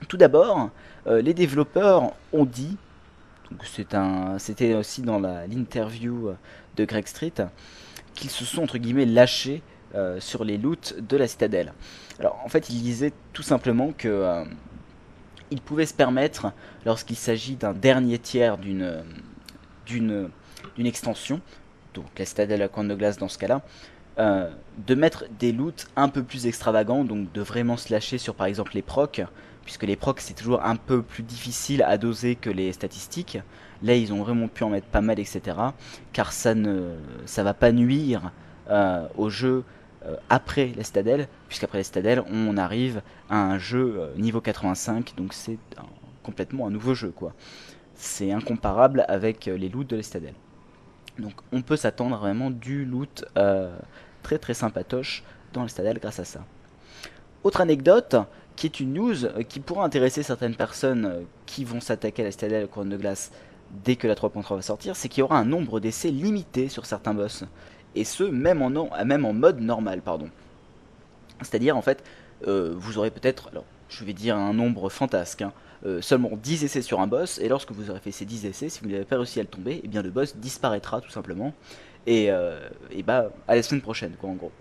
Tout 0.08 0.18
d'abord, 0.18 0.70
euh, 1.08 1.22
les 1.22 1.34
développeurs 1.34 2.14
ont 2.32 2.46
dit, 2.46 2.78
c'était 3.68 4.74
aussi 4.76 5.02
dans 5.02 5.20
l'interview 5.20 6.32
de 6.76 6.86
Greg 6.86 7.08
Street, 7.08 7.34
qu'ils 8.14 8.30
se 8.30 8.46
sont 8.46 8.64
entre 8.64 8.78
guillemets 8.78 9.06
lâchés 9.06 9.62
euh, 9.96 10.20
sur 10.20 10.44
les 10.44 10.58
loots 10.58 10.96
de 11.00 11.18
la 11.18 11.28
citadelle. 11.28 11.74
Alors 12.20 12.40
en 12.44 12.50
fait, 12.50 12.70
ils 12.70 12.82
disaient 12.82 13.14
tout 13.34 13.44
simplement 13.44 13.92
que 13.98 14.46
ils 15.50 15.62
pouvaient 15.62 15.86
se 15.86 15.94
permettre, 15.94 16.52
lorsqu'il 16.86 17.16
s'agit 17.16 17.56
d'un 17.56 17.74
dernier 17.74 18.20
tiers 18.20 18.58
d'une 18.58 20.32
extension, 20.78 21.42
donc 21.94 22.06
la 22.18 22.26
citadelle 22.26 22.62
à 22.62 22.68
coin 22.68 22.84
de 22.84 22.94
glace 22.94 23.18
dans 23.18 23.30
ce 23.30 23.38
cas-là, 23.38 23.62
euh, 24.20 24.50
de 24.88 24.96
mettre 24.96 25.26
des 25.40 25.52
loots 25.52 25.88
un 25.96 26.08
peu 26.10 26.24
plus 26.24 26.46
extravagants, 26.46 27.04
donc 27.04 27.32
de 27.34 27.42
vraiment 27.42 27.78
se 27.78 27.92
lâcher 27.92 28.18
sur 28.20 28.36
par 28.36 28.46
exemple 28.46 28.74
les 28.76 28.84
procs, 28.84 29.22
puisque 29.64 29.84
les 29.84 29.96
procs 29.96 30.22
c'est 30.22 30.36
toujours 30.36 30.64
un 30.64 30.76
peu 30.76 31.02
plus 31.02 31.24
difficile 31.24 31.84
à 31.84 31.98
doser 31.98 32.36
que 32.36 32.50
les 32.50 32.72
statistiques. 32.74 33.40
Là 33.82 33.96
ils 33.96 34.14
ont 34.14 34.24
vraiment 34.24 34.48
pu 34.48 34.64
en 34.64 34.70
mettre 34.70 34.88
pas 34.88 35.02
mal, 35.02 35.20
etc. 35.20 35.58
Car 36.14 36.32
ça 36.32 36.54
ne 36.54 36.96
va 37.38 37.54
pas 37.54 37.72
nuire 37.72 38.32
euh, 38.70 39.08
au 39.18 39.30
jeu 39.30 39.64
euh, 40.06 40.16
après 40.30 40.74
la 40.76 40.84
citadelle, 40.84 41.28
puisqu'après 41.48 41.80
la 41.80 41.84
citadelle 41.84 42.24
on 42.32 42.58
arrive 42.58 43.02
à 43.30 43.42
un 43.42 43.58
jeu 43.58 44.12
niveau 44.18 44.42
85, 44.42 45.14
donc 45.18 45.34
c'est 45.34 45.58
complètement 46.24 46.68
un 46.68 46.72
nouveau 46.72 46.94
jeu 46.94 47.10
quoi. 47.10 47.34
C'est 47.96 48.32
incomparable 48.32 49.06
avec 49.08 49.46
les 49.46 49.70
loots 49.70 49.86
de 49.86 49.96
la 49.96 50.04
citadelle. 50.04 50.36
Donc 51.20 51.34
on 51.52 51.64
peut 51.64 51.78
s'attendre 51.78 52.18
vraiment 52.18 52.52
du 52.52 52.86
loot 52.86 53.26
très 54.24 54.38
très 54.38 54.54
sympatoche 54.54 55.24
dans 55.54 55.68
citadelle 55.68 56.00
grâce 56.00 56.20
à 56.20 56.26
ça. 56.26 56.46
Autre 57.44 57.62
anecdote, 57.62 58.16
qui 58.58 58.66
est 58.66 58.80
une 58.80 58.94
news 58.94 59.26
euh, 59.26 59.44
qui 59.44 59.60
pourra 59.60 59.86
intéresser 59.86 60.24
certaines 60.24 60.56
personnes 60.56 61.06
euh, 61.06 61.22
qui 61.46 61.64
vont 61.64 61.80
s'attaquer 61.80 62.24
à 62.24 62.26
la 62.26 62.32
citadelle 62.32 62.64
à 62.66 62.68
couronne 62.68 62.90
de 62.90 62.98
glace 62.98 63.32
dès 63.84 63.96
que 63.96 64.08
la 64.08 64.16
3.3 64.16 64.56
va 64.56 64.62
sortir, 64.62 64.96
c'est 64.96 65.08
qu'il 65.08 65.20
y 65.20 65.24
aura 65.24 65.38
un 65.38 65.46
nombre 65.46 65.80
d'essais 65.80 66.10
limité 66.10 66.68
sur 66.68 66.86
certains 66.86 67.14
boss. 67.14 67.44
Et 67.96 68.04
ce, 68.04 68.24
même 68.24 68.62
en, 68.62 69.34
mode 69.34 69.60
normal, 69.60 70.02
pardon. 70.02 70.30
C'est-à-dire, 71.42 71.76
en 71.78 71.82
fait, 71.82 72.04
euh, 72.48 72.74
vous 72.76 72.98
aurez 72.98 73.12
peut-être, 73.12 73.50
alors 73.52 73.66
je 73.90 74.04
vais 74.04 74.14
dire 74.14 74.36
un 74.38 74.54
nombre 74.54 74.90
fantasque, 74.90 75.42
hein, 75.42 75.54
seulement 76.02 76.32
10 76.42 76.64
essais 76.64 76.82
sur 76.82 77.00
un 77.00 77.08
boss, 77.08 77.40
et 77.40 77.48
lorsque 77.48 77.72
vous 77.72 77.90
aurez 77.90 78.00
fait 78.00 78.12
ces 78.12 78.26
10 78.26 78.46
essais, 78.46 78.70
si 78.70 78.82
vous 78.82 78.90
n'avez 78.90 79.06
pas 79.06 79.18
réussi 79.18 79.40
à 79.40 79.44
le 79.44 79.50
tomber, 79.50 79.82
eh 79.84 79.88
bien 79.88 80.02
le 80.02 80.10
boss 80.10 80.36
disparaîtra 80.36 81.02
tout 81.02 81.10
simplement, 81.10 81.54
et, 82.08 82.32
euh, 82.32 82.58
et 82.90 83.04
bah 83.04 83.30
à 83.48 83.56
la 83.56 83.62
semaine 83.62 83.82
prochaine, 83.82 84.14
quoi, 84.20 84.30
en 84.30 84.34
gros. 84.34 84.52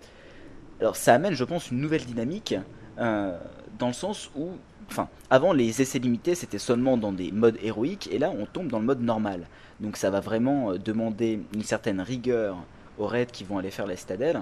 Alors 0.79 0.95
ça 0.95 1.15
amène, 1.15 1.33
je 1.33 1.43
pense, 1.43 1.71
une 1.71 1.79
nouvelle 1.79 2.05
dynamique, 2.05 2.53
euh, 2.99 3.35
dans 3.79 3.87
le 3.87 3.93
sens 3.93 4.29
où, 4.35 4.49
enfin, 4.89 5.07
avant 5.31 5.53
les 5.53 5.81
essais 5.81 5.97
limités, 5.97 6.35
c'était 6.35 6.59
seulement 6.59 6.97
dans 6.97 7.11
des 7.11 7.31
modes 7.31 7.57
héroïques, 7.63 8.09
et 8.11 8.19
là 8.19 8.31
on 8.37 8.45
tombe 8.45 8.67
dans 8.67 8.79
le 8.79 8.85
mode 8.85 9.01
normal. 9.01 9.47
Donc 9.79 9.97
ça 9.97 10.11
va 10.11 10.19
vraiment 10.19 10.71
euh, 10.71 10.77
demander 10.77 11.39
une 11.53 11.63
certaine 11.63 12.01
rigueur 12.01 12.57
aux 12.99 13.07
raids 13.07 13.27
qui 13.31 13.43
vont 13.43 13.57
aller 13.57 13.71
faire 13.71 13.87
la 13.87 13.95
citadelle 13.95 14.41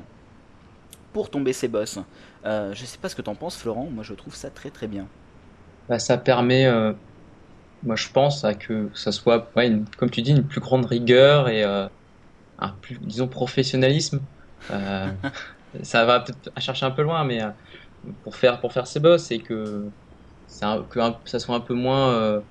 pour 1.13 1.29
tomber 1.29 1.53
ces 1.53 1.67
boss. 1.67 1.99
Euh, 2.45 2.73
je 2.73 2.85
sais 2.85 2.97
pas 2.97 3.07
ce 3.07 3.15
que 3.15 3.21
t'en 3.21 3.35
penses, 3.35 3.57
Florent. 3.57 3.87
Moi, 3.89 4.03
je 4.03 4.13
trouve 4.13 4.35
ça 4.35 4.49
très 4.49 4.69
très 4.69 4.87
bien. 4.87 5.07
Bah, 5.87 5.99
ça 5.99 6.17
permet, 6.17 6.69
moi 7.83 7.95
je 7.95 8.09
pense, 8.09 8.43
à 8.43 8.55
que 8.55 8.89
ça 8.93 9.11
soit, 9.11 9.51
comme 9.97 10.09
tu 10.09 10.21
dis, 10.21 10.31
une 10.31 10.43
plus 10.43 10.59
grande 10.59 10.85
rigueur 10.85 11.47
et 11.47 11.63
un 12.59 12.69
plus, 12.81 12.97
disons, 12.99 13.27
professionnalisme. 13.27 14.21
Euh, 14.71 15.11
ça 15.83 16.05
va 16.05 16.21
peut-être 16.21 16.51
à 16.55 16.59
chercher 16.61 16.85
un 16.85 16.91
peu 16.91 17.03
loin, 17.03 17.23
mais 17.25 17.41
euh, 17.43 17.51
pour 18.23 18.35
faire 18.37 18.59
pour 18.61 18.73
faire 18.73 18.87
ces 18.87 18.99
boss 18.99 19.31
et 19.31 19.41
que 19.41 19.93
ça, 20.47 20.85
que 20.89 20.99
un- 20.99 21.19
ça 21.25 21.39
soit 21.39 21.55
un 21.55 21.61
peu 21.61 21.73
moins, 21.73 22.13
euh, 22.13 22.41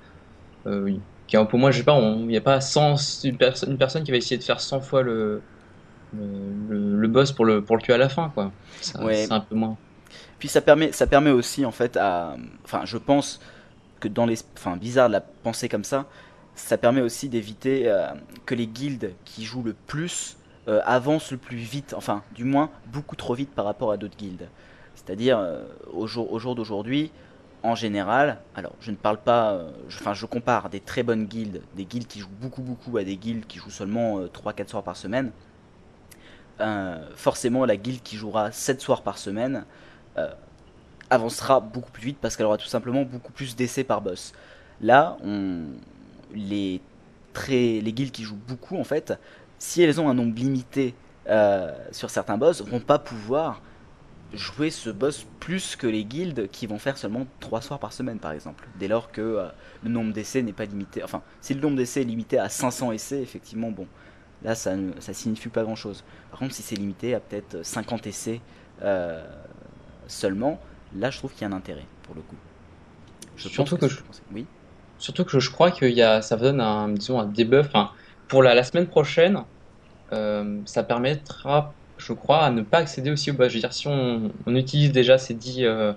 euh, 0.67 0.89
ait 1.33 1.37
un 1.37 1.47
peu 1.47 1.57
moins, 1.59 1.71
je 1.73 1.79
sais 1.79 1.85
pas, 1.85 1.99
il 2.01 2.27
n'y 2.27 2.37
a 2.37 2.41
pas 2.41 2.61
100, 2.61 2.97
une, 3.25 3.39
personne 3.39 3.73
une 3.73 3.79
personne 3.79 4.05
qui 4.05 4.11
va 4.13 4.17
essayer 4.19 4.39
de 4.39 4.45
faire 4.45 4.61
100 4.61 4.81
fois 4.81 5.03
le 5.03 5.43
le, 6.13 7.09
boss 7.09 7.33
pour 7.33 7.45
le 7.45 7.65
pour 7.65 7.77
le 7.77 7.83
tuer 7.83 7.95
à 7.95 7.99
la 7.99 8.09
fin, 8.09 8.31
quoi. 8.31 8.53
Ça- 8.81 9.03
Ouais. 9.05 9.27
C'est 9.27 9.33
un 9.33 9.41
peu 9.41 9.55
moins. 9.55 9.77
Puis 10.39 10.49
ça 10.49 10.61
permet, 10.61 10.93
ça 10.93 11.07
permet 11.07 11.31
aussi 11.31 11.65
en 11.65 11.73
fait 11.73 11.97
à, 11.97 12.37
enfin, 12.65 12.83
je 12.85 12.99
pense 12.99 13.41
que 14.01 14.09
dans 14.09 14.27
les, 14.27 14.37
enfin, 14.57 14.77
bizarre 14.77 15.09
de 15.09 15.15
la 15.15 15.21
penser 15.21 15.69
comme 15.69 15.85
ça, 15.85 16.07
ça 16.55 16.79
permet 16.79 17.01
aussi 17.01 17.29
d'éviter 17.29 17.89
euh, 17.89 18.09
que 18.47 18.55
les 18.55 18.67
guildes 18.67 19.13
qui 19.25 19.45
jouent 19.45 19.63
le 19.63 19.75
plus 19.75 20.37
euh, 20.69 20.81
avancent 20.85 21.33
le 21.33 21.39
plus 21.39 21.57
vite, 21.57 21.95
enfin, 21.97 22.23
du 22.35 22.45
moins 22.45 22.71
beaucoup 22.87 23.17
trop 23.17 23.35
vite 23.35 23.51
par 23.51 23.65
rapport 23.65 23.93
à 23.93 23.97
d'autres 23.97 24.17
guildes. 24.17 24.49
C'est-à-dire 24.95 25.39
euh, 25.39 25.65
au 25.93 26.07
jour, 26.07 26.33
au 26.33 26.39
jour 26.39 26.55
d'aujourd'hui, 26.55 27.11
en 27.63 27.75
général, 27.75 28.39
alors 28.55 28.75
je 28.81 28.91
ne 28.91 28.97
parle 28.97 29.19
pas, 29.19 29.59
enfin, 29.87 30.13
je 30.13 30.27
compare 30.27 30.69
des 30.69 30.81
très 30.81 31.03
bonnes 31.03 31.25
guildes, 31.25 31.63
des 31.77 31.87
guildes 31.87 32.07
qui 32.07 32.21
jouent 32.21 32.29
beaucoup 32.41 32.61
beaucoup 32.61 32.99
à 32.99 33.05
des 33.05 33.17
guildes 33.17 33.47
qui 33.47 33.59
jouent 33.59 33.71
seulement 33.71 34.21
3-4 34.21 34.69
soirs 34.69 34.83
par 34.83 34.97
semaine. 34.99 35.33
Forcément, 37.17 37.65
la 37.65 37.79
guilde 37.79 38.03
qui 38.03 38.17
jouera 38.17 38.53
7 38.53 38.83
soirs 38.83 39.01
par 39.01 39.17
semaine 39.17 39.65
avancera 41.09 41.61
beaucoup 41.61 41.91
plus 41.91 42.05
vite 42.05 42.19
parce 42.21 42.37
qu'elle 42.37 42.45
aura 42.45 42.59
tout 42.59 42.67
simplement 42.67 43.03
beaucoup 43.03 43.33
plus 43.33 43.57
d'essais 43.57 43.83
par 43.83 44.03
boss. 44.03 44.35
Là, 44.83 45.17
on, 45.25 45.65
les, 46.35 46.81
très, 47.33 47.81
les 47.81 47.93
guildes 47.93 48.13
qui 48.13 48.23
jouent 48.25 48.39
beaucoup, 48.49 48.77
en 48.79 48.85
fait, 48.85 49.15
si 49.59 49.83
elles 49.83 50.01
ont 50.01 50.09
un 50.09 50.15
nombre 50.15 50.35
limité 50.37 50.95
euh, 51.29 51.73
sur 51.93 52.11
certains 52.11 52.37
boss, 52.37 52.63
vont 52.63 52.81
pas 52.81 52.99
pouvoir 52.99 53.63
jouer 54.33 54.71
ce 54.71 54.91
boss 54.91 55.27
plus 55.39 55.77
que 55.77 55.87
les 55.87 56.05
guildes 56.05 56.49
qui 56.51 56.67
vont 56.67 56.79
faire 56.79 56.99
seulement 56.99 57.27
3 57.41 57.61
soirs 57.61 57.79
par 57.79 57.93
semaine, 57.93 58.19
par 58.19 58.33
exemple. 58.33 58.67
Dès 58.79 58.89
lors 58.89 59.13
que 59.13 59.21
euh, 59.21 59.49
le 59.85 59.91
nombre 59.91 60.13
d'essais 60.13 60.43
n'est 60.43 60.53
pas 60.53 60.65
limité. 60.65 61.05
Enfin, 61.05 61.23
si 61.41 61.55
le 61.55 61.61
nombre 61.61 61.77
d'essais 61.77 62.01
est 62.03 62.05
limité 62.05 62.39
à 62.39 62.49
500 62.49 62.91
essais, 62.93 63.23
effectivement, 63.23 63.71
bon, 63.71 63.87
là, 64.43 64.55
ça 64.57 64.75
ne 64.77 64.93
ça 65.01 65.15
signifie 65.15 65.49
pas 65.51 65.63
grand-chose. 65.63 66.03
Par 66.31 66.41
contre, 66.41 66.53
si 66.55 66.63
c'est 66.63 66.75
limité 66.75 67.15
à 67.15 67.21
peut-être 67.21 67.65
50 67.65 68.07
essais 68.09 68.41
euh, 68.83 69.25
seulement, 70.09 70.61
là 70.97 71.11
je 71.11 71.19
trouve 71.19 71.33
qu'il 71.33 71.43
y 71.43 71.45
a 71.45 71.49
un 71.49 71.57
intérêt 71.57 71.87
pour 72.03 72.15
le 72.17 72.23
coup. 72.23 72.37
Je 73.37 73.49
Surtout 73.49 73.77
que 73.77 73.89
je- 73.89 74.01
Oui. 74.33 74.47
Surtout 75.05 75.27
que 75.27 75.39
je 75.39 75.51
crois 75.51 75.71
qu'il 75.71 75.91
y 75.91 76.01
a, 76.01 76.23
ça 76.23 76.39
donne 76.39 76.63
un, 76.63 76.89
disons, 76.89 77.23
debuff. 77.25 77.71
Pour 78.27 78.43
la, 78.43 78.63
semaine 78.63 78.87
prochaine, 78.87 79.43
euh, 80.15 80.61
ça 80.65 80.83
permettra, 80.83 81.75
je 81.99 82.15
crois, 82.15 82.39
à 82.45 82.51
ne 82.51 82.63
pas 82.63 82.79
accéder 82.79 83.11
aussi 83.11 83.31
au 83.31 83.35
boss. 83.35 83.49
Je 83.49 83.57
veux 83.57 83.61
dire, 83.61 83.75
si 83.75 83.87
on, 83.87 84.31
utilise 84.47 84.93
déjà 84.93 85.19
ces 85.19 85.35
10, 85.35 85.65
euh, 85.65 85.93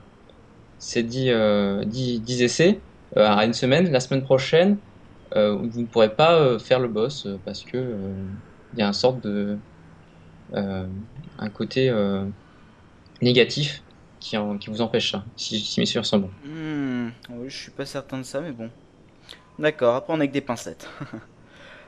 ces 0.78 1.04
10, 1.04 1.30
euh, 1.30 1.86
10, 1.86 2.20
10 2.20 2.44
essais 2.44 2.82
à 3.16 3.46
une 3.46 3.54
semaine, 3.54 3.90
la 3.94 4.02
semaine 4.02 4.24
prochaine, 4.24 4.76
vous 5.34 5.80
ne 5.80 5.86
pourrez 5.86 6.14
pas 6.14 6.60
faire 6.60 6.82
le 6.82 6.90
boss 6.90 7.30
parce 7.46 7.64
que 7.64 7.96
il 8.74 8.80
y 8.80 8.82
a 8.82 8.90
un 8.90 8.94
sorte 8.94 9.22
de, 9.22 9.58
un 10.54 11.50
côté 11.54 11.90
négatif 13.22 13.84
qui, 14.20 14.36
vous 14.36 14.82
empêche 14.82 15.14
ça, 15.14 15.24
si, 15.38 15.76
mes 15.78 15.86
souvenirs 15.86 16.06
sont 16.06 16.20
bons. 16.20 16.32
Hmm, 16.46 17.12
oui, 17.30 17.50
je 17.50 17.56
suis 17.56 17.72
pas 17.72 17.86
certain 17.86 18.18
de 18.18 18.24
ça, 18.24 18.42
mais 18.42 18.52
bon. 18.52 18.70
D'accord, 19.60 19.96
après 19.96 20.14
on 20.14 20.18
est 20.18 20.22
avec 20.22 20.32
des 20.32 20.42
pincettes. 20.42 20.88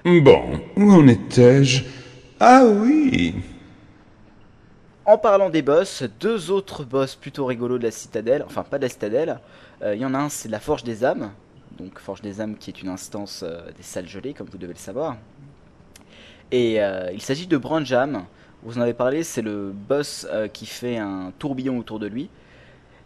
Bon, 0.06 0.62
où 0.78 0.94
en 0.94 1.08
étais-je? 1.10 1.84
Ah 2.40 2.64
oui 2.66 3.36
En 5.06 5.18
parlant 5.18 5.50
des 5.50 5.62
boss, 5.62 6.04
deux 6.22 6.52
autres 6.52 6.86
boss 6.86 7.16
plutôt 7.16 7.46
rigolos 7.46 7.78
de 7.78 7.84
la 7.84 7.92
citadelle, 7.92 8.44
enfin 8.46 8.64
pas 8.64 8.78
de 8.78 8.84
la 8.84 8.90
citadelle. 8.90 9.40
Euh, 9.82 9.96
Il 9.96 10.02
y 10.02 10.06
en 10.06 10.14
a 10.14 10.20
un, 10.20 10.30
c'est 10.30 10.48
la 10.48 10.62
Forge 10.62 10.86
des 10.86 11.04
âmes. 11.04 11.32
Donc 11.78 12.00
Forge 12.00 12.22
des 12.22 12.40
âmes 12.40 12.56
qui 12.58 12.70
est 12.70 12.82
une 12.82 12.88
instance 12.88 13.44
euh, 13.46 13.70
des 13.76 13.84
salles 13.84 14.08
gelées, 14.08 14.34
comme 14.34 14.48
vous 14.48 14.58
devez 14.58 14.72
le 14.74 14.80
savoir. 14.80 15.18
Et 16.52 16.82
euh, 16.82 17.12
il 17.14 17.22
s'agit 17.22 17.46
de 17.46 17.58
Branjam. 17.58 18.24
Vous 18.64 18.78
en 18.78 18.82
avez 18.82 18.94
parlé, 18.94 19.24
c'est 19.24 19.42
le 19.42 19.72
boss 19.74 20.28
qui 20.54 20.66
fait 20.66 20.98
un 20.98 21.32
tourbillon 21.40 21.78
autour 21.78 22.00
de 22.00 22.08
lui. 22.08 22.30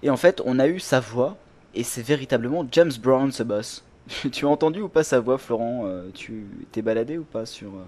Et 0.03 0.09
en 0.09 0.18
fait, 0.18 0.41
on 0.45 0.57
a 0.59 0.68
eu 0.68 0.80
sa 0.80 0.99
voix, 0.99 1.38
et 1.76 1.84
c'est 1.84 2.01
véritablement 2.01 2.66
James 2.72 2.91
Brown 3.01 3.32
ce 3.32 3.43
boss. 3.43 3.84
tu 4.31 4.45
as 4.45 4.49
entendu 4.49 4.81
ou 4.81 4.89
pas 4.89 5.03
sa 5.03 5.19
voix, 5.19 5.37
Florent 5.37 5.83
Euh, 5.85 6.09
Tu 6.13 6.67
t'es 6.71 6.81
baladé 6.81 7.17
ou 7.17 7.23
pas 7.25 7.45
sur 7.45 7.75
euh, 7.75 7.85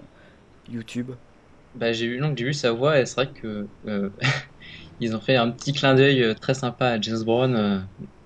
YouTube? 0.69 1.11
Bah, 1.75 1.91
j'ai 1.91 2.07
vu, 2.07 2.19
donc 2.19 2.37
j'ai 2.37 2.45
vu 2.45 2.53
sa 2.53 2.71
voix 2.71 2.99
et 2.99 3.05
c'est 3.05 3.15
vrai 3.15 3.31
que 3.31 3.67
euh, 3.87 4.09
ils 4.99 5.15
ont 5.15 5.21
fait 5.21 5.35
un 5.35 5.51
petit 5.51 5.73
clin 5.73 5.95
d'œil 5.95 6.23
euh, 6.23 6.33
très 6.33 6.53
sympa 6.53 6.87
à 6.87 7.01
James 7.01 7.23
Brown. 7.23 7.55
euh. 7.55 7.79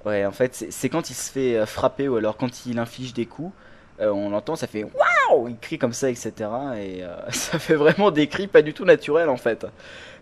Ouais, 0.06 0.26
en 0.26 0.32
fait, 0.32 0.56
c'est 0.56 0.72
c'est 0.72 0.90
quand 0.90 1.10
il 1.10 1.14
se 1.14 1.32
fait 1.32 1.58
euh, 1.58 1.66
frapper 1.66 2.08
ou 2.08 2.16
alors 2.16 2.38
quand 2.38 2.66
il 2.66 2.80
inflige 2.80 3.14
des 3.14 3.26
coups, 3.26 3.52
euh, 4.00 4.10
on 4.12 4.30
l'entend, 4.30 4.56
ça 4.56 4.66
fait 4.68 4.86
waouh, 4.86 5.50
il 5.50 5.58
crie 5.60 5.78
comme 5.78 5.92
ça, 5.94 6.10
etc. 6.10 6.78
Et 6.78 7.04
euh, 7.04 7.16
ça 7.32 7.60
fait 7.60 7.76
vraiment 7.76 8.10
des 8.12 8.28
cris 8.28 8.48
pas 8.48 8.62
du 8.62 8.74
tout 8.74 8.86
naturels 8.86 9.30
en 9.30 9.36
fait. 9.38 9.66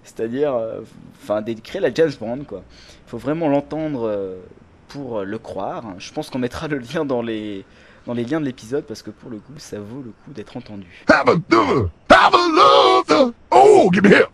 C'est-à-dire, 0.04 0.56
euh, 0.56 0.82
enfin, 1.22 1.42
des 1.42 1.56
cris 1.56 1.78
à 1.80 1.82
la 1.82 1.94
James 1.94 2.12
Brown 2.20 2.46
quoi. 2.46 2.64
Il 3.08 3.10
faut 3.12 3.18
vraiment 3.18 3.50
l'entendre 3.50 4.08
euh, 4.08 4.38
pour 4.88 5.24
le 5.24 5.38
croire. 5.38 5.84
Je 5.98 6.12
pense 6.12 6.30
qu'on 6.30 6.40
mettra 6.40 6.68
le 6.68 6.78
lien 6.80 7.06
dans 7.06 7.22
les 7.22 7.66
dans 8.06 8.14
les 8.14 8.24
liens 8.24 8.40
de 8.40 8.46
l'épisode 8.46 8.86
parce 8.86 9.02
que 9.02 9.10
pour 9.10 9.30
le 9.30 9.38
coup, 9.38 9.54
ça 9.58 9.80
vaut 9.80 10.02
le 10.02 10.12
coup 10.24 10.32
d'être 10.34 10.56
entendu. 10.56 11.04
Oh, 13.52 13.90
give 13.94 14.04
me 14.04 14.10
here! 14.10 14.28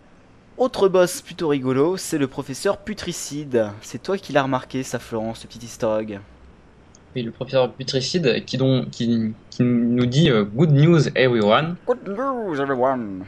Autre 0.58 0.88
boss 0.88 1.22
plutôt 1.22 1.48
rigolo, 1.48 1.98
c'est 1.98 2.20
le 2.20 2.28
professeur 2.28 2.78
Putricide. 2.78 3.70
C'est 3.82 4.02
toi 4.04 4.18
qui 4.18 4.34
l'as 4.34 4.44
remarqué, 4.44 4.84
ça, 4.84 5.00
Florent, 5.00 5.34
ce 5.34 5.48
petit 5.48 5.60
easter 5.66 5.88
egg. 6.00 6.20
Oui, 7.16 7.24
le 7.24 7.32
professeur 7.32 7.72
Putricide 7.74 8.46
qui, 8.46 8.58
donc, 8.58 8.90
qui, 8.92 9.34
qui 9.50 9.64
nous 9.64 10.06
dit 10.06 10.30
euh, 10.30 10.44
Good 10.44 10.72
news 10.72 11.08
everyone 11.16 11.76
Good 11.88 12.08
news, 12.08 12.62
everyone. 12.62 13.26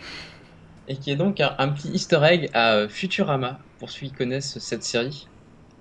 et 0.87 0.95
qui 0.97 1.11
est 1.11 1.15
donc 1.15 1.39
un, 1.41 1.55
un 1.57 1.69
petit 1.69 1.89
easter 1.89 2.19
egg 2.23 2.49
à 2.53 2.73
euh, 2.73 2.87
Futurama 2.87 3.59
pour 3.79 3.89
ceux 3.89 4.05
qui 4.05 4.11
connaissent 4.11 4.59
cette 4.59 4.83
série. 4.83 5.27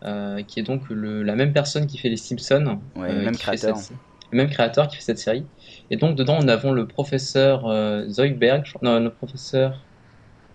Euh, 0.04 0.42
qui 0.42 0.60
est 0.60 0.62
donc 0.62 0.88
le, 0.90 1.22
la 1.22 1.34
même 1.36 1.52
personne 1.52 1.86
qui 1.86 1.98
fait 1.98 2.08
les 2.08 2.16
Simpsons, 2.16 2.80
Ouais, 2.96 3.08
euh, 3.10 3.18
le 3.18 3.24
même 3.24 3.36
créateur. 3.36 3.76
cette- 3.76 3.96
le 4.30 4.38
même 4.38 4.50
créateur 4.50 4.88
qui 4.88 4.96
fait 4.96 5.02
cette 5.02 5.18
série. 5.18 5.46
Et 5.90 5.96
donc 5.96 6.16
dedans, 6.16 6.38
on 6.40 6.48
avons 6.48 6.72
le 6.72 6.86
professeur 6.88 7.66
euh, 7.66 8.08
Zoidberg, 8.08 8.64
je 8.64 8.72
non, 8.82 8.98
le 8.98 9.14
professeur, 9.14 9.84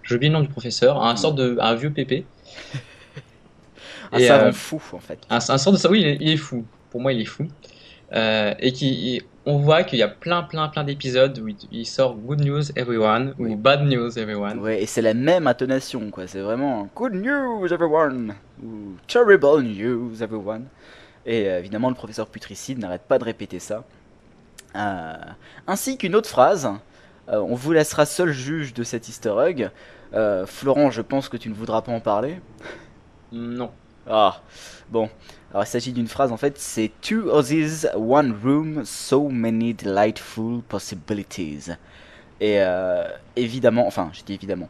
j'ai 0.03 0.15
oublié 0.15 0.29
le 0.29 0.37
nom 0.37 0.41
du 0.43 0.49
professeur, 0.49 1.01
un 1.01 1.15
de, 1.37 1.57
un 1.61 1.75
vieux 1.75 1.93
pépé, 1.93 2.25
Un 4.11 4.19
savant 4.19 4.47
euh, 4.47 4.51
fou, 4.51 4.81
en 4.93 4.99
fait. 4.99 5.19
un, 5.29 5.35
un 5.37 5.39
sorte 5.39 5.75
de 5.75 5.77
ça, 5.79 5.89
oui, 5.89 6.01
il 6.01 6.07
est, 6.07 6.17
il 6.19 6.29
est 6.29 6.37
fou. 6.37 6.65
Pour 6.89 7.01
moi, 7.01 7.13
il 7.13 7.21
est 7.21 7.25
fou. 7.25 7.47
Et 8.59 8.71
qui, 8.73 9.21
on 9.49 9.57
voit 9.57 9.83
qu'il 9.83 9.97
y 9.97 10.03
a 10.03 10.07
plein, 10.07 10.43
plein, 10.43 10.67
plein 10.69 10.83
d'épisodes 10.83 11.37
où 11.39 11.47
il, 11.71 11.85
sort 11.85 12.15
Good 12.15 12.45
News 12.45 12.71
Everyone 12.75 13.33
Oui. 13.39 13.51
ou 13.51 13.55
Bad 13.55 13.83
News 13.83 14.17
Everyone. 14.17 14.59
Ouais, 14.59 14.81
et 14.83 14.85
c'est 14.85 15.01
la 15.01 15.15
même 15.15 15.47
intonation, 15.47 16.11
quoi. 16.11 16.27
C'est 16.27 16.41
vraiment 16.41 16.87
Good 16.95 17.13
news, 17.13 17.65
everyone. 17.73 18.35
Ou 18.63 18.95
Terrible 19.07 19.63
news, 19.63 20.21
everyone. 20.21 20.65
Et 21.25 21.49
euh, 21.49 21.59
évidemment, 21.59 21.89
le 21.89 21.95
professeur 21.95 22.27
Putricide 22.27 22.77
n'arrête 22.77 23.01
pas 23.07 23.17
de 23.17 23.23
répéter 23.23 23.59
ça. 23.59 23.83
Euh, 24.75 25.13
ainsi 25.67 25.97
qu'une 25.97 26.15
autre 26.15 26.29
phrase. 26.29 26.69
Euh, 27.31 27.39
on 27.41 27.55
vous 27.55 27.73
laissera 27.73 28.05
seul 28.05 28.31
juge 28.31 28.73
de 28.73 28.83
cet 28.83 29.07
easter 29.07 29.33
egg. 29.47 29.69
Euh, 30.13 30.45
Florent, 30.45 30.89
je 30.89 31.01
pense 31.01 31.29
que 31.29 31.37
tu 31.37 31.49
ne 31.49 31.53
voudras 31.53 31.81
pas 31.81 31.91
en 31.91 31.99
parler. 31.99 32.39
Non. 33.31 33.71
Ah, 34.11 34.41
bon. 34.89 35.07
Alors 35.51 35.63
il 35.63 35.67
s'agit 35.67 35.93
d'une 35.93 36.07
phrase 36.07 36.31
en 36.31 36.37
fait, 36.37 36.57
c'est 36.57 36.91
Two 36.99 37.29
Aussies, 37.29 37.85
one 37.95 38.35
room, 38.43 38.83
so 38.83 39.29
many 39.29 39.75
delightful 39.75 40.63
possibilities. 40.67 41.69
Et 42.41 42.59
euh, 42.59 43.03
évidemment, 43.35 43.85
enfin, 43.85 44.09
je 44.13 44.23
dis 44.23 44.33
évidemment. 44.33 44.67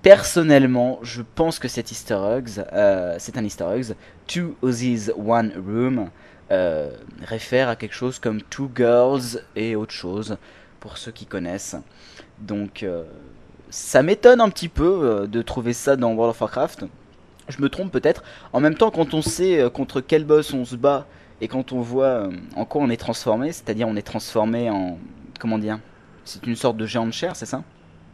Personnellement, 0.00 0.98
je 1.02 1.20
pense 1.20 1.58
que 1.58 1.68
cet 1.68 1.90
Easter 1.90 2.18
egg, 2.38 2.48
euh, 2.72 3.16
c'est 3.18 3.36
un 3.36 3.44
Easter 3.44 3.66
egg, 3.74 3.94
Two 4.26 4.56
Aussies, 4.62 5.10
one 5.14 5.52
room, 5.56 6.08
euh, 6.50 6.90
réfère 7.22 7.68
à 7.68 7.76
quelque 7.76 7.94
chose 7.94 8.18
comme 8.18 8.40
Two 8.40 8.70
Girls 8.74 9.42
et 9.56 9.76
autre 9.76 9.92
chose, 9.92 10.38
pour 10.80 10.96
ceux 10.96 11.12
qui 11.12 11.26
connaissent. 11.26 11.76
Donc, 12.38 12.82
euh, 12.82 13.04
ça 13.68 14.02
m'étonne 14.02 14.40
un 14.40 14.48
petit 14.48 14.68
peu 14.70 15.26
de 15.30 15.42
trouver 15.42 15.74
ça 15.74 15.96
dans 15.96 16.12
World 16.14 16.30
of 16.30 16.40
Warcraft. 16.40 16.86
Je 17.48 17.60
me 17.62 17.68
trompe 17.68 17.90
peut-être. 17.92 18.22
En 18.52 18.60
même 18.60 18.74
temps, 18.74 18.90
quand 18.90 19.14
on 19.14 19.22
sait 19.22 19.60
euh, 19.60 19.70
contre 19.70 20.00
quel 20.00 20.24
boss 20.24 20.52
on 20.52 20.64
se 20.64 20.76
bat 20.76 21.06
et 21.40 21.48
quand 21.48 21.72
on 21.72 21.80
voit 21.80 22.04
euh, 22.04 22.30
en 22.56 22.64
quoi 22.64 22.82
on 22.82 22.90
est 22.90 22.96
transformé, 22.96 23.52
c'est-à-dire 23.52 23.88
on 23.88 23.96
est 23.96 24.02
transformé 24.02 24.70
en. 24.70 24.98
Comment 25.40 25.58
dire 25.58 25.78
C'est 26.24 26.46
une 26.46 26.56
sorte 26.56 26.76
de 26.76 26.84
géant 26.84 27.06
de 27.06 27.12
chair, 27.12 27.36
c'est 27.36 27.46
ça? 27.46 27.62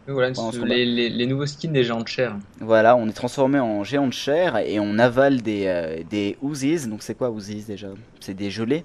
Voilà, 0.07 0.33
les, 0.65 0.85
les, 0.85 1.09
les 1.09 1.27
nouveaux 1.27 1.47
skins 1.47 1.73
des 1.73 1.83
géants 1.83 2.03
de 2.03 2.09
chair. 2.09 2.37
Voilà, 2.61 2.95
on 2.95 3.09
est 3.09 3.15
transformé 3.15 3.59
en 3.59 3.83
géant 3.85 4.07
de 4.07 4.13
chair 4.13 4.59
et 4.59 4.79
on 4.79 4.99
avale 4.99 5.41
des, 5.41 5.65
euh, 5.67 6.03
des 6.11 6.37
oozes. 6.43 6.87
Donc 6.89 7.03
c'est 7.03 7.15
quoi 7.15 7.31
oozes 7.31 7.67
déjà? 7.67 7.89
C'est 8.21 8.35
des 8.35 8.51
gelées. 8.51 8.85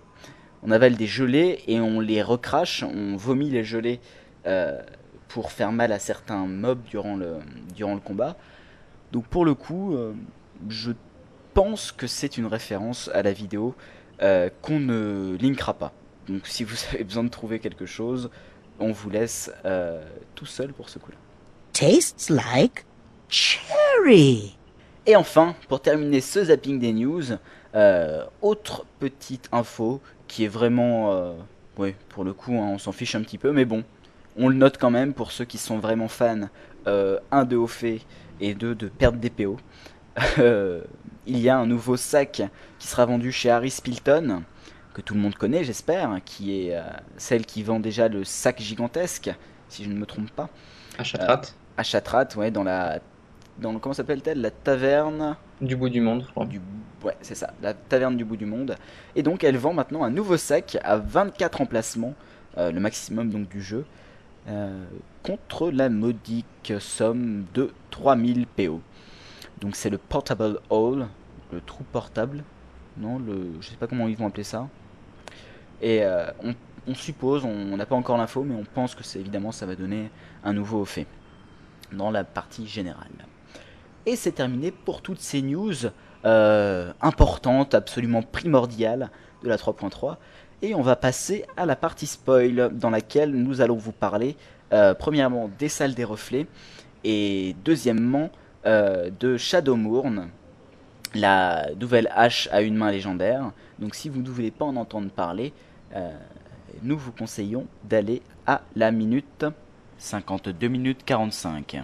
On 0.64 0.72
avale 0.72 0.96
des 0.96 1.08
gelées 1.08 1.60
et 1.68 1.82
on 1.82 2.00
les 2.00 2.22
recrache, 2.22 2.84
on 2.84 3.18
vomit 3.18 3.50
les 3.50 3.66
gelées 3.66 4.00
euh, 4.48 4.80
pour 5.28 5.52
faire 5.52 5.74
mal 5.74 5.92
à 5.92 6.00
certains 6.00 6.46
mobs 6.46 6.84
durant 6.90 7.18
le, 7.18 7.36
durant 7.76 7.94
le 7.94 8.00
combat. 8.00 8.38
Donc 9.12 9.26
pour 9.26 9.44
le 9.44 9.56
coup, 9.56 9.96
euh, 9.96 10.14
je 10.68 10.92
pense 11.54 11.92
que 11.92 12.08
c'est 12.08 12.38
une 12.38 12.46
référence 12.46 13.10
à 13.14 13.24
la 13.24 13.32
vidéo 13.32 13.76
euh, 14.22 14.50
qu'on 14.62 14.80
ne 14.80 15.38
linkera 15.40 15.74
pas. 15.74 15.94
Donc 16.28 16.48
si 16.48 16.64
vous 16.64 16.76
avez 16.94 17.04
besoin 17.04 17.24
de 17.24 17.30
trouver 17.30 17.60
quelque 17.60 17.86
chose, 17.86 18.30
on 18.80 18.92
vous 18.92 19.10
laisse 19.10 19.52
euh, 19.66 20.04
tout 20.36 20.46
seul 20.46 20.74
pour 20.74 20.90
ce 20.90 21.00
coup-là. 21.00 21.18
Tastes 21.74 22.30
like 22.30 22.86
cherry. 23.30 24.58
Et 25.06 25.16
enfin, 25.16 25.56
pour 25.68 25.82
terminer 25.82 26.22
ce 26.22 26.46
zapping 26.46 26.80
des 26.80 26.94
news, 26.94 27.24
euh, 27.76 28.26
autre 28.42 28.86
petite 29.00 29.50
info 29.52 30.02
qui 30.28 30.44
est 30.44 30.50
vraiment, 30.50 31.36
ouais, 31.78 31.96
pour 32.10 32.24
le 32.24 32.34
coup, 32.34 32.54
hein, 32.54 32.70
on 32.74 32.78
s'en 32.78 32.92
fiche 32.92 33.16
un 33.16 33.22
petit 33.22 33.40
peu, 33.40 33.52
mais 33.52 33.66
bon, 33.66 33.84
on 34.38 34.50
le 34.50 34.56
note 34.56 34.78
quand 34.78 34.92
même 34.92 35.14
pour 35.14 35.32
ceux 35.32 35.46
qui 35.46 35.58
sont 35.58 35.80
vraiment 35.80 36.08
fans, 36.08 36.50
un 36.86 37.46
de 37.46 37.56
haut 37.56 37.68
fait 37.68 38.02
et 38.40 38.54
deux 38.54 38.76
de 38.76 38.88
perte 38.88 39.16
DPO. 39.16 39.54
Euh, 39.54 39.56
il 40.38 41.38
y 41.40 41.50
a 41.50 41.58
un 41.58 41.66
nouveau 41.66 41.98
sac 41.98 42.42
qui 42.80 42.88
sera 42.88 43.06
vendu 43.06 43.32
chez 43.32 43.50
Harry 43.50 43.70
Spilton, 43.70 44.44
que 44.94 45.02
tout 45.02 45.14
le 45.14 45.20
monde 45.20 45.36
connaît, 45.36 45.64
j'espère, 45.64 46.20
qui 46.26 46.62
est 46.68 46.76
euh, 46.76 46.82
celle 47.18 47.46
qui 47.46 47.64
vend 47.64 47.80
déjà 47.80 48.08
le 48.08 48.24
sac 48.24 48.60
gigantesque, 48.62 49.32
si 49.70 49.84
je 49.84 49.90
ne 49.90 49.96
me 49.96 50.06
trompe 50.06 50.32
pas 50.32 50.50
À 50.98 51.04
Chatrat, 51.04 51.42
à 51.78 51.84
Chatrat, 51.84 52.28
ouais, 52.36 52.52
dans 52.52 52.64
la, 52.64 53.00
dans 53.60 53.72
le- 53.72 53.80
comment 53.80 53.94
s'appelle-t-elle, 53.94 54.42
la 54.42 54.52
taverne? 54.52 55.36
Du 55.62 55.76
bout 55.76 55.90
du 55.90 56.02
monde, 56.02 56.24
je 56.26 56.32
crois. 56.32 56.46
du, 56.46 56.60
ouais, 57.04 57.16
c'est 57.22 57.36
ça, 57.36 57.54
la 57.62 57.74
taverne 57.74 58.18
du 58.18 58.26
bout 58.26 58.38
du 58.38 58.46
monde. 58.46 58.76
Et 59.16 59.24
donc, 59.24 59.44
elle 59.44 59.58
vend 59.58 59.74
maintenant 59.74 60.04
un 60.04 60.10
nouveau 60.10 60.38
sac 60.38 60.78
à 60.84 60.98
24 60.98 61.62
emplacements, 61.62 62.16
euh, 62.58 62.72
le 62.72 62.80
maximum 62.80 63.30
donc 63.30 63.48
du 63.50 63.62
jeu, 63.62 63.86
euh, 64.48 64.84
contre 65.22 65.70
la 65.70 65.90
modique 65.90 66.74
somme 66.80 67.46
de 67.54 67.72
3000 67.92 68.48
PO. 68.48 68.82
Donc, 69.62 69.76
c'est 69.76 69.90
le 69.90 69.98
portable 69.98 70.60
hall, 70.70 71.08
le 71.52 71.62
trou 71.62 71.84
portable, 71.92 72.44
non, 72.98 73.20
le, 73.20 73.52
je 73.62 73.70
sais 73.70 73.76
pas 73.76 73.88
comment 73.88 74.08
ils 74.08 74.18
vont 74.18 74.28
appeler 74.28 74.44
ça. 74.44 74.68
Et 75.82 76.04
euh, 76.04 76.30
on, 76.44 76.54
on 76.88 76.96
suppose, 76.96 77.46
on 77.46 77.78
n'a 77.78 77.86
pas 77.86 77.96
encore 77.96 78.18
l'info, 78.18 78.44
mais 78.44 78.56
on 78.56 78.66
pense 78.66 78.96
que 78.96 79.04
c'est 79.04 79.20
évidemment 79.20 79.52
ça 79.52 79.66
va 79.66 79.76
donner 79.76 80.10
un 80.44 80.54
nouveau 80.54 80.86
fait 80.86 81.08
dans 81.92 82.12
la 82.12 82.24
partie 82.24 82.68
générale. 82.68 83.10
Et 84.06 84.16
c'est 84.16 84.32
terminé 84.32 84.72
pour 84.72 85.02
toutes 85.02 85.20
ces 85.20 85.42
news 85.42 85.74
euh, 86.26 86.92
importantes, 87.02 87.76
absolument 87.76 88.22
primordiales 88.22 89.10
de 89.44 89.50
la 89.50 89.58
3.3. 89.58 90.18
Et 90.62 90.76
on 90.76 90.82
va 90.82 90.96
passer 90.96 91.46
à 91.56 91.66
la 91.66 91.76
partie 91.76 92.08
spoil, 92.08 92.72
dans 92.74 92.90
laquelle 92.90 93.32
nous 93.32 93.62
allons 93.62 93.78
vous 93.78 93.92
parler, 93.92 94.36
euh, 94.74 94.94
premièrement, 94.94 95.50
des 95.60 95.70
salles 95.70 95.94
des 95.94 96.04
reflets, 96.04 96.48
et 97.04 97.56
deuxièmement, 97.64 98.30
euh, 98.66 99.10
de 99.20 99.38
Shadowmourne, 99.38 100.30
la 101.16 101.70
nouvelle 101.80 102.10
hache 102.14 102.50
à 102.52 102.62
une 102.62 102.76
main 102.76 102.92
légendaire. 102.92 103.52
Donc 103.80 103.96
si 103.96 104.10
vous 104.10 104.22
ne 104.22 104.30
voulez 104.30 104.52
pas 104.52 104.66
en 104.66 104.76
entendre 104.76 105.10
parler, 105.10 105.54
euh, 105.96 106.12
nous 106.84 106.98
vous 106.98 107.14
conseillons 107.14 107.68
d'aller 107.86 108.22
à 108.46 108.62
la 108.76 108.92
minute 108.92 109.46
52 109.98 110.68
minutes 110.68 111.00
45. 111.06 111.84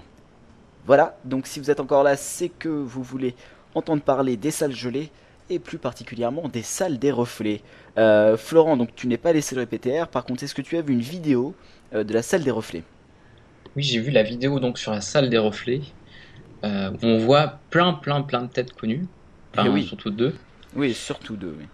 Voilà, 0.86 1.17
donc 1.23 1.47
si 1.47 1.59
vous 1.59 1.71
êtes 1.71 1.80
encore 1.80 2.03
là, 2.03 2.17
c'est 2.17 2.49
que 2.49 2.69
vous 2.69 3.03
voulez 3.03 3.36
entendre 3.73 4.01
parler 4.01 4.36
des 4.36 4.51
salles 4.51 4.76
gelées 4.76 5.11
et 5.49 5.59
plus 5.59 5.78
particulièrement 5.78 6.49
des 6.49 6.61
salles 6.61 6.99
des 6.99 7.11
reflets. 7.11 7.61
Euh, 7.97 8.36
Florent, 8.36 8.76
donc 8.76 8.93
tu 8.95 9.07
n'es 9.07 9.17
pas 9.17 9.32
laissé 9.32 9.55
le 9.55 9.65
PTR, 9.65 10.07
par 10.07 10.26
contre, 10.26 10.43
est-ce 10.43 10.55
que 10.55 10.61
tu 10.61 10.78
as 10.78 10.82
vu 10.82 10.93
une 10.93 11.01
vidéo 11.01 11.55
de 11.93 12.13
la 12.13 12.21
salle 12.21 12.43
des 12.43 12.51
reflets? 12.51 12.84
Oui, 13.76 13.84
j'ai 13.84 13.99
vu 13.99 14.11
la 14.11 14.23
vidéo 14.23 14.59
donc 14.59 14.78
sur 14.78 14.91
la 14.91 15.01
salle 15.01 15.30
des 15.30 15.38
reflets. 15.38 15.82
Euh, 16.66 16.89
où 16.91 17.05
on 17.05 17.18
voit 17.20 17.59
plein, 17.70 17.93
plein, 17.93 18.22
plein 18.22 18.41
de 18.41 18.47
têtes 18.47 18.74
connues. 18.74 19.05
Enfin, 19.53 19.68
Eh 19.68 19.70
oui. 19.70 19.84
surtout 19.86 20.09
deux, 20.09 20.36
Oui, 20.76 20.93
surtout 20.93 21.36
deux. 21.38 21.55
Oui, 21.57 21.66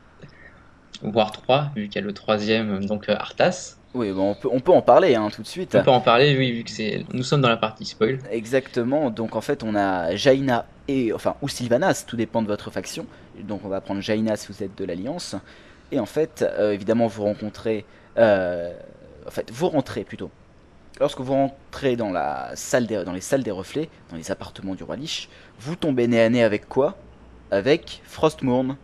voire 1.12 1.32
trois, 1.32 1.72
vu 1.76 1.88
qu'il 1.88 2.02
y 2.02 2.04
a 2.04 2.08
le 2.08 2.14
troisième, 2.14 2.86
donc 2.86 3.10
euh, 3.10 3.16
Arthas. 3.16 3.78
Oui, 3.94 4.12
bon, 4.12 4.32
on, 4.32 4.36
peut, 4.36 4.50
on 4.52 4.60
peut 4.62 4.72
en 4.72 4.82
parler 4.82 5.16
hein, 5.16 5.30
tout 5.36 5.42
de 5.42 5.48
suite. 5.48 5.76
On 5.76 5.84
peut 5.84 5.92
en 5.92 6.00
parler, 6.02 6.38
oui, 6.38 6.52
vu 6.52 6.64
que 6.64 6.70
c'est, 6.72 7.04
nous 7.12 7.24
sommes 7.24 7.42
dans 7.42 7.50
la 7.50 7.58
partie 7.58 7.86
spoil. 7.86 8.20
Exactement, 8.32 9.10
donc 9.10 9.36
en 9.36 9.42
fait 9.42 9.64
on 9.64 9.76
a 9.76 10.16
Jaina 10.16 10.66
et 10.88 11.12
enfin 11.12 11.36
ou 11.42 11.50
Sylvanas, 11.50 12.06
tout 12.08 12.16
dépend 12.16 12.42
de 12.42 12.48
votre 12.48 12.72
faction. 12.72 13.06
Donc 13.44 13.62
on 13.66 13.70
va 13.70 13.82
prendre 13.82 14.00
Jaina 14.02 14.36
si 14.38 14.48
vous 14.52 14.64
êtes 14.64 14.78
de 14.78 14.86
l'Alliance. 14.86 15.36
Et 15.92 16.00
en 16.00 16.06
fait, 16.06 16.46
euh, 16.58 16.72
évidemment, 16.72 17.08
vous 17.08 17.24
rencontrez, 17.24 17.84
euh, 18.18 18.72
en 19.28 19.30
fait, 19.30 19.52
vous 19.52 19.68
rentrez 19.68 20.06
plutôt. 20.06 20.32
Lorsque 21.00 21.20
vous 21.20 21.34
rentrez 21.34 21.96
dans 21.96 22.12
la 22.12 22.52
salle 22.56 22.86
des, 22.86 23.04
dans 23.04 23.14
les 23.14 23.22
salles 23.22 23.44
des 23.44 23.52
reflets, 23.52 23.90
dans 24.10 24.18
les 24.18 24.30
appartements 24.32 24.76
du 24.76 24.84
roi 24.84 24.96
Lich, 24.96 25.30
vous 25.60 25.76
tombez 25.76 26.08
nez 26.08 26.22
à 26.22 26.30
nez 26.30 26.44
avec 26.44 26.68
quoi? 26.68 26.96
Avec 27.50 28.02
Frostmourne. 28.06 28.78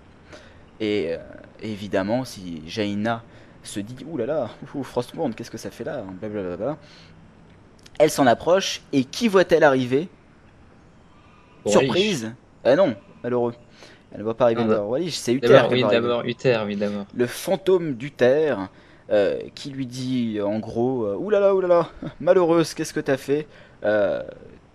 Et 0.79 1.09
euh, 1.13 1.17
évidemment, 1.61 2.25
si 2.25 2.63
Jaina 2.67 3.23
se 3.63 3.79
dit 3.79 3.95
ouh 4.05 4.17
là 4.17 4.25
là, 4.25 4.49
ouh, 4.75 4.83
Frostmourne, 4.83 5.33
qu'est-ce 5.33 5.51
que 5.51 5.57
ça 5.57 5.69
fait 5.69 5.83
là? 5.83 6.03
Blablabla. 6.21 6.77
Elle 7.99 8.09
s'en 8.11 8.27
approche 8.27 8.81
et 8.93 9.03
qui 9.03 9.27
voit-elle 9.27 9.63
arriver? 9.63 10.07
Roi 11.65 11.71
Surprise 11.79 12.33
Ah 12.63 12.75
non, 12.75 12.95
malheureux. 13.23 13.53
Elle 14.11 14.19
ne 14.19 14.23
voit 14.23 14.37
pas 14.37 14.45
arriver 14.45 14.61
Ah, 14.63 14.67
le 14.67 14.73
bah. 14.75 14.81
roi 14.81 14.99
Lich, 14.99 15.17
c'est 15.17 15.33
Uther. 15.33 15.61
Oui, 15.69 15.83
d'abord 15.83 16.23
Uther, 16.23 16.59
oui, 16.65 16.75
d'abord. 16.75 17.05
Le 17.13 17.27
fantôme 17.27 17.93
d'Uther 17.95 18.55
euh, 19.11 19.39
qui 19.55 19.69
lui 19.69 19.85
dit 19.85 20.39
en 20.41 20.59
gros 20.59 21.05
euh, 21.05 21.15
Oulala, 21.15 21.55
oulala, 21.55 21.89
malheureuse, 22.19 22.73
qu'est-ce 22.73 22.93
que 22.93 22.99
t'as 22.99 23.17
fait? 23.17 23.47
Euh, 23.83 24.23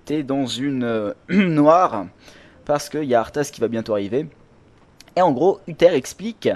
T'es 0.04 0.24
dans 0.24 0.46
une 0.46 0.82
euh, 0.82 1.12
noire 1.28 2.06
parce 2.64 2.88
qu'il 2.88 3.04
y 3.04 3.14
a 3.14 3.20
Arthas 3.20 3.50
qui 3.52 3.60
va 3.60 3.68
bientôt 3.68 3.92
arriver. 3.92 4.26
Et 5.16 5.22
en 5.22 5.32
gros, 5.32 5.60
Uther 5.66 5.94
explique 5.94 6.48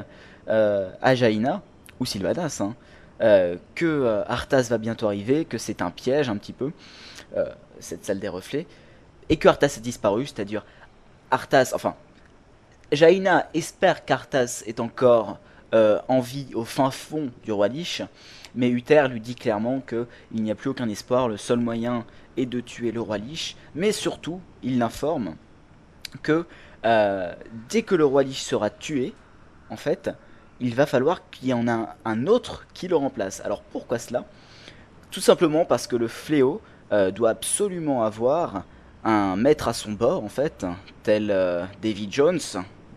euh, 0.48 0.90
à 1.00 1.14
Jaina, 1.14 1.62
ou 2.00 2.06
Sylvanas, 2.06 2.60
hein, 2.60 2.74
euh, 3.20 3.56
que 3.74 3.84
euh, 3.86 4.24
Arthas 4.26 4.66
va 4.70 4.78
bientôt 4.78 5.06
arriver, 5.06 5.44
que 5.44 5.58
c'est 5.58 5.82
un 5.82 5.90
piège 5.90 6.28
un 6.28 6.36
petit 6.36 6.52
peu, 6.52 6.72
euh, 7.36 7.46
cette 7.78 8.04
salle 8.04 8.18
des 8.18 8.28
reflets, 8.28 8.66
et 9.28 9.36
que 9.36 9.48
Arthas 9.48 9.74
a 9.76 9.80
disparu, 9.80 10.26
c'est-à-dire 10.26 10.64
Arthas, 11.30 11.72
enfin, 11.74 11.94
Jaina 12.92 13.48
espère 13.54 14.04
qu'Arthas 14.04 14.62
est 14.66 14.80
encore 14.80 15.38
euh, 15.76 15.98
en 16.08 16.20
vie 16.20 16.46
au 16.54 16.64
fin 16.64 16.90
fond 16.90 17.30
du 17.44 17.52
roi 17.52 17.68
Lich, 17.68 18.00
mais 18.54 18.70
Uther 18.70 19.08
lui 19.10 19.20
dit 19.20 19.34
clairement 19.34 19.80
que 19.80 20.06
il 20.32 20.42
n'y 20.42 20.50
a 20.50 20.54
plus 20.54 20.70
aucun 20.70 20.88
espoir, 20.88 21.28
le 21.28 21.36
seul 21.36 21.58
moyen 21.58 22.06
est 22.38 22.46
de 22.46 22.60
tuer 22.60 22.92
le 22.92 23.00
roi 23.02 23.18
Lich, 23.18 23.58
mais 23.74 23.92
surtout, 23.92 24.40
il 24.62 24.78
l'informe 24.78 25.36
que 26.22 26.46
euh, 26.86 27.34
dès 27.68 27.82
que 27.82 27.94
le 27.94 28.06
roi 28.06 28.22
Lich 28.22 28.42
sera 28.42 28.70
tué, 28.70 29.12
en 29.68 29.76
fait, 29.76 30.10
il 30.60 30.74
va 30.74 30.86
falloir 30.86 31.28
qu'il 31.28 31.48
y 31.48 31.52
en 31.52 31.68
ait 31.68 31.86
un, 32.06 32.26
autre 32.26 32.66
qui 32.72 32.88
le 32.88 32.96
remplace. 32.96 33.42
Alors 33.44 33.60
pourquoi 33.60 33.98
cela? 33.98 34.24
Tout 35.10 35.20
simplement 35.20 35.66
parce 35.66 35.86
que 35.86 35.96
le 35.96 36.08
fléau 36.08 36.62
euh, 36.90 37.10
doit 37.10 37.30
absolument 37.30 38.02
avoir 38.02 38.64
un 39.04 39.36
maître 39.36 39.68
à 39.68 39.74
son 39.74 39.92
bord, 39.92 40.24
en 40.24 40.30
fait, 40.30 40.64
tel 41.02 41.26
Davy 41.82 42.08
Jones 42.10 42.40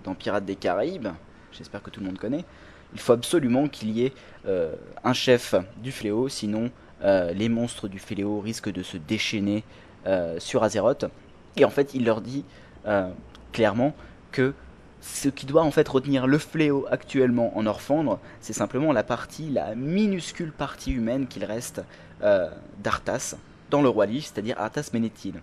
dans 0.05 0.15
Pirates 0.15 0.45
des 0.45 0.55
Caraïbes. 0.55 1.09
J'espère 1.51 1.84
que 1.84 1.89
tout 1.89 1.99
le 1.99 2.05
monde 2.05 2.17
connaît. 2.17 2.45
Il 2.93 2.99
faut 2.99 3.13
absolument 3.13 3.67
qu'il 3.67 3.91
y 3.91 4.05
ait 4.05 4.13
euh, 4.47 4.73
un 5.03 5.13
chef 5.13 5.55
du 5.77 5.91
fléau, 5.91 6.29
sinon 6.29 6.71
euh, 7.03 7.31
les 7.33 7.49
monstres 7.49 7.87
du 7.87 7.99
fléau 7.99 8.39
risquent 8.39 8.71
de 8.71 8.83
se 8.83 8.97
déchaîner 8.97 9.63
euh, 10.07 10.39
sur 10.39 10.63
Azeroth. 10.63 11.05
Et 11.55 11.65
en 11.65 11.69
fait, 11.69 11.93
il 11.93 12.05
leur 12.05 12.21
dit 12.21 12.45
clairement 13.51 13.93
que 14.31 14.53
ce 15.01 15.29
qui 15.29 15.45
doit 15.45 15.61
en 15.61 15.69
fait 15.69 15.87
retenir 15.87 16.25
le 16.25 16.39
fléau 16.39 16.87
actuellement 16.89 17.55
en 17.55 17.67
Orphandre, 17.67 18.19
c'est 18.41 18.53
simplement 18.53 18.91
la 18.93 19.03
partie, 19.03 19.49
la 19.51 19.75
minuscule 19.75 20.51
partie 20.51 20.91
humaine 20.91 21.27
qu'il 21.27 21.45
reste 21.45 21.83
d'Arthas 22.21 23.35
dans 23.69 23.81
le 23.83 23.89
roi 23.89 24.07
Lich, 24.07 24.27
c'est-à-dire 24.27 24.55
Arthas 24.57 24.89
Ménéthil. 24.93 25.41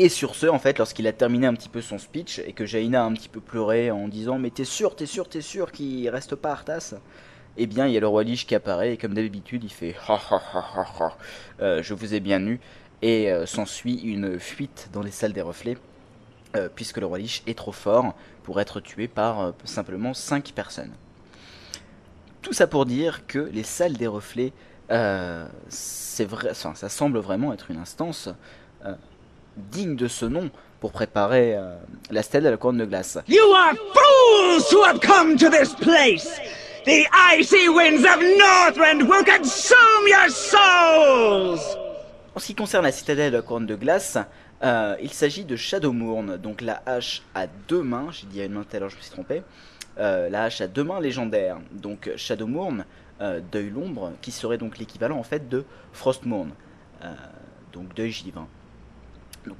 Et 0.00 0.08
sur 0.08 0.36
ce, 0.36 0.46
en 0.46 0.60
fait, 0.60 0.78
lorsqu'il 0.78 1.08
a 1.08 1.12
terminé 1.12 1.48
un 1.48 1.54
petit 1.54 1.68
peu 1.68 1.82
son 1.82 1.98
speech 1.98 2.38
et 2.46 2.52
que 2.52 2.64
Jaina 2.64 3.02
a 3.02 3.04
un 3.04 3.12
petit 3.14 3.28
peu 3.28 3.40
pleuré 3.40 3.90
en 3.90 4.06
disant 4.06 4.38
Mais 4.38 4.50
t'es 4.50 4.64
sûr, 4.64 4.94
t'es 4.94 5.06
sûr, 5.06 5.28
t'es 5.28 5.40
sûr 5.40 5.72
qu'il 5.72 6.08
reste 6.08 6.36
pas 6.36 6.52
Arthas? 6.52 6.94
Eh 7.56 7.66
bien, 7.66 7.88
il 7.88 7.92
y 7.92 7.96
a 7.96 8.00
le 8.00 8.06
roi 8.06 8.22
Lich 8.22 8.46
qui 8.46 8.54
apparaît 8.54 8.92
et 8.92 8.96
comme 8.96 9.12
d'habitude, 9.12 9.64
il 9.64 9.72
fait 9.72 9.96
Ha 10.06 10.14
ha 10.14 10.40
ha 10.54 10.64
ha 10.76 10.86
ha, 11.00 11.16
Euh, 11.60 11.82
je 11.82 11.94
vous 11.94 12.14
ai 12.14 12.20
bien 12.20 12.40
eu. 12.46 12.60
Et 13.02 13.32
euh, 13.32 13.44
s'ensuit 13.44 13.96
une 13.96 14.38
fuite 14.38 14.88
dans 14.92 15.02
les 15.02 15.10
salles 15.10 15.32
des 15.32 15.42
reflets, 15.42 15.76
euh, 16.54 16.68
puisque 16.72 16.98
le 16.98 17.06
roi 17.06 17.18
Lich 17.18 17.42
est 17.48 17.58
trop 17.58 17.72
fort 17.72 18.14
pour 18.44 18.60
être 18.60 18.78
tué 18.78 19.08
par 19.08 19.52
simplement 19.64 20.14
5 20.14 20.52
personnes. 20.52 20.92
Tout 22.42 22.52
ça 22.52 22.68
pour 22.68 22.86
dire 22.86 23.26
que 23.26 23.40
les 23.40 23.64
salles 23.64 23.96
des 23.96 24.06
reflets, 24.06 24.52
c'est 25.68 26.24
vrai, 26.24 26.54
ça 26.54 26.88
semble 26.88 27.18
vraiment 27.18 27.52
être 27.52 27.70
une 27.70 27.78
instance 27.78 28.28
digne 29.70 29.96
de 29.96 30.08
ce 30.08 30.24
nom 30.26 30.50
pour 30.80 30.92
préparer 30.92 31.56
euh, 31.56 31.76
la 32.10 32.22
stèle 32.22 32.46
à 32.46 32.50
la 32.50 32.56
couronne 32.56 32.78
de 32.78 32.84
glace. 32.84 33.18
You 33.28 33.42
are 33.52 33.74
fools 33.74 34.68
to 34.70 34.82
have 34.84 35.00
come 35.00 35.36
to 35.36 35.50
this 35.50 35.74
place! 35.74 36.40
The 36.84 37.06
icy 37.36 37.68
winds 37.68 38.04
of 38.04 38.22
Northrend 38.38 39.02
will 39.08 39.24
consume 39.24 40.06
your 40.06 40.30
souls! 40.30 41.60
En 42.34 42.40
ce 42.40 42.46
qui 42.46 42.54
concerne 42.54 42.84
la 42.84 42.92
citadelle 42.92 43.32
de 43.32 43.36
la 43.36 43.42
couronne 43.42 43.66
de 43.66 43.74
glace, 43.74 44.16
euh, 44.62 44.96
il 45.02 45.12
s'agit 45.12 45.44
de 45.44 45.56
Shadowmourne, 45.56 46.36
donc 46.36 46.60
la 46.60 46.82
hache 46.86 47.22
à 47.34 47.46
deux 47.46 47.82
mains, 47.82 48.08
j'ai 48.10 48.26
dit 48.26 48.40
à 48.40 48.44
une 48.44 48.52
main 48.52 48.64
tout 48.68 48.76
à 48.76 48.80
l'heure, 48.80 48.90
je 48.90 48.96
me 48.96 49.00
suis 49.00 49.10
trompé, 49.10 49.42
euh, 49.98 50.28
la 50.28 50.44
hache 50.44 50.60
à 50.60 50.66
deux 50.66 50.84
mains 50.84 51.00
légendaire, 51.00 51.58
donc 51.72 52.10
Shadowmourne, 52.16 52.84
euh, 53.20 53.40
deuil 53.52 53.70
l'ombre, 53.70 54.12
qui 54.20 54.30
serait 54.30 54.58
donc 54.58 54.78
l'équivalent 54.78 55.18
en 55.18 55.22
fait 55.22 55.48
de 55.48 55.64
Frostmourne, 55.92 56.52
donc 57.72 57.94
deuil 57.94 58.10
givin. 58.10 58.48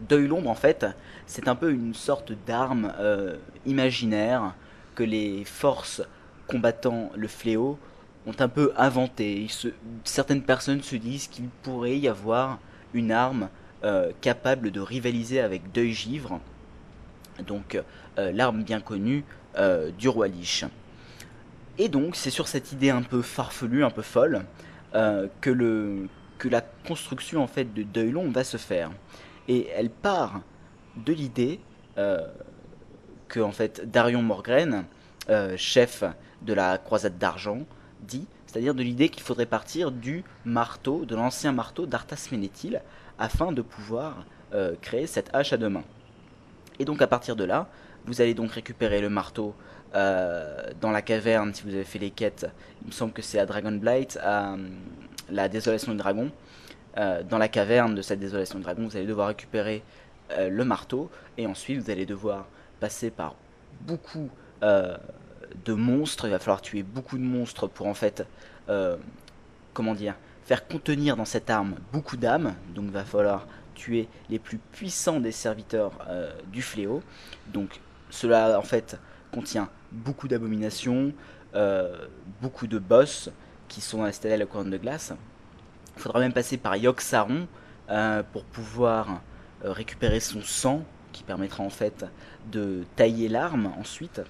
Deuil 0.09 0.27
l'ombre 0.27 0.51
en 0.51 0.55
fait, 0.55 0.87
c'est 1.27 1.49
un 1.49 1.55
peu 1.55 1.71
une 1.71 1.95
sorte 1.95 2.33
d'arme 2.47 2.93
euh, 2.99 3.37
imaginaire 3.67 4.55
que 4.95 5.03
les 5.03 5.45
forces 5.45 6.03
combattant 6.47 7.11
le 7.15 7.29
fléau 7.29 7.79
ont 8.27 8.35
un 8.39 8.49
peu 8.49 8.73
inventé. 8.77 9.47
Certaines 10.05 10.43
personnes 10.43 10.83
se 10.83 10.97
disent 10.97 11.29
qu'il 11.29 11.49
pourrait 11.63 11.99
y 11.99 12.09
avoir 12.09 12.59
une 12.95 13.13
arme 13.13 13.49
euh, 13.85 14.11
capable 14.21 14.71
de 14.71 14.81
rivaliser 14.81 15.41
avec 15.41 15.73
Deuil 15.73 15.93
Givre, 15.93 16.41
donc 17.47 17.81
euh, 18.19 18.33
l'arme 18.33 18.63
bien 18.63 18.81
connue 18.81 19.25
du 19.99 20.09
roi 20.09 20.29
Lich. 20.29 20.65
Et 21.79 21.89
donc 21.89 22.15
c'est 22.15 22.31
sur 22.31 22.47
cette 22.47 22.71
idée 22.71 22.91
un 22.91 23.03
peu 23.03 23.23
farfelue, 23.23 23.83
un 23.85 23.91
peu 23.91 24.03
folle, 24.03 24.45
que, 24.93 26.09
la 26.45 26.61
construction 26.87 27.43
en 27.43 27.49
fait 27.49 27.75
de 27.75 27.83
Deuilon 27.83 28.31
va 28.31 28.45
se 28.45 28.57
faire. 28.57 28.91
Et 29.49 29.69
elle 29.75 29.91
part 29.91 30.43
de 30.97 31.13
l'idée 31.13 31.61
euh, 31.97 32.27
que 33.29 33.41
en 33.41 33.53
fait 33.53 33.91
Darion 33.91 34.23
Morgren, 34.23 34.85
euh, 35.31 35.57
chef 35.57 36.05
de 36.43 36.53
la 36.53 36.79
croisade 36.79 37.19
d'argent, 37.19 37.61
dit, 38.01 38.27
c'est-à-dire 38.47 38.75
de 38.75 38.83
l'idée 38.83 39.09
qu'il 39.09 39.23
faudrait 39.23 39.47
partir 39.47 39.91
du 39.91 40.23
marteau, 40.45 41.05
de 41.05 41.17
l'ancien 41.17 41.53
marteau 41.53 41.87
d'Arthas 41.87 42.29
Ménéthil, 42.31 42.83
afin 43.19 43.53
de 43.53 43.63
pouvoir 43.63 44.25
euh, 44.55 44.75
créer 44.81 45.07
cette 45.07 45.35
hache 45.35 45.53
à 45.53 45.57
deux 45.57 45.69
mains. 45.69 45.85
Et 46.79 46.85
donc 46.85 47.03
à 47.03 47.07
partir 47.07 47.35
de 47.35 47.45
là, 47.45 47.69
vous 48.07 48.21
allez 48.21 48.35
donc 48.35 48.53
récupérer 48.53 49.01
le 49.01 49.11
marteau 49.11 49.55
dans 49.95 50.91
la 50.91 51.01
caverne 51.01 51.55
si 51.55 51.63
vous 51.63 51.75
avez 51.75 51.85
fait 51.85 51.99
les 51.99 52.11
quêtes. 52.11 52.47
Il 52.83 52.89
me 52.89 52.93
semble 52.93 53.13
que 53.13 53.23
c'est 53.23 53.39
à 53.39 53.47
Dragonblight, 53.47 54.19
à 54.23 54.53
euh, 54.53 54.57
la 55.31 55.49
désolation 55.49 55.93
du 55.93 55.99
dragon. 55.99 56.31
Euh, 56.99 57.23
dans 57.23 57.39
la 57.39 57.49
caverne 57.49 57.95
de 57.95 58.03
cette 58.03 58.19
désolation 58.19 58.59
du 58.59 58.65
dragon, 58.65 58.85
vous 58.85 58.97
allez 58.97 59.07
devoir 59.07 59.29
récupérer 59.29 59.85
euh, 60.33 60.49
le 60.49 60.65
marteau 60.65 61.11
et 61.37 61.47
ensuite 61.47 61.81
vous 61.81 61.91
allez 61.91 62.07
devoir 62.07 62.47
passer 62.81 63.11
par 63.11 63.37
beaucoup 63.83 64.29
euh, 64.65 64.97
de 65.65 65.75
monstres. 65.75 66.27
Il 66.27 66.31
va 66.31 66.41
falloir 66.41 66.61
tuer 66.61 66.83
beaucoup 66.83 67.17
de 67.17 67.23
monstres 67.23 67.69
pour 67.69 67.87
en 67.87 67.95
fait, 67.95 68.27
comment 69.73 69.95
dire, 69.95 70.15
faire 70.45 70.67
contenir 70.67 71.17
dans 71.17 71.25
cette 71.25 71.51
arme 71.51 71.77
beaucoup 71.93 72.17
d'âmes. 72.17 72.55
Donc 72.75 72.87
il 72.89 72.93
va 72.93 73.05
falloir 73.05 73.47
tuer 73.75 74.09
les 74.29 74.41
plus 74.41 74.59
puissants 74.59 75.21
des 75.21 75.33
serviteurs 75.33 75.93
du 76.53 76.61
fléau. 76.63 77.03
Donc 77.47 77.81
cela 78.11 78.59
en 78.59 78.63
fait 78.63 78.99
contient 79.33 79.71
beaucoup 79.91 80.29
d'abominations, 80.29 81.13
beaucoup 82.43 82.67
de 82.67 82.79
boss 82.79 83.31
qui 83.69 83.81
sont 83.81 84.03
installés 84.03 84.35
à 84.35 84.39
la 84.39 84.47
couronne 84.47 84.71
de 84.71 84.77
glace. 84.77 85.15
Il 85.99 86.03
faudra 86.03 86.21
même 86.21 86.33
passer 86.33 86.59
par 86.59 86.77
Yogg-Saron 86.77 87.49
euh, 87.91 88.23
pour 88.33 88.45
pouvoir 88.45 89.21
euh, 89.65 89.73
récupérer 89.73 90.21
son 90.21 90.43
sang 90.43 90.85
qui 91.11 91.25
permettra 91.25 91.65
en 91.65 91.71
fait 91.71 92.07
de 92.53 92.85
tailler 92.95 93.29
l'arme 93.29 93.73
ensuite. 93.77 94.21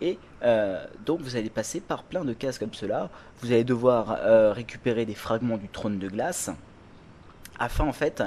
Et 0.00 0.18
euh, 0.42 0.82
donc 1.04 1.20
vous 1.20 1.36
allez 1.36 1.50
passer 1.50 1.80
par 1.82 2.02
plein 2.02 2.24
de 2.24 2.32
cases 2.32 2.58
comme 2.58 2.72
cela. 2.72 3.10
Vous 3.42 3.52
allez 3.52 3.62
devoir 3.62 4.16
récupérer 4.54 5.04
des 5.04 5.14
fragments 5.14 5.58
du 5.58 5.68
trône 5.68 5.98
de 5.98 6.08
glace 6.08 6.50
afin 7.58 7.84
en 7.84 7.92
fait 7.92 8.22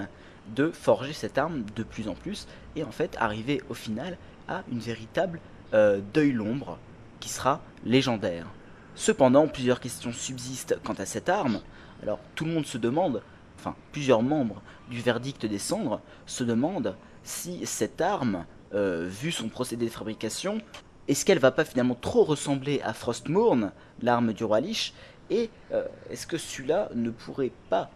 de 0.55 0.69
forger 0.69 1.13
cette 1.13 1.39
arme 1.39 1.63
de 1.75 1.81
plus 1.81 2.07
en 2.07 2.13
plus 2.13 2.47
et 2.75 2.83
en 2.83 2.91
fait 2.91 3.17
arriver 3.19 3.63
au 3.67 3.73
final 3.73 4.15
à 4.47 4.61
une 4.71 4.79
véritable 4.79 5.39
deuil 5.73 6.33
l'ombre 6.33 6.77
qui 7.19 7.29
sera 7.29 7.61
légendaire. 7.83 8.45
Cependant, 8.93 9.47
plusieurs 9.47 9.79
questions 9.79 10.13
subsistent 10.13 10.77
quant 10.83 10.93
à 10.93 11.05
cette 11.05 11.29
arme. 11.29 11.61
Alors 12.03 12.19
tout 12.35 12.45
le 12.45 12.51
monde 12.51 12.65
se 12.65 12.77
demande, 12.77 13.21
enfin 13.57 13.75
plusieurs 13.91 14.21
membres 14.21 14.61
du 14.89 15.01
verdict 15.01 15.45
des 15.45 15.57
cendres 15.57 16.01
se 16.25 16.43
demandent 16.43 16.95
si 17.23 17.65
cette 17.65 18.01
arme, 18.01 18.45
euh, 18.73 19.07
vu 19.09 19.31
son 19.31 19.49
procédé 19.49 19.85
de 19.85 19.91
fabrication, 19.91 20.59
est-ce 21.07 21.25
qu'elle 21.25 21.39
va 21.39 21.51
pas 21.51 21.65
finalement 21.65 21.95
trop 21.95 22.23
ressembler 22.23 22.81
à 22.83 22.93
Frostmourne, 22.93 23.71
l'arme 24.01 24.33
du 24.33 24.43
roi 24.43 24.59
Lich, 24.59 24.93
et 25.29 25.49
euh, 25.71 25.83
est-ce 26.09 26.27
que 26.27 26.37
celui-là 26.37 26.89
ne 26.95 27.09
pourrait 27.09 27.51
pas, 27.69 27.89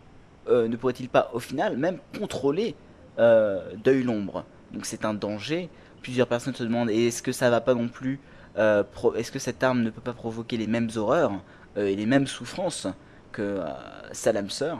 euh, 0.47 0.67
ne 0.67 0.75
pourrait-il 0.75 1.09
pas 1.09 1.29
au 1.33 1.39
final 1.39 1.77
même 1.77 1.99
contrôler 2.17 2.75
Deuil 3.17 4.03
l'ombre? 4.03 4.45
Donc 4.73 4.85
c'est 4.85 5.05
un 5.05 5.13
danger. 5.13 5.69
Plusieurs 6.01 6.27
personnes 6.27 6.55
se 6.55 6.63
demandent 6.63 6.89
et 6.89 7.07
est-ce 7.07 7.21
que 7.21 7.31
ça 7.31 7.51
va 7.51 7.61
pas 7.61 7.75
non 7.75 7.87
plus, 7.87 8.19
est-ce 8.57 9.31
que 9.31 9.37
cette 9.37 9.61
arme 9.61 9.81
ne 9.81 9.91
peut 9.91 10.01
pas 10.01 10.13
provoquer 10.13 10.57
les 10.57 10.65
mêmes 10.65 10.89
horreurs 10.95 11.33
et 11.75 11.95
les 11.95 12.05
mêmes 12.07 12.25
souffrances 12.25 12.87
que 13.31 13.41
euh, 13.41 13.65
Salamser 14.11 14.73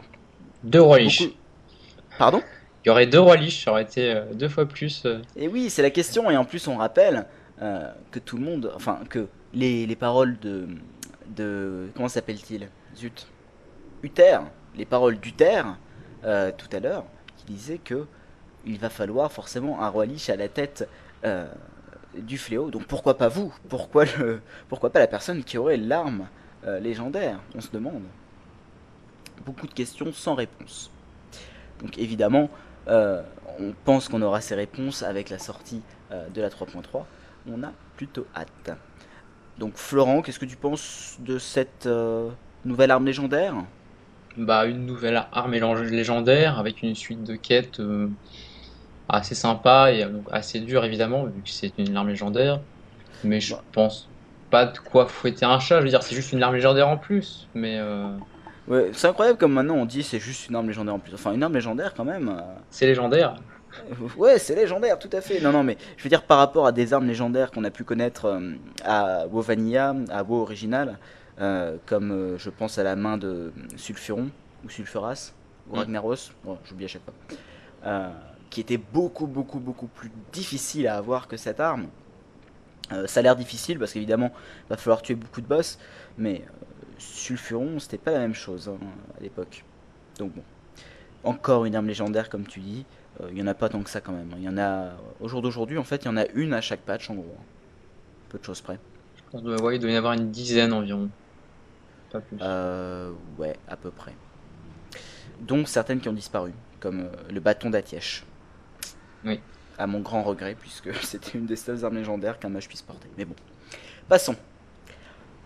Deux 0.62 0.82
rois. 0.82 0.98
Beaucoup- 0.98 1.32
Pardon? 2.18 2.42
Il 2.84 2.88
y 2.88 2.90
aurait 2.90 3.06
deux 3.06 3.20
rois 3.20 3.36
liches, 3.36 3.64
ça 3.64 3.70
aurait 3.70 3.82
été 3.84 4.12
euh, 4.12 4.24
deux 4.34 4.48
fois 4.48 4.66
plus. 4.66 5.04
euh, 5.06 5.20
Et 5.36 5.46
oui, 5.48 5.70
c'est 5.70 5.82
la 5.82 5.90
question. 5.90 6.30
Et 6.30 6.36
en 6.36 6.44
plus, 6.44 6.66
on 6.68 6.76
rappelle 6.76 7.26
euh, 7.60 7.90
que 8.10 8.18
tout 8.18 8.36
le 8.36 8.44
monde, 8.44 8.72
enfin, 8.74 9.00
que 9.08 9.28
les, 9.54 9.86
les 9.86 9.96
paroles 9.96 10.38
de, 10.40 10.66
de 11.36 11.88
comment 11.94 12.08
s'appelle-t-il? 12.08 12.68
Zut, 12.96 13.26
Uther, 14.02 14.38
les 14.76 14.84
paroles 14.84 15.18
d'Uther 15.18 15.64
euh, 16.24 16.50
tout 16.56 16.68
à 16.76 16.80
l'heure, 16.80 17.04
qui 17.36 17.52
disait 17.52 17.78
que 17.78 18.06
il 18.66 18.78
va 18.78 18.90
falloir 18.90 19.30
forcément 19.32 19.80
un 19.82 19.88
roi 19.88 20.06
liche 20.06 20.28
à 20.28 20.36
la 20.36 20.48
tête 20.48 20.88
euh, 21.24 21.46
du 22.16 22.36
fléau. 22.36 22.70
Donc 22.70 22.84
pourquoi 22.86 23.16
pas 23.16 23.28
vous? 23.28 23.54
Pourquoi 23.68 24.04
le, 24.18 24.40
pourquoi 24.68 24.90
pas 24.90 24.98
la 24.98 25.06
personne 25.06 25.42
qui 25.44 25.56
aurait 25.56 25.76
l'arme 25.76 26.26
légendaire? 26.80 27.40
On 27.56 27.60
se 27.60 27.70
demande. 27.70 28.02
Beaucoup 29.44 29.66
de 29.66 29.74
questions 29.74 30.12
sans 30.12 30.34
réponse. 30.34 30.90
Donc 31.80 31.98
évidemment, 31.98 32.48
euh, 32.88 33.22
on 33.58 33.72
pense 33.84 34.08
qu'on 34.08 34.22
aura 34.22 34.40
ces 34.40 34.54
réponses 34.54 35.02
avec 35.02 35.30
la 35.30 35.38
sortie 35.38 35.82
euh, 36.12 36.28
de 36.28 36.40
la 36.40 36.48
3.3. 36.48 37.04
On 37.50 37.62
a 37.62 37.72
plutôt 37.96 38.26
hâte. 38.36 38.70
Donc 39.58 39.76
Florent, 39.76 40.22
qu'est-ce 40.22 40.38
que 40.38 40.44
tu 40.44 40.56
penses 40.56 41.16
de 41.20 41.38
cette 41.38 41.86
euh, 41.86 42.30
nouvelle 42.64 42.90
arme 42.90 43.06
légendaire? 43.06 43.54
Bah, 44.36 44.64
une 44.66 44.86
nouvelle 44.86 45.26
arme 45.32 45.52
légendaire 45.52 46.58
avec 46.58 46.82
une 46.82 46.94
suite 46.94 47.22
de 47.24 47.34
quêtes 47.34 47.80
assez 49.08 49.34
sympa 49.34 49.92
et 49.92 50.04
donc 50.06 50.24
assez 50.30 50.60
dure 50.60 50.84
évidemment 50.84 51.24
vu 51.24 51.42
que 51.42 51.50
c'est 51.50 51.72
une 51.78 51.96
arme 51.96 52.08
légendaire. 52.08 52.60
Mais 53.24 53.40
je 53.40 53.54
Bah. 53.54 53.62
pense 53.72 54.08
pas 54.50 54.66
de 54.66 54.78
quoi 54.78 55.06
fouetter 55.06 55.44
un 55.44 55.58
chat. 55.58 55.78
Je 55.80 55.84
veux 55.84 55.90
dire, 55.90 56.02
c'est 56.02 56.14
juste 56.14 56.32
une 56.32 56.42
arme 56.42 56.54
légendaire 56.54 56.88
en 56.88 56.96
plus. 56.96 57.48
Mais 57.54 57.78
Ouais, 58.72 58.90
c'est 58.94 59.06
incroyable 59.06 59.38
comme 59.38 59.52
maintenant 59.52 59.74
on 59.74 59.84
dit 59.84 60.02
c'est 60.02 60.18
juste 60.18 60.48
une 60.48 60.56
arme 60.56 60.66
légendaire 60.66 60.94
en 60.94 60.98
plus. 60.98 61.12
Enfin 61.14 61.32
une 61.32 61.42
arme 61.42 61.52
légendaire 61.54 61.92
quand 61.94 62.04
même. 62.04 62.28
euh, 62.28 62.40
c'est 62.70 62.86
légendaire. 62.86 63.36
Ouais, 64.18 64.38
c'est 64.38 64.54
légendaire, 64.54 64.98
tout 64.98 65.08
à 65.12 65.20
fait. 65.20 65.40
Non, 65.40 65.50
non, 65.52 65.62
mais 65.62 65.78
je 65.96 66.02
veux 66.02 66.10
dire 66.10 66.22
par 66.24 66.38
rapport 66.38 66.66
à 66.66 66.72
des 66.72 66.92
armes 66.92 67.06
légendaires 67.06 67.50
qu'on 67.50 67.64
a 67.64 67.70
pu 67.70 67.84
connaître 67.84 68.26
euh, 68.26 68.52
à 68.84 69.26
WoW 69.28 69.40
Vanilla, 69.40 69.94
à 70.10 70.22
WoW 70.22 70.42
Original, 70.42 70.98
euh, 71.40 71.76
comme 71.86 72.10
euh, 72.12 72.38
je 72.38 72.50
pense 72.50 72.76
à 72.78 72.82
la 72.82 72.96
main 72.96 73.16
de 73.16 73.52
Sulfuron 73.76 74.28
ou 74.64 74.68
Sulfuras 74.68 75.32
ou 75.70 75.76
Mm. 75.76 75.78
Ragnaros, 75.78 76.32
bon, 76.44 76.58
j'oublie 76.64 76.84
à 76.84 76.88
chaque 76.88 77.02
fois, 77.04 77.14
euh, 77.86 78.08
qui 78.50 78.60
était 78.60 78.76
beaucoup, 78.78 79.26
beaucoup, 79.26 79.58
beaucoup 79.60 79.86
plus 79.86 80.10
difficile 80.32 80.86
à 80.88 80.96
avoir 80.96 81.28
que 81.28 81.36
cette 81.38 81.60
arme. 81.60 81.86
Euh, 82.92 83.06
ça 83.06 83.20
a 83.20 83.22
l'air 83.22 83.36
difficile 83.36 83.78
parce 83.78 83.92
qu'évidemment, 83.92 84.32
va 84.68 84.76
falloir 84.76 85.00
tuer 85.02 85.14
beaucoup 85.14 85.40
de 85.40 85.46
boss, 85.46 85.78
mais 86.18 86.42
euh, 86.44 86.64
Sulfuron, 87.02 87.78
c'était 87.78 87.98
pas 87.98 88.12
la 88.12 88.20
même 88.20 88.34
chose 88.34 88.68
hein, 88.68 88.78
à 89.18 89.22
l'époque. 89.22 89.64
Donc 90.18 90.32
bon, 90.32 90.42
encore 91.24 91.64
une 91.64 91.74
arme 91.74 91.86
légendaire 91.86 92.28
comme 92.28 92.46
tu 92.46 92.60
dis. 92.60 92.84
Euh, 93.20 93.28
Il 93.32 93.38
y 93.38 93.42
en 93.42 93.46
a 93.46 93.54
pas 93.54 93.68
tant 93.68 93.82
que 93.82 93.90
ça 93.90 94.00
quand 94.00 94.12
même. 94.12 94.32
Il 94.38 94.44
y 94.44 94.48
en 94.48 94.58
a 94.58 94.92
au 95.20 95.28
jour 95.28 95.42
d'aujourd'hui 95.42 95.78
en 95.78 95.84
fait, 95.84 96.04
il 96.04 96.06
y 96.06 96.08
en 96.08 96.16
a 96.16 96.26
une 96.34 96.52
à 96.54 96.60
chaque 96.60 96.80
patch 96.80 97.10
en 97.10 97.14
gros. 97.14 97.36
Peu 98.28 98.38
de 98.38 98.44
choses 98.44 98.60
près. 98.60 98.78
Je 99.16 99.22
pense, 99.30 99.60
ouais, 99.62 99.76
il 99.76 99.78
doit 99.80 99.90
y 99.90 99.94
en 99.94 99.98
avoir 99.98 100.14
une 100.14 100.30
dizaine 100.30 100.72
environ. 100.72 101.10
Pas 102.10 102.20
plus. 102.20 102.36
Euh, 102.40 103.12
ouais, 103.38 103.56
à 103.68 103.76
peu 103.76 103.90
près. 103.90 104.14
Dont 105.40 105.66
certaines 105.66 106.00
qui 106.00 106.08
ont 106.08 106.14
disparu, 106.14 106.52
comme 106.80 107.00
euh, 107.00 107.08
le 107.30 107.40
bâton 107.40 107.70
d'Atièche. 107.70 108.24
Oui. 109.24 109.40
À 109.78 109.86
mon 109.86 110.00
grand 110.00 110.22
regret, 110.22 110.54
puisque 110.58 110.94
c'était 111.02 111.36
une 111.36 111.46
des 111.46 111.56
seules 111.56 111.84
armes 111.84 111.96
légendaires 111.96 112.38
qu'un 112.38 112.48
mage 112.48 112.68
puisse 112.68 112.82
porter. 112.82 113.08
Mais 113.18 113.24
bon, 113.24 113.34
passons. 114.08 114.36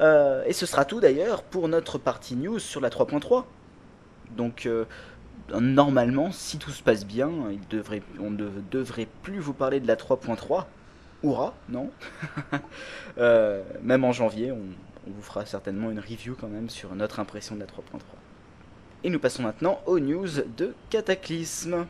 Euh, 0.01 0.45
et 0.47 0.53
ce 0.53 0.67
sera 0.67 0.85
tout 0.85 1.01
d'ailleurs 1.01 1.43
pour 1.43 1.69
notre 1.69 1.99
partie 1.99 2.37
news 2.37 2.59
sur 2.59 2.81
la 2.81 2.91
3.3. 2.91 3.45
Donc, 4.37 4.67
euh, 4.67 4.85
normalement, 5.59 6.33
si 6.33 6.59
tout 6.59 6.71
se 6.71 6.83
passe 6.83 7.07
bien, 7.07 7.29
on 7.29 8.31
ne 8.31 8.49
devrait 8.71 9.09
plus 9.23 9.39
vous 9.39 9.55
parler 9.55 9.81
de 9.81 9.87
la 9.87 9.97
3.3. 9.97 10.67
Hurrah, 11.23 11.55
non 11.69 11.91
Euh, 13.19 13.63
Même 13.83 14.05
en 14.05 14.13
janvier, 14.13 14.53
on, 14.53 14.61
on 15.07 15.11
vous 15.11 15.23
fera 15.23 15.47
certainement 15.47 15.91
une 15.91 16.01
review 16.01 16.37
quand 16.39 16.49
même 16.49 16.69
sur 16.69 16.95
notre 16.95 17.21
impression 17.21 17.55
de 17.55 17.61
la 17.61 17.67
3.3. 17.67 18.01
Et 19.05 19.11
nous 19.11 19.19
passons 19.19 19.43
maintenant 19.43 19.81
aux 19.87 19.99
news 19.99 20.29
de 20.57 20.75
Cataclysme. 20.91 21.87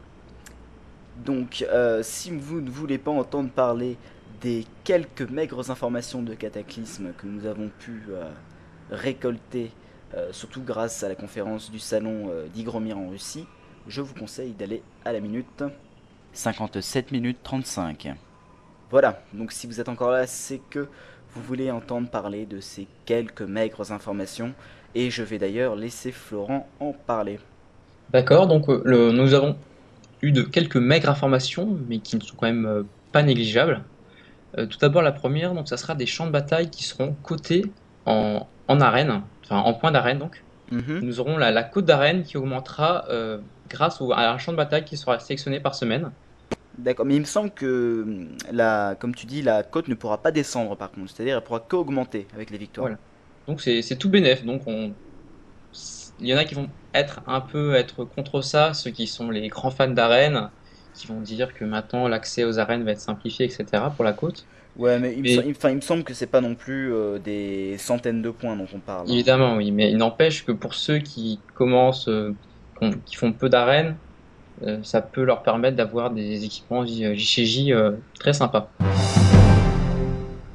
Donc, 1.25 1.67
si 2.03 2.31
vous 2.31 2.61
ne 2.61 2.71
voulez 2.71 2.99
pas 2.99 3.11
entendre 3.11 3.51
parler 3.51 3.97
des 4.41 4.67
quelques 4.85 5.23
maigres 5.23 5.71
informations 5.71 6.23
de 6.23 6.35
Cataclysme 6.35 7.13
que 7.17 7.27
nous 7.27 7.47
avons 7.47 7.71
pu 7.79 8.03
euh, 8.11 8.29
récolter, 8.91 9.71
euh, 10.15 10.33
surtout 10.33 10.63
grâce 10.63 11.03
à 11.03 11.09
la 11.09 11.15
conférence 11.15 11.71
du 11.71 11.79
salon 11.79 12.31
euh, 12.31 12.47
d'Igromir 12.49 12.99
en 12.99 13.09
Russie, 13.09 13.47
je 13.89 14.01
vous 14.01 14.15
conseille 14.15 14.53
d'aller 14.53 14.83
à 15.05 15.13
la 15.13 15.21
minute 15.21 15.65
57 16.33 17.13
minutes 17.13 17.39
35. 17.43 18.15
Voilà, 18.91 19.23
donc 19.33 19.53
si 19.53 19.67
vous 19.67 19.81
êtes 19.81 19.89
encore 19.89 20.11
là, 20.11 20.27
c'est 20.27 20.61
que 20.71 20.89
vous 21.35 21.43
voulez 21.43 21.71
entendre 21.71 22.09
parler 22.09 22.47
de 22.47 22.61
ces 22.61 22.87
quelques 23.05 23.43
maigres 23.43 23.93
informations, 23.93 24.53
et 24.95 25.11
je 25.11 25.23
vais 25.23 25.39
d'ailleurs 25.39 25.77
laisser 25.77 26.13
Florent 26.13 26.69
en 26.81 26.93
parler. 26.93 27.39
D'accord, 28.11 28.47
donc 28.47 28.69
nous 28.69 29.35
avons 29.35 29.57
eu 30.23 30.33
de 30.33 30.43
quelques 30.43 30.77
maigres 30.77 31.11
informations, 31.11 31.77
mais 31.89 31.99
qui 31.99 32.17
ne 32.17 32.23
sont 32.23 32.37
quand 32.37 32.47
même 32.47 32.87
pas 33.13 33.23
négligeables. 33.23 33.83
Euh, 34.59 34.67
tout 34.67 34.79
d'abord, 34.79 35.03
la 35.03 35.13
première, 35.13 35.55
donc 35.55 35.69
ça 35.69 35.77
sera 35.77 35.95
des 35.95 36.07
champs 36.07 36.27
de 36.27 36.31
bataille 36.33 36.71
qui 36.71 36.83
seront 36.85 37.15
cotés 37.15 37.77
en, 38.07 38.49
en 38.69 38.81
arène, 38.81 39.23
enfin 39.45 39.59
en 39.59 39.75
point 39.75 39.93
d'arène 39.93 40.19
donc. 40.19 40.45
Mhm. 40.73 40.99
Nous 41.01 41.21
aurons 41.21 41.37
la, 41.37 41.51
la 41.53 41.63
cote 41.63 41.85
d'arène 41.85 42.23
qui 42.25 42.37
augmentera 42.37 43.05
euh, 43.11 43.41
grâce 43.69 44.01
au- 44.01 44.13
à 44.13 44.31
un 44.33 44.39
champ 44.39 44.53
de 44.53 44.57
bataille 44.57 44.85
qui 44.85 44.97
sera 44.97 45.19
sélectionné 45.21 45.61
par 45.61 45.75
semaine. 45.75 46.11
D'accord, 46.79 47.07
mais 47.07 47.17
il 47.17 47.21
me 47.21 47.25
semble 47.27 47.51
que, 47.53 48.03
hum, 48.03 48.37
la, 48.53 48.97
comme 48.97 49.15
tu 49.15 49.27
dis, 49.27 49.43
la 49.43 49.63
cote 49.63 49.89
ne 49.89 49.95
pourra 49.95 50.23
pas 50.23 50.33
descendre 50.33 50.77
par 50.77 50.91
contre, 50.91 51.11
c'est-à-dire 51.11 51.37
elle 51.37 51.45
pourra 51.45 51.61
qu'augmenter 51.61 52.29
avec 52.35 52.51
les 52.51 52.59
victoires. 52.59 52.87
Voilà. 52.87 52.99
Donc 53.47 53.61
c'est 53.61 53.83
c'est 53.83 53.97
tout 53.97 54.11
bénef. 54.11 54.45
Donc 54.45 54.63
on, 54.67 54.95
il 56.19 56.27
y 56.29 56.35
en 56.35 56.39
a 56.39 56.45
qui 56.45 56.55
vont 56.55 56.71
être 56.95 57.21
un 57.27 57.41
peu 57.41 57.75
être 57.75 58.05
contre 58.05 58.41
ça, 58.41 58.75
ceux 58.75 58.91
qui 58.91 59.07
sont 59.07 59.31
les 59.31 59.49
grands 59.49 59.71
fans 59.71 59.89
d'arène, 59.89 60.51
qui 60.97 61.07
vont 61.07 61.21
dire 61.21 61.55
que 61.55 61.65
maintenant 61.65 62.09
l'accès 62.09 62.45
aux 62.45 62.59
arènes 62.59 62.83
va 62.85 62.93
être 62.93 63.01
simplifié, 63.01 63.47
etc. 63.47 63.83
pour 63.95 64.05
la 64.05 64.13
côte. 64.13 64.47
Ouais, 64.77 64.99
mais 64.99 65.15
il, 65.17 65.23
me, 65.23 65.29
il- 65.47 65.51
enfin, 65.53 65.71
il 65.71 65.77
me 65.77 65.81
semble 65.81 66.05
que 66.05 66.13
c'est 66.15 66.27
pas 66.27 66.41
non 66.41 66.55
plus 66.55 66.93
euh, 66.93 67.19
des 67.19 67.77
centaines 67.79 68.21
de 68.23 68.31
points 68.31 68.57
dont 68.57 68.67
on 68.75 68.81
parle. 68.81 69.09
hein. 69.09 69.13
Évidemment, 69.13 69.57
oui, 69.57 69.71
mais 69.71 69.91
il 69.91 69.97
n'empêche 69.97 70.45
que 70.45 70.53
pour 70.53 70.75
ceux 70.75 70.99
qui 70.99 71.41
commencent, 71.55 72.09
euh, 72.09 72.35
qui 73.07 73.17
font 73.17 73.33
peu 73.33 73.49
d'arènes, 73.49 73.97
euh, 74.63 74.83
ça 74.83 75.01
peut 75.01 75.23
leur 75.25 75.43
permettre 75.43 75.77
d'avoir 75.77 76.11
des 76.11 76.45
équipements 76.45 76.85
JCJ 76.85 77.71
euh, 77.73 77.93
très 78.19 78.33
sympas. 78.33 78.71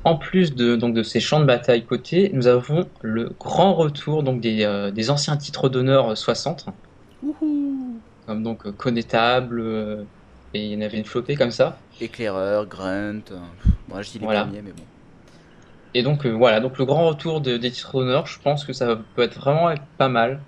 En 0.04 0.18
plus 0.18 0.56
de, 0.56 0.76
donc, 0.76 0.96
de 0.96 1.04
ces 1.04 1.20
champs 1.20 1.40
de 1.40 1.46
bataille 1.46 1.86
cotés, 1.86 2.32
nous 2.34 2.48
avons 2.48 2.90
le 3.02 3.30
grand 3.40 3.74
retour 3.76 4.24
donc, 4.24 4.42
des, 4.42 4.64
euh, 4.64 4.90
des 4.92 5.12
anciens 5.12 5.38
titres 5.38 5.70
d'honneur 5.70 6.18
60, 6.18 6.66
comme 8.26 8.44
donc 8.44 8.70
connétable, 8.78 9.60
euh, 9.62 10.04
et 10.54 10.66
il 10.66 10.72
y 10.74 10.78
en 10.78 10.82
avait 10.82 10.98
une 10.98 11.06
flopée 11.06 11.36
comme 11.36 11.52
ça. 11.52 11.78
Éclaireur, 12.00 12.66
Grunt, 12.68 13.22
euh, 13.32 13.40
moi 13.88 14.02
je 14.02 14.12
dis 14.12 14.20
les 14.20 14.26
Voilà. 14.26 14.44
premiers, 14.44 14.62
mais 14.62 14.72
bon. 14.72 14.84
Et 15.94 16.04
donc 16.04 16.26
euh, 16.26 16.30
voilà, 16.32 16.60
donc 16.60 16.78
le 16.78 16.86
grand 16.86 17.08
retour 17.08 17.42
de- 17.42 17.58
des 17.58 17.72
titres 17.72 17.94
d'honneur, 18.00 18.26
je 18.28 18.40
pense 18.40 18.64
que 18.66 18.74
ça 18.74 18.96
peut 19.16 19.22
être 19.22 19.38
vraiment 19.38 19.70
être 19.72 19.84
pas 19.98 20.10
mal. 20.10 20.40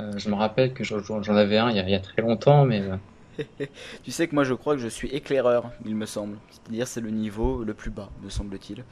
Euh, 0.00 0.12
je 0.16 0.28
me 0.30 0.34
rappelle 0.34 0.72
que 0.72 0.84
j'en 0.84 1.34
avais 1.36 1.58
un 1.58 1.70
il 1.70 1.76
y, 1.76 1.80
a, 1.80 1.82
il 1.82 1.90
y 1.90 1.94
a 1.94 2.00
très 2.00 2.22
longtemps, 2.22 2.64
mais 2.64 2.82
euh, 2.82 2.96
Tu 4.04 4.10
sais 4.10 4.28
que 4.28 4.34
moi 4.34 4.44
je 4.44 4.54
crois 4.54 4.74
que 4.74 4.80
je 4.80 4.88
suis 4.88 5.08
éclaireur, 5.08 5.70
il 5.84 5.96
me 5.96 6.06
semble. 6.06 6.38
C'est-à-dire 6.50 6.86
c'est 6.86 7.00
le 7.00 7.10
niveau 7.10 7.64
le 7.64 7.74
plus 7.74 7.90
bas, 7.90 8.10
me 8.22 8.30
semble-t-il, 8.30 8.84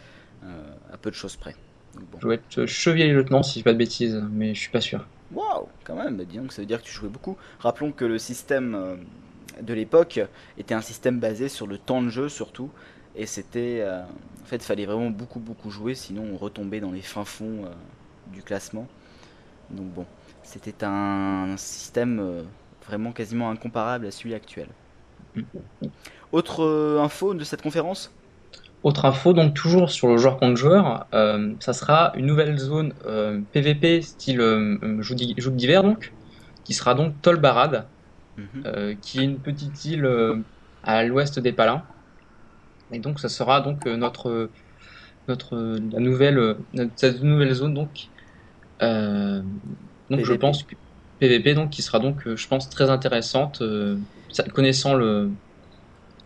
euh, 0.45 0.63
à 0.93 0.97
peu 0.97 1.11
de 1.11 1.15
choses 1.17 1.37
près. 1.37 1.55
Donc 1.95 2.05
bon. 2.11 2.19
je 2.19 2.23
dois 2.27 2.35
être 2.35 2.59
euh, 2.59 2.67
chevalier 2.67 3.09
lieutenant 3.09 3.43
si 3.43 3.53
je 3.53 3.59
dis 3.61 3.63
pas 3.63 3.73
de 3.73 3.79
bêtises, 3.79 4.23
mais 4.33 4.55
je 4.55 4.61
suis 4.61 4.71
pas 4.71 4.81
sûr. 4.81 5.07
Waouh, 5.33 5.69
quand 5.85 5.97
même, 5.97 6.17
bah, 6.17 6.25
dis 6.25 6.37
donc, 6.39 6.53
ça 6.53 6.63
veut 6.63 6.67
dire 6.67 6.81
que 6.81 6.87
tu 6.87 6.93
jouais 6.93 7.09
beaucoup. 7.09 7.37
Rappelons 7.59 7.91
que 7.93 8.05
le 8.05 8.19
système, 8.19 8.75
euh, 8.75 8.97
de 9.61 9.75
l'époque 9.75 10.21
était 10.59 10.75
un 10.75 10.81
système 10.81 11.19
basé 11.19 11.49
sur 11.49 11.67
le 11.67 11.79
temps 11.79 12.03
de 12.03 12.09
jeu 12.09 12.29
surtout. 12.29 12.71
Et 13.17 13.27
c'était. 13.27 13.81
euh, 13.81 14.03
en 14.03 14.47
fait, 14.47 14.57
il 14.57 14.63
fallait 14.63 14.87
vraiment 14.87 15.11
beaucoup, 15.11 15.41
beaucoup 15.41 15.71
jouer, 15.71 15.95
sinon 15.95 16.23
on 16.33 16.37
retombait 16.37 16.81
dans 16.81 16.93
les 16.93 17.01
fins 17.01 17.25
fonds 17.25 17.65
euh, 17.65 17.69
du 18.33 18.43
classement. 18.43 18.87
Donc 19.71 19.87
bon, 19.87 20.07
c'était 20.43 20.85
un, 20.85 21.57
système 21.57 22.21
euh, 22.21 22.43
vraiment 22.87 23.11
quasiment 23.11 23.51
incomparable 23.51 24.07
à 24.07 24.11
celui 24.11 24.35
actuel. 24.35 24.69
Autre 26.33 26.99
info 27.01 27.35
de 27.35 27.43
cette 27.43 27.63
conférence? 27.63 28.13
Autre 28.83 29.05
info, 29.07 29.33
donc 29.33 29.55
toujours 29.55 29.91
sur 29.91 30.07
le 30.07 30.17
joueur 30.17 30.39
contre 30.39 30.57
joueur, 30.57 31.07
ça 31.61 31.73
sera 31.73 32.13
une 32.15 32.27
nouvelle 32.27 32.57
zone 32.57 32.93
PVP 33.53 34.01
style 34.03 34.41
euh, 34.41 35.03
jeu 35.03 35.15
d'hiver 35.15 35.83
donc, 35.83 36.13
qui 36.65 36.73
sera 36.73 36.95
donc 36.95 37.21
Tolbarad, 37.23 37.87
Mhm. 38.37 38.67
euh, 38.67 38.95
qui 38.97 39.21
est 39.21 39.25
une 39.25 39.43
petite 39.43 39.85
île 39.85 40.05
euh, 40.07 40.43
à 40.83 41.05
l'ouest 41.05 41.39
des 41.41 41.53
Palins. 41.53 41.89
Et 42.93 43.01
donc 43.01 43.19
ça 43.21 43.29
sera 43.29 43.61
donc 43.61 43.87
euh, 43.87 43.97
notre 43.97 44.53
notre 45.29 45.57
la 45.59 46.01
nouvelle 46.01 46.59
cette 46.97 47.23
nouvelle 47.23 47.55
zone 47.55 47.75
donc 47.75 47.99
euh, 48.83 49.43
donc 50.11 50.25
je 50.25 50.35
PVP. 50.35 50.35
pense 50.35 50.65
que 50.65 50.77
PVP 51.21 51.55
donc 51.55 51.71
qui 51.73 51.83
sera 51.83 52.01
donc 52.01 52.23
je 52.37 52.49
pense 52.49 52.71
très 52.71 52.91
intéressante 52.91 53.63
euh, 53.63 54.01
connaissant 54.55 54.95
le 54.95 55.37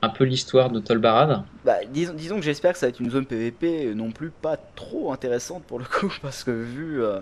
un 0.02 0.10
peu 0.10 0.24
l'histoire 0.24 0.70
de 0.72 0.80
Tolbarad. 0.80 1.46
Bah, 1.64 1.84
disons, 1.84 2.14
disons 2.14 2.36
que 2.36 2.42
j'espère 2.42 2.72
que 2.72 2.78
ça 2.78 2.86
va 2.86 2.90
être 2.90 3.00
une 3.00 3.10
zone 3.10 3.26
PVP 3.26 3.94
non 3.94 4.12
plus 4.12 4.30
pas 4.30 4.56
trop 4.56 5.12
intéressante 5.12 5.64
pour 5.64 5.78
le 5.78 5.84
coup, 5.84 6.12
parce 6.22 6.42
que 6.44 6.50
vu, 6.50 7.02
euh, 7.02 7.20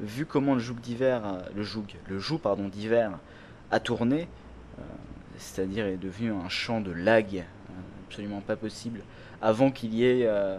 vu 0.00 0.26
comment 0.26 0.54
le 0.54 0.60
joug 0.60 0.76
d'hiver, 0.80 1.22
le 1.54 1.62
joug, 1.62 1.86
le 2.08 2.18
joug 2.18 2.38
pardon 2.38 2.68
d'hiver 2.68 3.18
a 3.70 3.80
tourné, 3.80 4.28
euh, 4.78 4.82
c'est-à-dire 5.38 5.86
est 5.86 5.96
devenu 5.96 6.32
un 6.32 6.48
champ 6.48 6.80
de 6.80 6.92
lag 6.92 7.36
euh, 7.36 7.72
absolument 8.06 8.40
pas 8.40 8.56
possible, 8.56 9.02
avant 9.42 9.70
qu'il 9.70 9.94
y 9.94 10.04
ait 10.04 10.26
euh, 10.26 10.58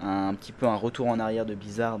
un, 0.00 0.34
petit 0.34 0.52
peu 0.52 0.66
un 0.66 0.74
retour 0.74 1.08
en 1.08 1.18
arrière 1.18 1.46
de 1.46 1.54
Blizzard 1.54 2.00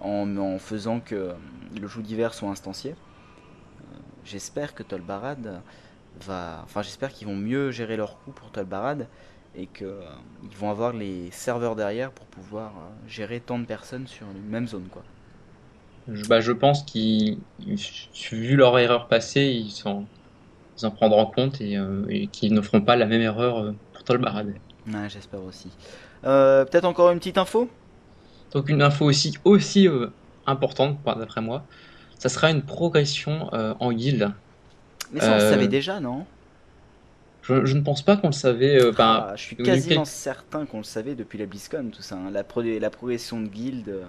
en, 0.00 0.36
en 0.36 0.58
faisant 0.58 1.00
que 1.00 1.34
le 1.78 1.86
joug 1.88 2.02
d'hiver 2.02 2.34
soit 2.34 2.48
instancié. 2.48 2.94
J'espère 4.24 4.74
que 4.74 4.84
Tolbarad 4.84 5.60
va, 6.20 6.60
enfin 6.64 6.82
j'espère 6.82 7.10
qu'ils 7.12 7.26
vont 7.26 7.36
mieux 7.36 7.70
gérer 7.70 7.96
leurs 7.96 8.18
coûts 8.18 8.32
pour 8.32 8.50
Tolbarad 8.50 9.08
et 9.54 9.66
que 9.66 9.84
euh, 9.84 10.02
ils 10.44 10.56
vont 10.56 10.70
avoir 10.70 10.92
les 10.92 11.30
serveurs 11.30 11.76
derrière 11.76 12.10
pour 12.12 12.26
pouvoir 12.26 12.72
gérer 13.06 13.40
tant 13.40 13.58
de 13.58 13.64
personnes 13.64 14.06
sur 14.06 14.26
une 14.30 14.48
même 14.48 14.68
zone 14.68 14.88
quoi. 14.90 15.02
Je, 16.08 16.24
bah, 16.24 16.40
je 16.40 16.52
pense 16.52 16.82
qu'ils, 16.84 17.38
vu 18.32 18.56
leur 18.56 18.78
erreur 18.78 19.08
passée, 19.08 19.46
ils 19.46 19.70
s'en, 19.70 20.08
ils 20.78 20.86
en 20.86 20.90
prendront 20.90 21.26
compte 21.26 21.60
et, 21.60 21.76
euh, 21.76 22.04
et 22.08 22.28
qu'ils 22.28 22.54
ne 22.54 22.60
feront 22.62 22.82
pas 22.82 22.96
la 22.96 23.06
même 23.06 23.22
erreur 23.22 23.58
euh, 23.58 23.72
pour 23.92 24.04
Tolbarad. 24.04 24.54
Ouais, 24.86 25.08
j'espère 25.08 25.42
aussi. 25.42 25.70
Euh, 26.24 26.64
Peut-être 26.64 26.84
encore 26.84 27.10
une 27.10 27.18
petite 27.18 27.38
info? 27.38 27.68
Donc 28.52 28.68
une 28.68 28.82
info 28.82 29.04
aussi, 29.06 29.36
aussi 29.44 29.88
euh, 29.88 30.08
importante, 30.46 30.98
d'après 31.04 31.40
moi, 31.40 31.66
ça 32.18 32.28
sera 32.28 32.50
une 32.50 32.62
progression 32.62 33.48
en 33.52 33.92
guilde. 33.92 34.32
Mais 35.12 35.20
ça 35.20 35.32
on 35.32 35.34
le 35.34 35.40
savait 35.40 35.68
déjà 35.68 36.00
non? 36.00 36.26
Je, 37.42 37.64
je 37.64 37.74
ne 37.76 37.80
pense 37.82 38.02
pas 38.02 38.16
qu'on 38.16 38.28
le 38.28 38.32
savait. 38.32 38.80
euh, 38.80 38.92
Ah, 38.98 39.32
Je 39.36 39.42
suis 39.42 39.56
quasiment 39.56 40.04
quel- 40.04 40.06
certain 40.06 40.66
qu'on 40.66 40.78
le 40.78 40.84
savait 40.84 41.14
depuis 41.14 41.38
la 41.38 41.46
BlizzCon 41.46 41.90
tout 41.92 42.02
ça. 42.02 42.16
hein. 42.16 42.30
La, 42.30 42.44
pro- 42.44 42.62
la 42.62 42.90
progression 42.90 43.40
de 43.40 43.48
guild, 43.48 43.88
euh, 43.88 44.04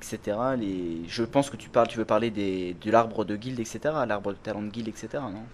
etc. 0.00 0.56
Les... 0.56 1.04
Je 1.08 1.22
pense 1.24 1.50
que 1.50 1.56
tu 1.56 1.70
parles, 1.70 1.88
tu 1.88 1.98
veux 1.98 2.04
parler 2.06 2.30
des, 2.30 2.74
de 2.74 2.90
l'arbre 2.90 3.24
de 3.24 3.36
guild, 3.36 3.60
etc. 3.60 4.04
L'arbre 4.06 4.32
de 4.32 4.38
talent 4.38 4.62
de 4.62 4.68
guild, 4.70 4.88
etc. 4.88 5.30
Non? 5.32 5.48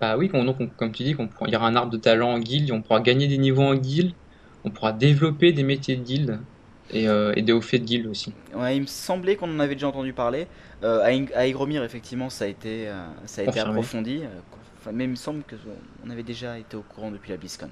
Bah 0.00 0.16
oui, 0.18 0.28
qu'on- 0.28 0.44
donc, 0.44 0.60
on- 0.60 0.68
comme 0.68 0.92
tu 0.92 1.02
dis, 1.04 1.14
qu'on 1.14 1.28
pourra- 1.28 1.48
il 1.48 1.52
y 1.52 1.56
aura 1.56 1.66
un 1.68 1.76
arbre 1.76 1.90
de 1.92 1.96
talent 1.98 2.30
en 2.34 2.38
guild, 2.40 2.70
on 2.72 2.82
pourra 2.82 3.00
gagner 3.00 3.26
des 3.28 3.38
niveaux 3.38 3.62
en 3.62 3.74
guild, 3.74 4.14
on 4.64 4.70
pourra 4.70 4.92
développer 4.92 5.52
des 5.52 5.62
métiers 5.64 5.96
de 5.96 6.02
guild 6.02 6.40
et, 6.90 7.08
euh, 7.08 7.32
et 7.36 7.42
des 7.42 7.52
hauts 7.52 7.60
faits 7.62 7.80
de 7.82 7.86
guild 7.86 8.06
aussi. 8.06 8.34
Ouais, 8.54 8.76
il 8.76 8.82
me 8.82 8.86
semblait 8.86 9.36
qu'on 9.36 9.50
en 9.54 9.60
avait 9.60 9.74
déjà 9.74 9.88
entendu 9.88 10.12
parler. 10.12 10.48
Euh, 10.82 11.02
à, 11.34 11.46
Hygromir, 11.46 11.82
effectivement, 11.84 12.28
ça 12.30 12.44
a 12.44 12.48
été, 12.48 12.88
euh, 12.88 13.06
ça 13.26 13.40
a 13.42 13.44
été 13.44 13.60
approfondi. 13.60 14.22
Enfin, 14.78 14.92
mais 14.92 15.04
il 15.04 15.10
me 15.10 15.16
semble 15.16 15.44
que 15.44 15.56
on 16.04 16.10
avait 16.10 16.22
déjà 16.24 16.58
été 16.58 16.76
au 16.76 16.82
courant 16.82 17.10
depuis 17.10 17.30
la 17.30 17.36
BlizzCon. 17.38 17.70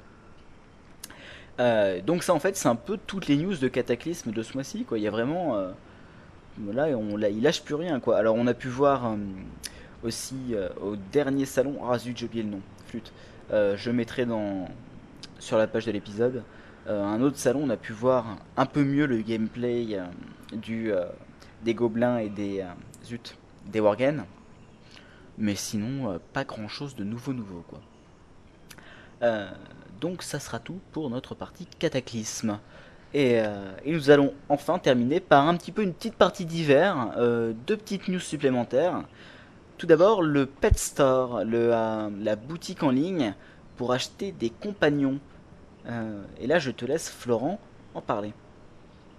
Euh, 1.59 2.01
donc 2.01 2.23
ça, 2.23 2.33
en 2.33 2.39
fait, 2.39 2.57
c'est 2.57 2.69
un 2.69 2.77
peu 2.77 2.99
toutes 3.07 3.27
les 3.27 3.37
news 3.37 3.57
de 3.57 3.69
Cataclysme 3.69 4.31
de 4.31 4.43
ce 4.43 4.55
mois-ci. 4.55 4.85
Quoi. 4.85 4.99
Il 4.99 5.03
y 5.03 5.09
a 5.09 5.11
vraiment... 5.11 5.57
euh, 5.57 5.73
là, 6.73 6.87
on, 6.97 7.17
là, 7.17 7.29
il 7.29 7.43
lâche 7.43 7.63
plus 7.63 7.75
rien. 7.75 8.01
Quoi. 8.01 8.17
Alors, 8.17 8.37
on 8.37 8.47
a 8.47 8.55
pu 8.55 8.69
voir 8.69 9.07
euh, 9.07 9.17
aussi 10.03 10.55
au 10.83 10.97
dernier 10.97 11.45
salon... 11.45 11.79
Ah 11.91 11.99
zut, 11.99 12.17
j'ai 12.17 12.27
oublié 12.27 12.43
le 12.43 12.51
nom. 12.51 12.61
Flûte. 12.87 13.13
Je 13.51 13.91
mettrai 13.91 14.27
dans, 14.27 14.69
sur 15.39 15.59
la 15.59 15.67
page 15.67 15.87
de 15.87 15.93
l'épisode. 15.93 16.43
Un 16.87 17.21
autre 17.21 17.37
salon, 17.37 17.63
on 17.65 17.71
a 17.71 17.77
pu 17.77 17.93
voir 17.93 18.39
un 18.57 18.67
peu 18.67 18.83
mieux 18.83 19.07
le 19.07 19.19
gameplay 19.19 19.99
du, 20.53 20.93
des 21.63 21.75
gobelins 21.75 22.19
et 22.19 22.29
des, 22.29 22.65
zut, 23.05 23.37
des 23.67 23.81
worgen. 23.81 24.25
Mais 25.37 25.55
sinon, 25.55 26.19
pas 26.33 26.45
grand 26.45 26.69
chose 26.69 26.95
de 26.97 27.05
nouveau 27.05 27.33
nouveau 27.33 27.65
quoi. 27.69 27.81
Donc 30.01 30.23
ça 30.23 30.39
sera 30.41 30.59
tout 30.59 30.79
pour 30.93 31.11
notre 31.11 31.35
partie 31.35 31.67
cataclysme. 31.79 32.59
Et, 33.13 33.41
euh, 33.41 33.73
et 33.85 33.93
nous 33.93 34.11
allons 34.11 34.33
enfin 34.49 34.79
terminer 34.79 35.19
par 35.21 35.49
un 35.49 35.57
petit 35.57 35.73
peu 35.73 35.83
une 35.83 35.93
petite 35.93 36.15
partie 36.15 36.45
d'hiver, 36.47 37.13
euh, 37.19 37.53
deux 37.67 37.77
petites 37.77 38.09
news 38.09 38.21
supplémentaires. 38.21 39.03
Tout 39.79 39.87
d'abord, 39.87 40.23
le 40.23 40.47
Pet 40.47 40.79
Store, 40.79 41.45
le, 41.45 41.71
euh, 41.75 42.09
la 42.23 42.37
boutique 42.37 42.83
en 42.83 42.91
ligne 42.91 43.35
pour 43.77 43.93
acheter 43.93 44.33
des 44.33 44.51
compagnons. 44.51 45.19
Et 46.39 46.47
là, 46.47 46.59
je 46.59 46.71
te 46.71 46.85
laisse, 46.85 47.09
Florent, 47.11 47.59
en 47.95 48.01
parler. 48.03 48.33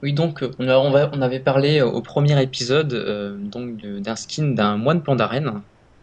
Oui, 0.04 0.14
donc 0.14 0.46
on, 0.60 0.68
a- 0.70 0.78
on, 0.78 0.92
va- 0.92 1.10
on 1.12 1.22
avait 1.22 1.40
parlé 1.40 1.82
au 1.82 2.02
premier 2.02 2.42
épisode 2.42 2.94
donc 3.52 3.78
d'un 3.82 4.16
skin 4.16 4.50
d'un 4.52 4.78
moine 4.78 5.02
pandaren. 5.04 5.62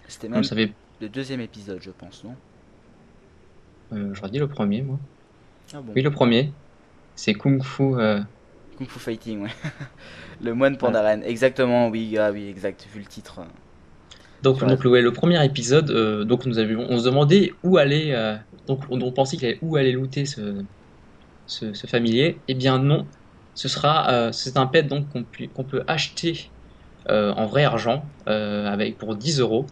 C'était 0.08 0.28
même 0.28 0.44
savait, 0.44 0.72
le 1.00 1.08
deuxième 1.08 1.40
épisode, 1.40 1.78
je 1.80 1.90
pense, 1.90 2.24
non? 2.24 2.34
Euh, 3.92 4.14
j'aurais 4.14 4.30
dit 4.30 4.38
le 4.38 4.48
premier, 4.48 4.82
moi. 4.82 4.98
Ah 5.72 5.80
bon 5.80 5.92
Oui, 5.94 6.02
le 6.02 6.10
premier. 6.10 6.52
C'est 7.14 7.34
Kung 7.34 7.62
Fu. 7.62 7.82
euh, 7.96 8.20
Kung 8.76 8.88
Fu 8.88 8.98
Fighting, 8.98 9.42
ouais. 9.42 9.50
le 10.40 10.54
moine 10.54 10.78
Pandaren, 10.78 11.22
exactement, 11.24 11.88
oui, 11.88 12.16
ah 12.18 12.30
oui, 12.32 12.48
exact, 12.48 12.86
vu 12.92 13.00
le 13.00 13.06
titre. 13.06 13.40
Donc, 14.42 14.64
donc 14.64 14.84
ouais, 14.84 15.02
le 15.02 15.12
premier 15.12 15.44
épisode, 15.44 15.90
euh, 15.90 16.24
donc 16.24 16.46
nous 16.46 16.58
avions, 16.58 16.86
on 16.88 16.98
se 17.00 17.04
demandait 17.04 17.52
où 17.64 17.76
aller. 17.76 18.12
euh, 18.12 18.36
donc 18.66 18.84
on, 18.88 19.00
on 19.00 19.12
pensait 19.12 19.36
qu'il 19.36 19.46
allait 19.48 19.58
où 19.62 19.76
aller 19.76 19.92
looter 19.92 20.26
ce, 20.26 20.64
ce, 21.46 21.72
ce 21.74 21.86
familier. 21.86 22.44
Eh 22.48 22.54
bien 22.54 22.78
non, 22.78 23.10
ce 23.54 23.68
sera, 23.68 24.10
euh, 24.12 24.32
c'est 24.32 24.56
un 24.56 24.66
pet 24.66 24.84
donc 24.86 25.08
qu'on 25.08 25.26
qu'on 25.54 25.64
peut 25.64 25.84
acheter 25.88 26.52
en 27.08 27.46
vrai 27.46 27.64
argent 27.64 28.12
avec 28.26 28.98
pour 28.98 29.16
10 29.16 29.40
euros. 29.40 29.66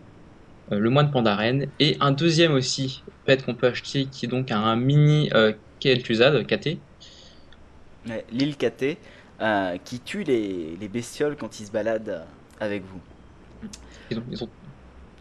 Euh, 0.73 0.79
Le 0.79 0.91
moine 0.91 1.11
pandaren 1.11 1.67
et 1.79 1.97
un 2.01 2.13
deuxième 2.13 2.53
aussi 2.53 3.05
pet 3.25 3.45
qu'on 3.45 3.55
peut 3.55 3.67
acheter 3.67 4.07
qui 4.07 4.27
est 4.27 4.29
donc 4.29 4.51
un 4.51 4.77
mini 4.77 5.31
euh, 5.35 5.53
Kel'Thuzad 5.81 6.47
KT. 6.47 6.79
Ouais, 8.09 8.25
L'île 8.31 8.57
KT, 8.57 8.99
euh, 9.41 9.79
qui 9.79 10.01
tue 10.01 10.23
les, 10.23 10.77
les 10.77 10.89
bestioles 10.89 11.37
quand 11.37 11.61
ils 11.61 11.67
se 11.67 11.73
baladent 11.73 12.09
euh, 12.09 12.25
avec 12.61 12.85
vous. 12.85 13.01
Ils 14.11 14.19
ont, 14.19 14.25
ils 14.31 14.45
ont, 14.45 14.49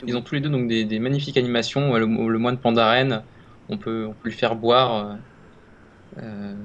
ils 0.05 0.17
ont 0.17 0.21
tous 0.21 0.35
les 0.35 0.41
deux 0.41 0.49
donc 0.49 0.67
des, 0.67 0.85
des 0.85 0.99
magnifiques 0.99 1.37
animations. 1.37 1.93
Le, 1.95 2.05
le 2.05 2.39
moine 2.39 2.59
pandaren, 2.59 3.23
on 3.69 3.77
peut, 3.77 4.05
on 4.07 4.13
peut 4.13 4.29
lui 4.29 4.35
faire 4.35 4.55
boire 4.55 5.19
euh, 6.17 6.21
euh, 6.21 6.55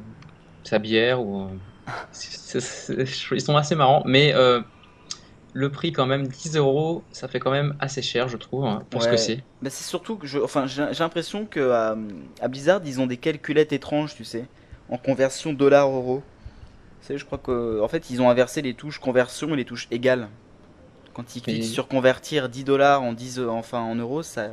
sa 0.64 0.78
bière. 0.78 1.22
Ou, 1.22 1.42
euh, 1.42 1.58
ils 3.32 3.40
sont 3.40 3.56
assez 3.56 3.74
marrants, 3.74 4.02
mais 4.06 4.34
euh, 4.34 4.60
le 5.52 5.70
prix 5.70 5.92
quand 5.92 6.06
même 6.06 6.28
10 6.28 6.56
euros, 6.56 7.02
ça 7.12 7.26
fait 7.28 7.40
quand 7.40 7.50
même 7.50 7.74
assez 7.80 8.02
cher, 8.02 8.28
je 8.28 8.36
trouve, 8.36 8.64
hein, 8.64 8.82
pour 8.90 9.02
ce 9.02 9.08
que 9.08 9.16
c'est. 9.16 9.42
Bah, 9.62 9.70
c'est 9.70 9.84
surtout 9.84 10.16
que 10.16 10.26
je, 10.26 10.38
enfin, 10.38 10.66
j'ai 10.66 10.82
l'impression 10.98 11.44
que 11.46 11.60
euh, 11.60 11.94
à 12.40 12.48
Blizzard, 12.48 12.80
ils 12.84 13.00
ont 13.00 13.06
des 13.06 13.16
calculettes 13.16 13.72
étranges, 13.72 14.14
tu 14.14 14.24
sais, 14.24 14.44
en 14.88 14.96
conversion 14.96 15.52
dollar-euro. 15.52 16.22
Tu 17.00 17.06
sais, 17.08 17.18
je 17.18 17.24
crois 17.24 17.38
que, 17.38 17.80
en 17.80 17.88
fait, 17.88 18.10
ils 18.10 18.20
ont 18.22 18.28
inversé 18.30 18.62
les 18.62 18.74
touches 18.74 18.98
conversion 18.98 19.52
et 19.54 19.56
les 19.56 19.64
touches 19.64 19.88
égales. 19.90 20.28
Quand 21.14 21.34
ils 21.34 21.42
cliquent 21.42 21.58
Et- 21.58 21.62
sur 21.62 21.88
convertir 21.88 22.48
10 22.48 22.62
dollars 22.64 23.02
en 23.02 23.12
10, 23.12 23.40
enfin 23.40 23.80
en 23.80 23.94
euros, 23.96 24.22
ça, 24.22 24.50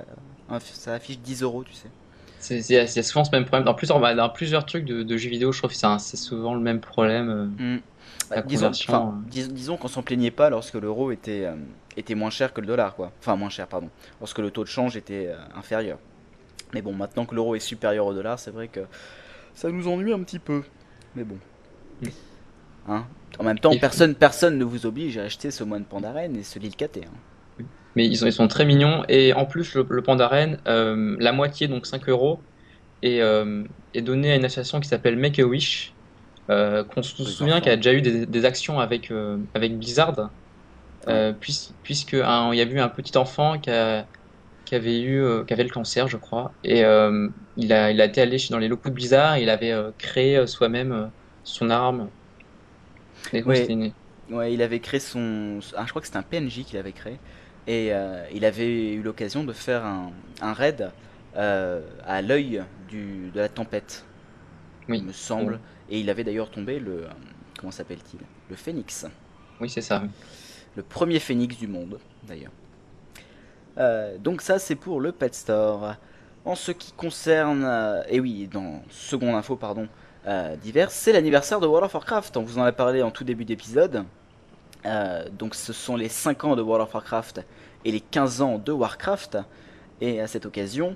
ça 0.61 0.93
affiche 0.93 1.19
10 1.19 1.43
euros, 1.43 1.63
tu 1.63 1.73
sais. 1.73 1.89
C'est 2.39 2.61
c'est- 2.61 2.87
c'est 2.87 3.03
souvent 3.03 3.23
ce 3.25 3.31
même 3.31 3.45
problème. 3.45 3.65
Dans 3.65 3.73
plusieurs, 3.73 3.99
bah, 3.99 4.15
dans 4.15 4.29
plusieurs 4.29 4.65
trucs 4.65 4.85
de, 4.85 5.03
de 5.03 5.17
jeux 5.17 5.29
vidéo, 5.29 5.51
je 5.51 5.59
trouve 5.59 5.71
que 5.71 5.77
c'est 5.99 6.17
souvent 6.17 6.53
le 6.53 6.59
même 6.61 6.79
problème. 6.79 7.29
euh. 7.59 7.75
Mm. 7.77 7.81
La 8.29 8.41
disons, 8.41 8.71
dis- 9.27 9.47
disons 9.47 9.77
qu'on 9.77 9.87
s'en 9.87 10.03
plaignait 10.03 10.31
pas 10.31 10.49
lorsque 10.49 10.75
l'euro 10.75 11.11
était, 11.11 11.45
euh, 11.45 11.55
était 11.95 12.15
moins 12.15 12.29
cher 12.29 12.53
que 12.53 12.61
le 12.61 12.67
dollar, 12.67 12.95
quoi. 12.95 13.11
Enfin, 13.19 13.35
moins 13.35 13.49
cher, 13.49 13.67
pardon. 13.67 13.89
Lorsque 14.19 14.39
le 14.39 14.51
taux 14.51 14.63
de 14.63 14.69
change 14.69 14.97
était 14.97 15.27
euh, 15.27 15.37
inférieur. 15.55 15.97
Mais 16.73 16.81
bon, 16.81 16.93
maintenant 16.93 17.25
que 17.25 17.33
l'euro 17.35 17.55
est 17.55 17.59
supérieur 17.59 18.05
au 18.05 18.13
dollar, 18.13 18.37
c'est 18.39 18.51
vrai 18.51 18.67
que 18.67 18.81
ça 19.53 19.69
nous 19.69 19.87
ennuie 19.87 20.11
un 20.13 20.19
petit 20.23 20.39
peu. 20.39 20.63
Mais 21.15 21.23
bon. 21.23 21.37
Hein 22.89 23.05
en 23.39 23.43
même 23.43 23.59
temps, 23.59 23.71
Et- 23.71 23.79
personne, 23.79 24.15
personne 24.15 24.57
ne 24.57 24.63
vous 24.63 24.85
oblige 24.85 25.17
à 25.17 25.23
acheter 25.23 25.51
ce 25.51 25.63
moine 25.63 25.83
pandaren 25.85 26.35
et 26.35 26.43
ce 26.43 26.59
Lille 26.59 26.75
KT. 26.75 26.99
hein. 27.05 27.63
Mais 27.95 28.05
ils 28.05 28.15
sont, 28.17 28.27
ils 28.27 28.33
sont 28.33 28.47
très 28.47 28.65
mignons. 28.65 29.03
Et 29.09 29.33
en 29.33 29.45
plus, 29.45 29.73
le, 29.73 29.85
le 29.89 30.01
Pandaren, 30.03 30.59
euh, 30.67 31.15
la 31.19 31.31
moitié, 31.31 31.67
donc 31.67 31.87
5 31.87 32.07
euros, 32.09 32.39
est, 33.01 33.19
est 33.95 34.01
donné 34.01 34.31
à 34.31 34.35
une 34.35 34.45
association 34.45 34.79
qui 34.79 34.87
s'appelle 34.87 35.17
Make 35.17 35.39
a 35.39 35.43
Wish, 35.45 35.93
euh, 36.49 36.83
qu'on 36.83 37.03
se 37.03 37.23
souvient 37.23 37.55
enfants. 37.55 37.61
qui 37.63 37.69
a 37.69 37.75
déjà 37.75 37.93
eu 37.93 38.01
des, 38.01 38.25
des 38.25 38.45
actions 38.45 38.79
avec, 38.79 39.11
euh, 39.11 39.37
avec 39.53 39.77
Blizzard, 39.77 40.31
euh, 41.07 41.33
puis- 41.33 41.69
puisque 41.83 42.13
un- 42.15 42.53
il 42.53 42.57
y 42.57 42.61
a 42.61 42.65
eu 42.65 42.79
un 42.79 42.89
petit 42.89 43.17
enfant 43.17 43.59
qui, 43.59 43.69
a- 43.69 44.05
qui 44.65 44.75
avait 44.75 44.99
eu, 45.01 45.21
euh, 45.21 45.43
qui 45.45 45.53
avait 45.53 45.63
le 45.63 45.69
cancer, 45.69 46.07
je 46.07 46.17
crois, 46.17 46.53
et 46.63 46.83
euh, 46.85 47.29
il 47.55 47.71
a, 47.73 47.91
il 47.91 48.01
a 48.01 48.05
été 48.05 48.21
allé 48.21 48.37
chez- 48.37 48.51
dans 48.53 48.59
les 48.59 48.67
locaux 48.67 48.89
de 48.89 48.93
Blizzard, 48.95 49.35
et 49.35 49.43
il 49.43 49.49
avait 49.49 49.73
créé 49.97 50.45
soi-même 50.47 51.11
son 51.43 51.69
arme. 51.69 52.09
Et 53.33 53.39
donc, 53.39 53.49
Ouais. 53.49 53.55
c'était 53.57 53.73
une- 53.73 53.91
Ouais, 54.29 54.53
il 54.53 54.61
avait 54.61 54.79
créé 54.81 54.99
son. 54.99 55.59
Ah, 55.77 55.83
je 55.85 55.89
crois 55.91 56.01
que 56.01 56.07
c'était 56.07 56.17
un 56.19 56.23
PNJ 56.23 56.63
qu'il 56.65 56.77
avait 56.77 56.91
créé. 56.91 57.17
Et 57.65 57.91
il 58.33 58.45
avait 58.45 58.93
eu 58.93 59.01
l'occasion 59.01 59.43
de 59.45 59.53
faire 59.53 59.85
un, 59.85 60.11
un 60.41 60.53
raid 60.53 60.91
à 61.35 62.21
l'œil 62.21 62.63
du- 62.89 63.29
de 63.33 63.39
la 63.39 63.49
tempête, 63.49 64.05
Oui. 64.89 64.97
il 64.99 65.05
me 65.05 65.13
semble. 65.13 65.53
Ouais. 65.53 65.59
Et 65.89 65.99
il 65.99 66.09
avait 66.09 66.23
d'ailleurs 66.23 66.49
tombé 66.49 66.79
le. 66.79 67.03
euh, 67.03 67.09
Comment 67.59 67.71
s'appelle-t-il? 67.71 68.19
Le 68.49 68.55
phénix. 68.55 69.05
Oui, 69.59 69.69
c'est 69.69 69.81
ça. 69.81 70.03
Le 70.75 70.83
premier 70.83 71.19
phénix 71.19 71.57
du 71.57 71.67
monde, 71.67 71.99
d'ailleurs. 72.27 72.51
Euh, 73.77 74.17
donc, 74.17 74.41
ça, 74.41 74.59
c'est 74.59 74.75
pour 74.75 74.99
le 75.01 75.11
Pet 75.11 75.33
Store. 75.33 75.95
En 76.45 76.55
ce 76.55 76.71
qui 76.71 76.91
concerne. 76.91 77.63
euh, 77.65 78.03
et 78.09 78.19
oui, 78.19 78.47
dans 78.47 78.81
seconde 78.89 79.35
info, 79.35 79.55
pardon, 79.55 79.88
euh, 80.27 80.55
divers, 80.57 80.91
c'est 80.91 81.11
l'anniversaire 81.13 81.59
de 81.59 81.67
World 81.67 81.85
of 81.85 81.93
Warcraft. 81.93 82.38
On 82.38 82.43
vous 82.43 82.59
en 82.59 82.63
a 82.63 82.71
parlé 82.71 83.01
en 83.01 83.11
tout 83.11 83.23
début 83.23 83.45
d'épisode. 83.45 84.03
Donc, 85.38 85.53
ce 85.55 85.73
sont 85.73 85.97
les 85.97 86.07
5 86.07 86.45
ans 86.45 86.55
de 86.55 86.61
World 86.61 86.88
of 86.88 86.93
Warcraft 86.93 87.41
et 87.83 87.91
les 87.91 87.99
15 87.99 88.41
ans 88.41 88.57
de 88.57 88.71
Warcraft. 88.71 89.38
Et 89.99 90.21
à 90.21 90.27
cette 90.27 90.45
occasion, 90.45 90.95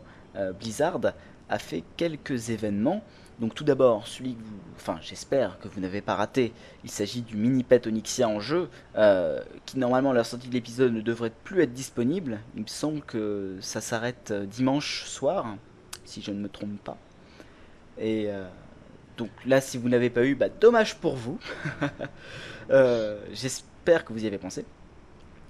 Blizzard 0.60 1.02
a 1.50 1.60
fait 1.60 1.84
quelques 1.98 2.52
événements. 2.52 3.04
Donc 3.42 3.56
tout 3.56 3.64
d'abord, 3.64 4.06
celui 4.06 4.36
que 4.36 4.44
vous, 4.44 4.60
enfin 4.76 5.00
j'espère 5.02 5.58
que 5.60 5.68
vous 5.68 5.82
n'avez 5.82 6.02
pas 6.02 6.14
raté, 6.14 6.54
il 6.84 6.92
s'agit 6.92 7.24
du 7.24 7.36
mini 7.36 7.64
pet 7.64 7.88
Onyxia 7.88 8.30
en 8.30 8.39
jeu, 8.39 8.70
euh, 8.98 9.42
qui 9.66 9.80
normalement 9.80 10.12
à 10.12 10.14
la 10.14 10.24
sortie 10.24 10.48
de 10.48 10.54
l'épisode 10.54 10.94
ne 10.94 11.02
devrait 11.02 11.32
plus 11.44 11.64
être 11.64 11.74
disponible. 11.74 12.39
Il 12.56 12.62
me 12.62 12.68
semble 12.68 13.02
que 13.02 13.58
ça 13.60 13.82
s'arrête 13.82 14.30
euh, 14.30 14.46
dimanche 14.46 15.06
soir, 15.06 15.58
si 16.06 16.22
je 16.22 16.30
ne 16.30 16.39
me 16.39 16.50
trompe 16.50 16.80
pas. 16.84 16.98
Et 17.98 18.26
euh, 18.28 18.48
donc 19.18 19.32
là, 19.48 19.60
si 19.60 19.80
vous 19.80 19.89
n'avez 19.89 20.12
pas 20.12 20.24
eu, 20.24 20.36
bah 20.36 20.50
dommage 20.50 20.98
pour 20.98 21.16
vous. 21.16 21.39
J'espère 23.34 24.06
que 24.06 24.14
vous 24.14 24.24
y 24.24 24.28
avez 24.28 24.38
pensé. 24.38 24.66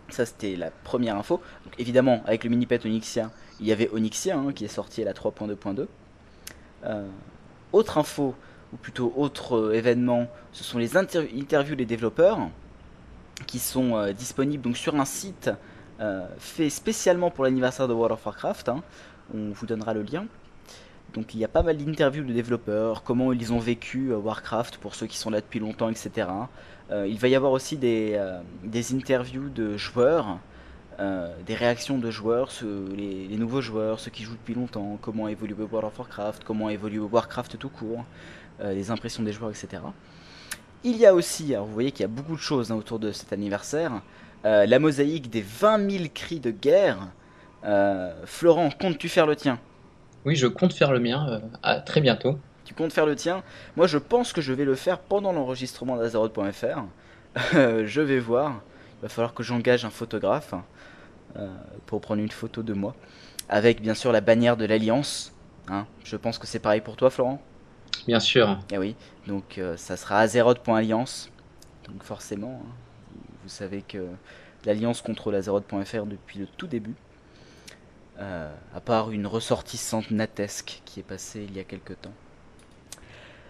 Ça, 0.07 0.25
c'était 0.25 0.55
la 0.55 0.71
première 0.71 1.17
info. 1.17 1.41
Évidemment, 1.77 2.23
avec 2.25 2.45
le 2.45 2.51
mini 2.51 2.65
pet 2.67 2.85
Onyxia, 2.85 3.31
il 3.59 3.67
y 3.67 3.73
avait 3.73 3.89
Onyxia 3.89 4.37
hein, 4.37 4.53
qui 4.53 4.63
est 4.63 4.69
sorti 4.69 5.01
à 5.01 5.05
la 5.05 5.13
3.2.2. 5.13 5.87
Autre 7.73 7.97
info, 7.97 8.35
ou 8.73 8.77
plutôt 8.77 9.13
autre 9.15 9.57
euh, 9.57 9.73
événement, 9.73 10.27
ce 10.51 10.63
sont 10.63 10.77
les 10.77 10.97
inter- 10.97 11.29
interviews 11.37 11.75
des 11.75 11.85
développeurs 11.85 12.49
qui 13.47 13.59
sont 13.59 13.95
euh, 13.95 14.13
disponibles 14.13 14.63
donc 14.63 14.77
sur 14.77 14.95
un 14.95 15.05
site 15.05 15.49
euh, 15.99 16.25
fait 16.37 16.69
spécialement 16.69 17.31
pour 17.31 17.43
l'anniversaire 17.43 17.87
de 17.87 17.93
World 17.93 18.13
of 18.13 18.25
Warcraft. 18.25 18.69
hein. 18.69 18.83
On 19.33 19.51
vous 19.51 19.65
donnera 19.65 19.93
le 19.93 20.03
lien. 20.03 20.25
Donc 21.13 21.33
il 21.33 21.39
y 21.39 21.45
a 21.45 21.47
pas 21.49 21.63
mal 21.63 21.77
d'interviews 21.77 22.23
de 22.23 22.33
développeurs, 22.33 23.03
comment 23.03 23.33
ils 23.33 23.51
ont 23.51 23.59
vécu 23.59 24.13
Warcraft 24.13 24.77
pour 24.77 24.95
ceux 24.95 25.07
qui 25.07 25.17
sont 25.17 25.29
là 25.29 25.41
depuis 25.41 25.59
longtemps, 25.59 25.89
etc. 25.89 26.27
Il 26.89 27.17
va 27.19 27.27
y 27.27 27.35
avoir 27.35 27.51
aussi 27.51 27.75
des, 27.75 28.17
des 28.63 28.95
interviews 28.95 29.49
de 29.49 29.75
joueurs, 29.75 30.39
euh, 31.01 31.33
des 31.45 31.55
réactions 31.55 31.97
de 31.97 32.11
joueurs, 32.11 32.51
ceux- 32.51 32.87
les, 32.95 33.27
les 33.27 33.37
nouveaux 33.37 33.61
joueurs, 33.61 33.99
ceux 33.99 34.11
qui 34.11 34.23
jouent 34.23 34.35
depuis 34.35 34.53
longtemps, 34.53 34.97
comment 35.01 35.27
évolue 35.27 35.55
World 35.55 35.85
of 35.91 35.99
Warcraft, 35.99 36.43
comment 36.45 36.69
évolue 36.69 36.99
Warcraft 36.99 37.57
tout 37.59 37.69
court, 37.69 38.05
euh, 38.61 38.73
les 38.73 38.91
impressions 38.91 39.23
des 39.23 39.33
joueurs, 39.33 39.49
etc. 39.51 39.83
Il 40.83 40.97
y 40.97 41.05
a 41.05 41.13
aussi, 41.13 41.53
alors 41.53 41.65
vous 41.67 41.73
voyez 41.73 41.91
qu'il 41.91 42.01
y 42.01 42.05
a 42.05 42.07
beaucoup 42.07 42.35
de 42.35 42.41
choses 42.41 42.71
hein, 42.71 42.75
autour 42.75 42.99
de 42.99 43.11
cet 43.11 43.33
anniversaire, 43.33 44.01
euh, 44.45 44.65
la 44.65 44.79
mosaïque 44.79 45.29
des 45.29 45.41
20 45.41 45.89
000 45.89 46.03
cris 46.13 46.39
de 46.39 46.51
guerre. 46.51 46.97
Florent, 48.25 48.69
comptes-tu 48.71 49.07
faire 49.09 49.27
le 49.27 49.35
tien? 49.35 49.59
Oui, 50.25 50.35
je 50.35 50.47
compte 50.47 50.73
faire 50.73 50.91
le 50.91 50.99
mien 50.99 51.41
à 51.63 51.79
très 51.79 52.01
bientôt. 52.01 52.39
Tu 52.65 52.73
comptes 52.73 52.93
faire 52.93 53.05
le 53.05 53.15
tien? 53.15 53.43
Moi, 53.75 53.85
je 53.87 53.97
pense 53.99 54.33
que 54.33 54.41
je 54.41 54.53
vais 54.53 54.65
le 54.65 54.75
faire 54.75 54.99
pendant 54.99 55.31
l'enregistrement 55.31 55.97
d'Azeroth.fr. 55.97 56.83
Je 57.53 58.01
vais 58.01 58.19
voir. 58.19 58.61
Il 58.99 59.03
va 59.03 59.09
falloir 59.09 59.33
que 59.33 59.43
j'engage 59.43 59.85
un 59.85 59.89
photographe 59.89 60.53
pour 61.85 62.01
prendre 62.01 62.21
une 62.21 62.31
photo 62.31 62.63
de 62.63 62.73
moi. 62.73 62.95
Avec, 63.49 63.81
bien 63.81 63.93
sûr, 63.93 64.11
la 64.11 64.21
bannière 64.21 64.57
de 64.57 64.65
l'Alliance. 64.65 65.33
hein. 65.67 65.87
Je 66.03 66.15
pense 66.17 66.37
que 66.37 66.47
c'est 66.47 66.59
pareil 66.59 66.81
pour 66.81 66.95
toi, 66.95 67.09
Florent? 67.09 67.41
Bien 68.07 68.19
sûr. 68.19 68.59
Eh 68.71 68.77
oui. 68.77 68.95
Donc, 69.27 69.57
euh, 69.57 69.77
ça 69.77 69.97
sera 69.97 70.19
Azeroth.alliance. 70.19 71.29
Donc, 71.87 72.03
forcément, 72.03 72.61
hein, 72.65 72.75
vous- 73.11 73.21
vous 73.43 73.49
savez 73.49 73.81
que 73.81 74.07
l'Alliance 74.65 75.01
contrôle 75.01 75.35
Azeroth.fr 75.35 76.05
depuis 76.05 76.39
le 76.39 76.47
tout 76.47 76.67
début. 76.67 76.95
Euh, 78.19 78.53
à 78.75 78.81
part 78.81 79.11
une 79.11 79.25
ressortissante 79.27 80.11
natesque 80.11 80.81
qui 80.85 80.99
est 80.99 81.03
passée 81.03 81.45
il 81.49 81.55
y 81.55 81.59
a 81.59 81.63
quelque 81.63 81.93
temps. 81.93 82.13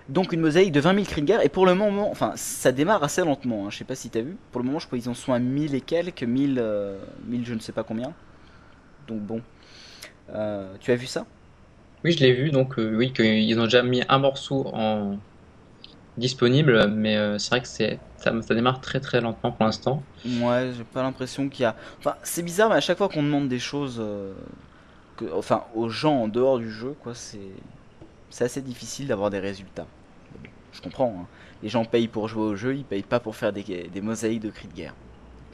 Donc 0.09 0.33
une 0.33 0.41
mosaïque 0.41 0.71
de 0.71 0.79
20 0.81 0.93
000 0.95 1.05
cris 1.05 1.21
de 1.21 1.27
guerre, 1.27 1.41
et 1.45 1.49
pour 1.49 1.65
le 1.65 1.75
moment, 1.75 2.09
enfin 2.11 2.33
ça 2.35 2.71
démarre 2.71 3.03
assez 3.03 3.21
lentement, 3.21 3.65
hein, 3.67 3.69
je 3.69 3.77
sais 3.77 3.85
pas 3.85 3.95
si 3.95 4.09
t'as 4.09 4.21
vu, 4.21 4.37
pour 4.51 4.61
le 4.61 4.65
moment 4.67 4.79
je 4.79 4.87
crois 4.87 4.97
qu'ils 4.99 5.09
en 5.09 5.13
sont 5.13 5.33
à 5.33 5.39
1000 5.39 5.75
et 5.75 5.81
quelques, 5.81 6.23
1000, 6.23 6.57
euh, 6.59 6.99
1000 7.25 7.45
je 7.45 7.53
ne 7.53 7.59
sais 7.59 7.71
pas 7.71 7.83
combien. 7.83 8.13
Donc 9.07 9.21
bon, 9.21 9.41
Euh, 10.33 10.75
tu 10.79 10.91
as 10.91 10.95
vu 10.95 11.07
ça? 11.07 11.25
Oui, 12.03 12.11
je 12.13 12.19
l'ai 12.19 12.33
vu, 12.33 12.51
donc 12.51 12.79
euh, 12.79 12.95
oui, 12.95 13.13
qu'ils 13.13 13.59
ont 13.59 13.65
déjà 13.65 13.83
mis 13.83 14.03
un 14.09 14.19
morceau 14.19 14.67
en 14.73 15.17
disponible, 16.17 16.87
mais 16.89 17.15
c'est 17.39 17.49
vrai 17.49 17.61
que 17.61 17.67
c'est 17.67 17.99
ça, 18.17 18.33
ça 18.41 18.53
démarre 18.55 18.81
très 18.81 18.99
très 18.99 19.21
lentement 19.21 19.51
pour 19.51 19.65
l'instant. 19.65 20.03
Ouais, 20.25 20.71
j'ai 20.75 20.83
pas 20.83 21.01
l'impression 21.03 21.49
qu'il 21.49 21.63
y 21.63 21.65
a... 21.65 21.75
Enfin 21.99 22.15
c'est 22.23 22.43
bizarre, 22.43 22.69
mais 22.69 22.75
à 22.75 22.81
chaque 22.81 22.97
fois 22.97 23.09
qu'on 23.09 23.23
demande 23.23 23.47
des 23.49 23.59
choses, 23.59 24.01
que... 25.17 25.25
enfin 25.33 25.63
aux 25.73 25.89
gens 25.89 26.15
en 26.23 26.27
dehors 26.27 26.59
du 26.59 26.69
jeu, 26.71 26.95
quoi, 27.01 27.13
c'est... 27.15 27.39
C'est 28.31 28.45
assez 28.45 28.61
difficile 28.61 29.07
d'avoir 29.07 29.29
des 29.29 29.39
résultats. 29.39 29.85
Je 30.73 30.81
comprends, 30.81 31.13
hein. 31.21 31.27
les 31.61 31.69
gens 31.69 31.85
payent 31.85 32.07
pour 32.07 32.27
jouer 32.27 32.43
au 32.43 32.55
jeu, 32.55 32.75
ils 32.75 32.85
payent 32.85 33.03
pas 33.03 33.19
pour 33.19 33.35
faire 33.35 33.53
des, 33.53 33.63
des 33.63 34.01
mosaïques 34.01 34.41
de 34.41 34.49
cris 34.49 34.67
de 34.67 34.73
guerre. 34.73 34.95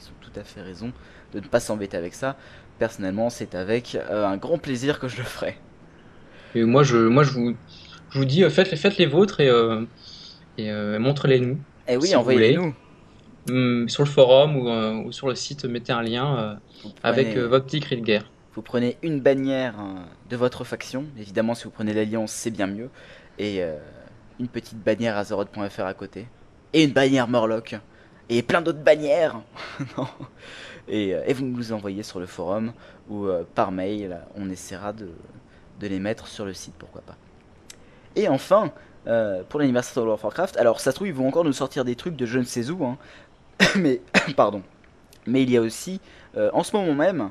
Ils 0.00 0.06
ont 0.06 0.14
tout 0.20 0.40
à 0.40 0.44
fait 0.44 0.62
raison 0.62 0.92
de 1.32 1.40
ne 1.40 1.44
pas 1.46 1.60
s'embêter 1.60 1.96
avec 1.96 2.14
ça. 2.14 2.36
Personnellement, 2.78 3.28
c'est 3.28 3.54
avec 3.54 3.96
euh, 3.96 4.24
un 4.26 4.36
grand 4.36 4.58
plaisir 4.58 5.00
que 5.00 5.08
je 5.08 5.16
le 5.18 5.24
ferai. 5.24 5.58
Et 6.54 6.64
moi, 6.64 6.82
je, 6.82 6.96
moi, 6.96 7.24
je 7.24 7.32
vous, 7.32 7.56
je 8.10 8.18
vous 8.18 8.24
dis, 8.24 8.44
euh, 8.44 8.50
faites, 8.50 8.74
faites 8.76 8.96
les 8.96 9.06
vôtres 9.06 9.40
et, 9.40 9.48
euh, 9.48 9.84
et 10.56 10.70
euh, 10.70 10.98
montrez-les 10.98 11.40
nous. 11.40 11.58
Eh 11.88 11.96
oui, 11.96 12.08
Si 12.08 12.14
vous 12.14 12.20
envoyez-les-nous. 12.20 12.74
Hum, 13.50 13.88
sur 13.88 14.02
le 14.02 14.08
forum 14.08 14.56
ou, 14.56 15.08
ou 15.08 15.12
sur 15.12 15.26
le 15.26 15.34
site, 15.34 15.64
mettez 15.64 15.92
un 15.92 16.02
lien 16.02 16.58
avec 17.02 17.34
votre 17.36 17.64
petit 17.64 17.80
cri 17.80 17.96
de 17.96 18.02
guerre. 18.04 18.30
Vous 18.58 18.62
prenez 18.62 18.98
une 19.02 19.20
bannière 19.20 19.78
euh, 19.78 20.00
de 20.30 20.36
votre 20.36 20.64
faction. 20.64 21.04
Évidemment, 21.16 21.54
si 21.54 21.62
vous 21.62 21.70
prenez 21.70 21.92
l'Alliance, 21.92 22.32
c'est 22.32 22.50
bien 22.50 22.66
mieux. 22.66 22.90
Et 23.38 23.62
euh, 23.62 23.78
une 24.40 24.48
petite 24.48 24.78
bannière 24.78 25.16
Azeroth.fr 25.16 25.84
à 25.84 25.94
côté. 25.94 26.26
Et 26.72 26.82
une 26.82 26.90
bannière 26.90 27.28
Morlock. 27.28 27.76
Et 28.28 28.42
plein 28.42 28.60
d'autres 28.60 28.82
bannières. 28.82 29.40
Euh, 30.90 31.22
et 31.26 31.34
vous 31.34 31.44
nous 31.44 31.72
envoyez 31.72 32.02
sur 32.02 32.18
le 32.18 32.24
forum 32.24 32.72
ou 33.10 33.26
euh, 33.26 33.44
par 33.54 33.70
mail. 33.70 34.18
On 34.34 34.48
essaiera 34.50 34.92
de, 34.92 35.10
les 35.82 36.00
mettre 36.00 36.26
sur 36.26 36.46
le 36.46 36.54
site, 36.54 36.74
pourquoi 36.78 37.02
pas. 37.02 37.16
Et 38.16 38.26
enfin, 38.26 38.72
pour 39.50 39.60
l'anniversaire 39.60 39.96
de 39.96 40.00
World 40.00 40.18
of 40.18 40.24
Warcraft, 40.24 40.56
alors 40.56 40.80
ça 40.80 40.90
se 40.90 40.96
trouve, 40.96 41.06
ils 41.08 41.14
vont 41.14 41.28
encore 41.28 41.44
nous 41.44 41.52
sortir 41.52 41.84
des 41.84 41.94
trucs 41.94 42.16
de 42.16 42.24
je 42.24 42.38
ne 42.38 42.44
sais 42.44 42.70
où. 42.70 42.84
hein. 42.86 42.96
Mais, 43.76 44.00
pardon. 44.36 44.62
Mais 45.26 45.42
il 45.42 45.50
y 45.50 45.58
a 45.58 45.60
aussi, 45.60 46.00
en 46.34 46.62
ce 46.62 46.74
moment 46.74 46.94
même, 46.94 47.30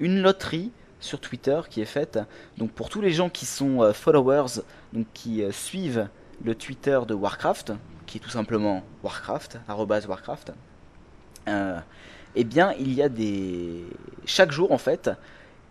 une 0.00 0.20
loterie 0.22 0.72
sur 0.98 1.20
Twitter 1.20 1.60
qui 1.70 1.80
est 1.80 1.86
faite. 1.86 2.18
Donc 2.58 2.72
pour 2.72 2.88
tous 2.88 3.00
les 3.00 3.10
gens 3.12 3.30
qui 3.30 3.46
sont 3.46 3.82
euh, 3.82 3.92
followers, 3.92 4.60
donc 4.92 5.06
qui 5.14 5.42
euh, 5.42 5.52
suivent 5.52 6.08
le 6.44 6.54
Twitter 6.54 6.98
de 7.06 7.14
Warcraft, 7.14 7.72
qui 8.06 8.18
est 8.18 8.20
tout 8.20 8.30
simplement 8.30 8.82
Warcraft, 9.02 9.60
Warcraft, 9.68 10.52
euh, 11.48 11.78
eh 12.34 12.44
bien 12.44 12.72
il 12.78 12.92
y 12.92 13.02
a 13.02 13.08
des... 13.08 13.84
Chaque 14.26 14.52
jour 14.52 14.72
en 14.72 14.78
fait, 14.78 15.10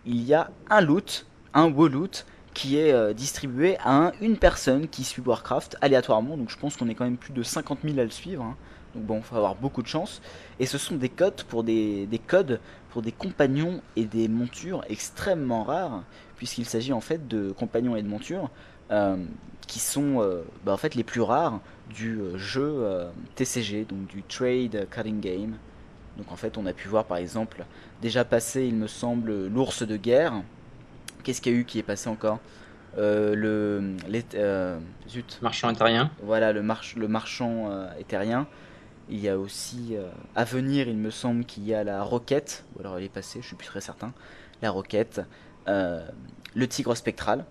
il 0.06 0.22
y 0.22 0.34
a 0.34 0.50
un 0.68 0.80
loot, 0.80 1.26
un 1.54 1.68
WoW 1.70 1.88
loot, 1.88 2.26
qui 2.54 2.78
est 2.78 3.14
distribué 3.14 3.76
à 3.78 4.06
un- 4.06 4.12
une 4.20 4.36
personne 4.36 4.88
qui 4.88 5.04
suit 5.04 5.22
Warcraft 5.24 5.76
aléatoirement. 5.80 6.36
Donc 6.36 6.50
je 6.50 6.56
pense 6.56 6.76
qu'on 6.76 6.88
est 6.88 6.94
quand 6.96 7.04
même 7.04 7.16
plus 7.16 7.32
de 7.32 7.42
50 7.44 7.78
000 7.84 7.98
à 7.98 8.02
le 8.04 8.10
suivre. 8.10 8.42
hein. 8.42 8.56
Donc 8.94 9.04
bon, 9.04 9.16
il 9.18 9.22
faut 9.22 9.36
avoir 9.36 9.54
beaucoup 9.54 9.82
de 9.82 9.86
chance. 9.88 10.20
Et 10.58 10.66
ce 10.66 10.78
sont 10.78 10.96
des 10.96 11.08
codes 11.08 11.42
pour 11.44 11.62
des, 11.64 12.06
des 12.06 12.18
codes 12.18 12.60
pour 12.90 13.02
des 13.02 13.12
compagnons 13.12 13.80
et 13.96 14.04
des 14.04 14.26
montures 14.26 14.84
extrêmement 14.88 15.62
rares, 15.62 16.02
puisqu'il 16.36 16.64
s'agit 16.66 16.92
en 16.92 17.00
fait 17.00 17.28
de 17.28 17.52
compagnons 17.52 17.94
et 17.94 18.02
de 18.02 18.08
montures 18.08 18.50
euh, 18.90 19.16
qui 19.68 19.78
sont 19.78 20.20
euh, 20.20 20.42
bah, 20.64 20.72
en 20.72 20.76
fait 20.76 20.96
les 20.96 21.04
plus 21.04 21.20
rares 21.20 21.60
du 21.88 22.18
euh, 22.18 22.36
jeu 22.36 22.64
euh, 22.78 23.08
TCG, 23.36 23.84
donc 23.84 24.06
du 24.08 24.22
Trade 24.24 24.88
Cutting 24.90 25.20
Game. 25.20 25.52
Donc 26.18 26.32
en 26.32 26.36
fait, 26.36 26.58
on 26.58 26.66
a 26.66 26.72
pu 26.72 26.88
voir 26.88 27.04
par 27.04 27.18
exemple 27.18 27.64
déjà 28.02 28.24
passer, 28.24 28.66
il 28.66 28.74
me 28.74 28.88
semble, 28.88 29.46
l'ours 29.46 29.84
de 29.86 29.96
guerre. 29.96 30.34
Qu'est-ce 31.22 31.40
qu'il 31.40 31.52
y 31.52 31.56
a 31.56 31.58
eu 31.58 31.64
qui 31.64 31.78
est 31.78 31.84
passé 31.84 32.08
encore? 32.10 32.40
Euh, 32.98 33.36
Le 33.36 33.94
les, 34.08 34.24
euh, 34.34 34.80
zut, 35.08 35.38
Marchand 35.42 35.70
italien. 35.70 36.10
voilà 36.24 36.52
le, 36.52 36.60
march- 36.62 36.96
le 36.96 37.06
marchand 37.06 37.68
euh, 37.70 37.88
éthérien. 38.00 38.48
Il 39.10 39.18
y 39.18 39.28
a 39.28 39.36
aussi 39.36 39.96
euh, 39.96 40.08
à 40.36 40.44
venir, 40.44 40.86
il 40.86 40.96
me 40.96 41.10
semble 41.10 41.44
qu'il 41.44 41.66
y 41.66 41.74
a 41.74 41.82
la 41.82 42.04
roquette, 42.04 42.64
ou 42.74 42.80
alors 42.80 42.96
elle 42.96 43.04
est 43.04 43.08
passée, 43.08 43.40
je 43.42 43.46
suis 43.48 43.56
plus 43.56 43.66
très 43.66 43.80
certain. 43.80 44.12
La 44.62 44.70
roquette, 44.70 45.20
euh, 45.66 46.06
le 46.54 46.68
tigre 46.68 46.94
spectral, 46.94 47.44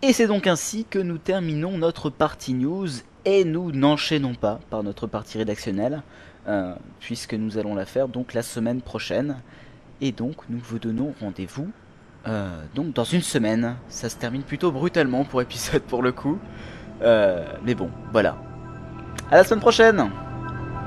Et 0.03 0.13
c'est 0.13 0.27
donc 0.27 0.47
ainsi 0.47 0.85
que 0.85 0.99
nous 0.99 1.19
terminons 1.19 1.79
notre 1.79 2.11
partie 2.11 2.53
news, 2.53 2.89
et 3.25 3.45
nous 3.45 3.73
n'enchaînons 3.73 4.35
pas 4.35 4.61
par 4.71 4.83
notre 4.83 5.07
partie 5.07 5.39
rédactionnelle, 5.39 6.03
euh, 6.47 6.75
puisque 7.01 7.35
nous 7.35 7.59
allons 7.59 7.75
la 7.75 7.87
faire 7.87 8.07
donc 8.07 8.35
la 8.35 8.43
semaine 8.43 8.83
prochaine. 8.83 9.41
Et 10.01 10.13
donc 10.13 10.37
nous 10.51 10.59
vous 10.59 10.79
donnons 10.79 11.15
rendez-vous 11.21 11.71
euh, 12.27 12.63
donc 12.75 12.93
dans 12.93 13.05
une 13.05 13.23
semaine. 13.23 13.77
Ça 13.89 14.09
se 14.09 14.17
termine 14.17 14.43
plutôt 14.43 14.73
brutalement 14.73 15.25
pour 15.25 15.43
épisode 15.43 15.83
pour 15.83 16.03
le 16.03 16.13
coup. 16.13 16.39
Euh, 17.03 17.45
mais 17.65 17.75
bon, 17.75 17.91
voilà. 18.13 18.37
À 19.31 19.37
la 19.37 19.45
semaine 19.45 19.61
prochaine 19.61 20.11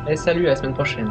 Et 0.08 0.16
salut, 0.16 0.48
à 0.48 0.50
la 0.50 0.56
semaine 0.56 0.74
prochaine. 0.74 1.10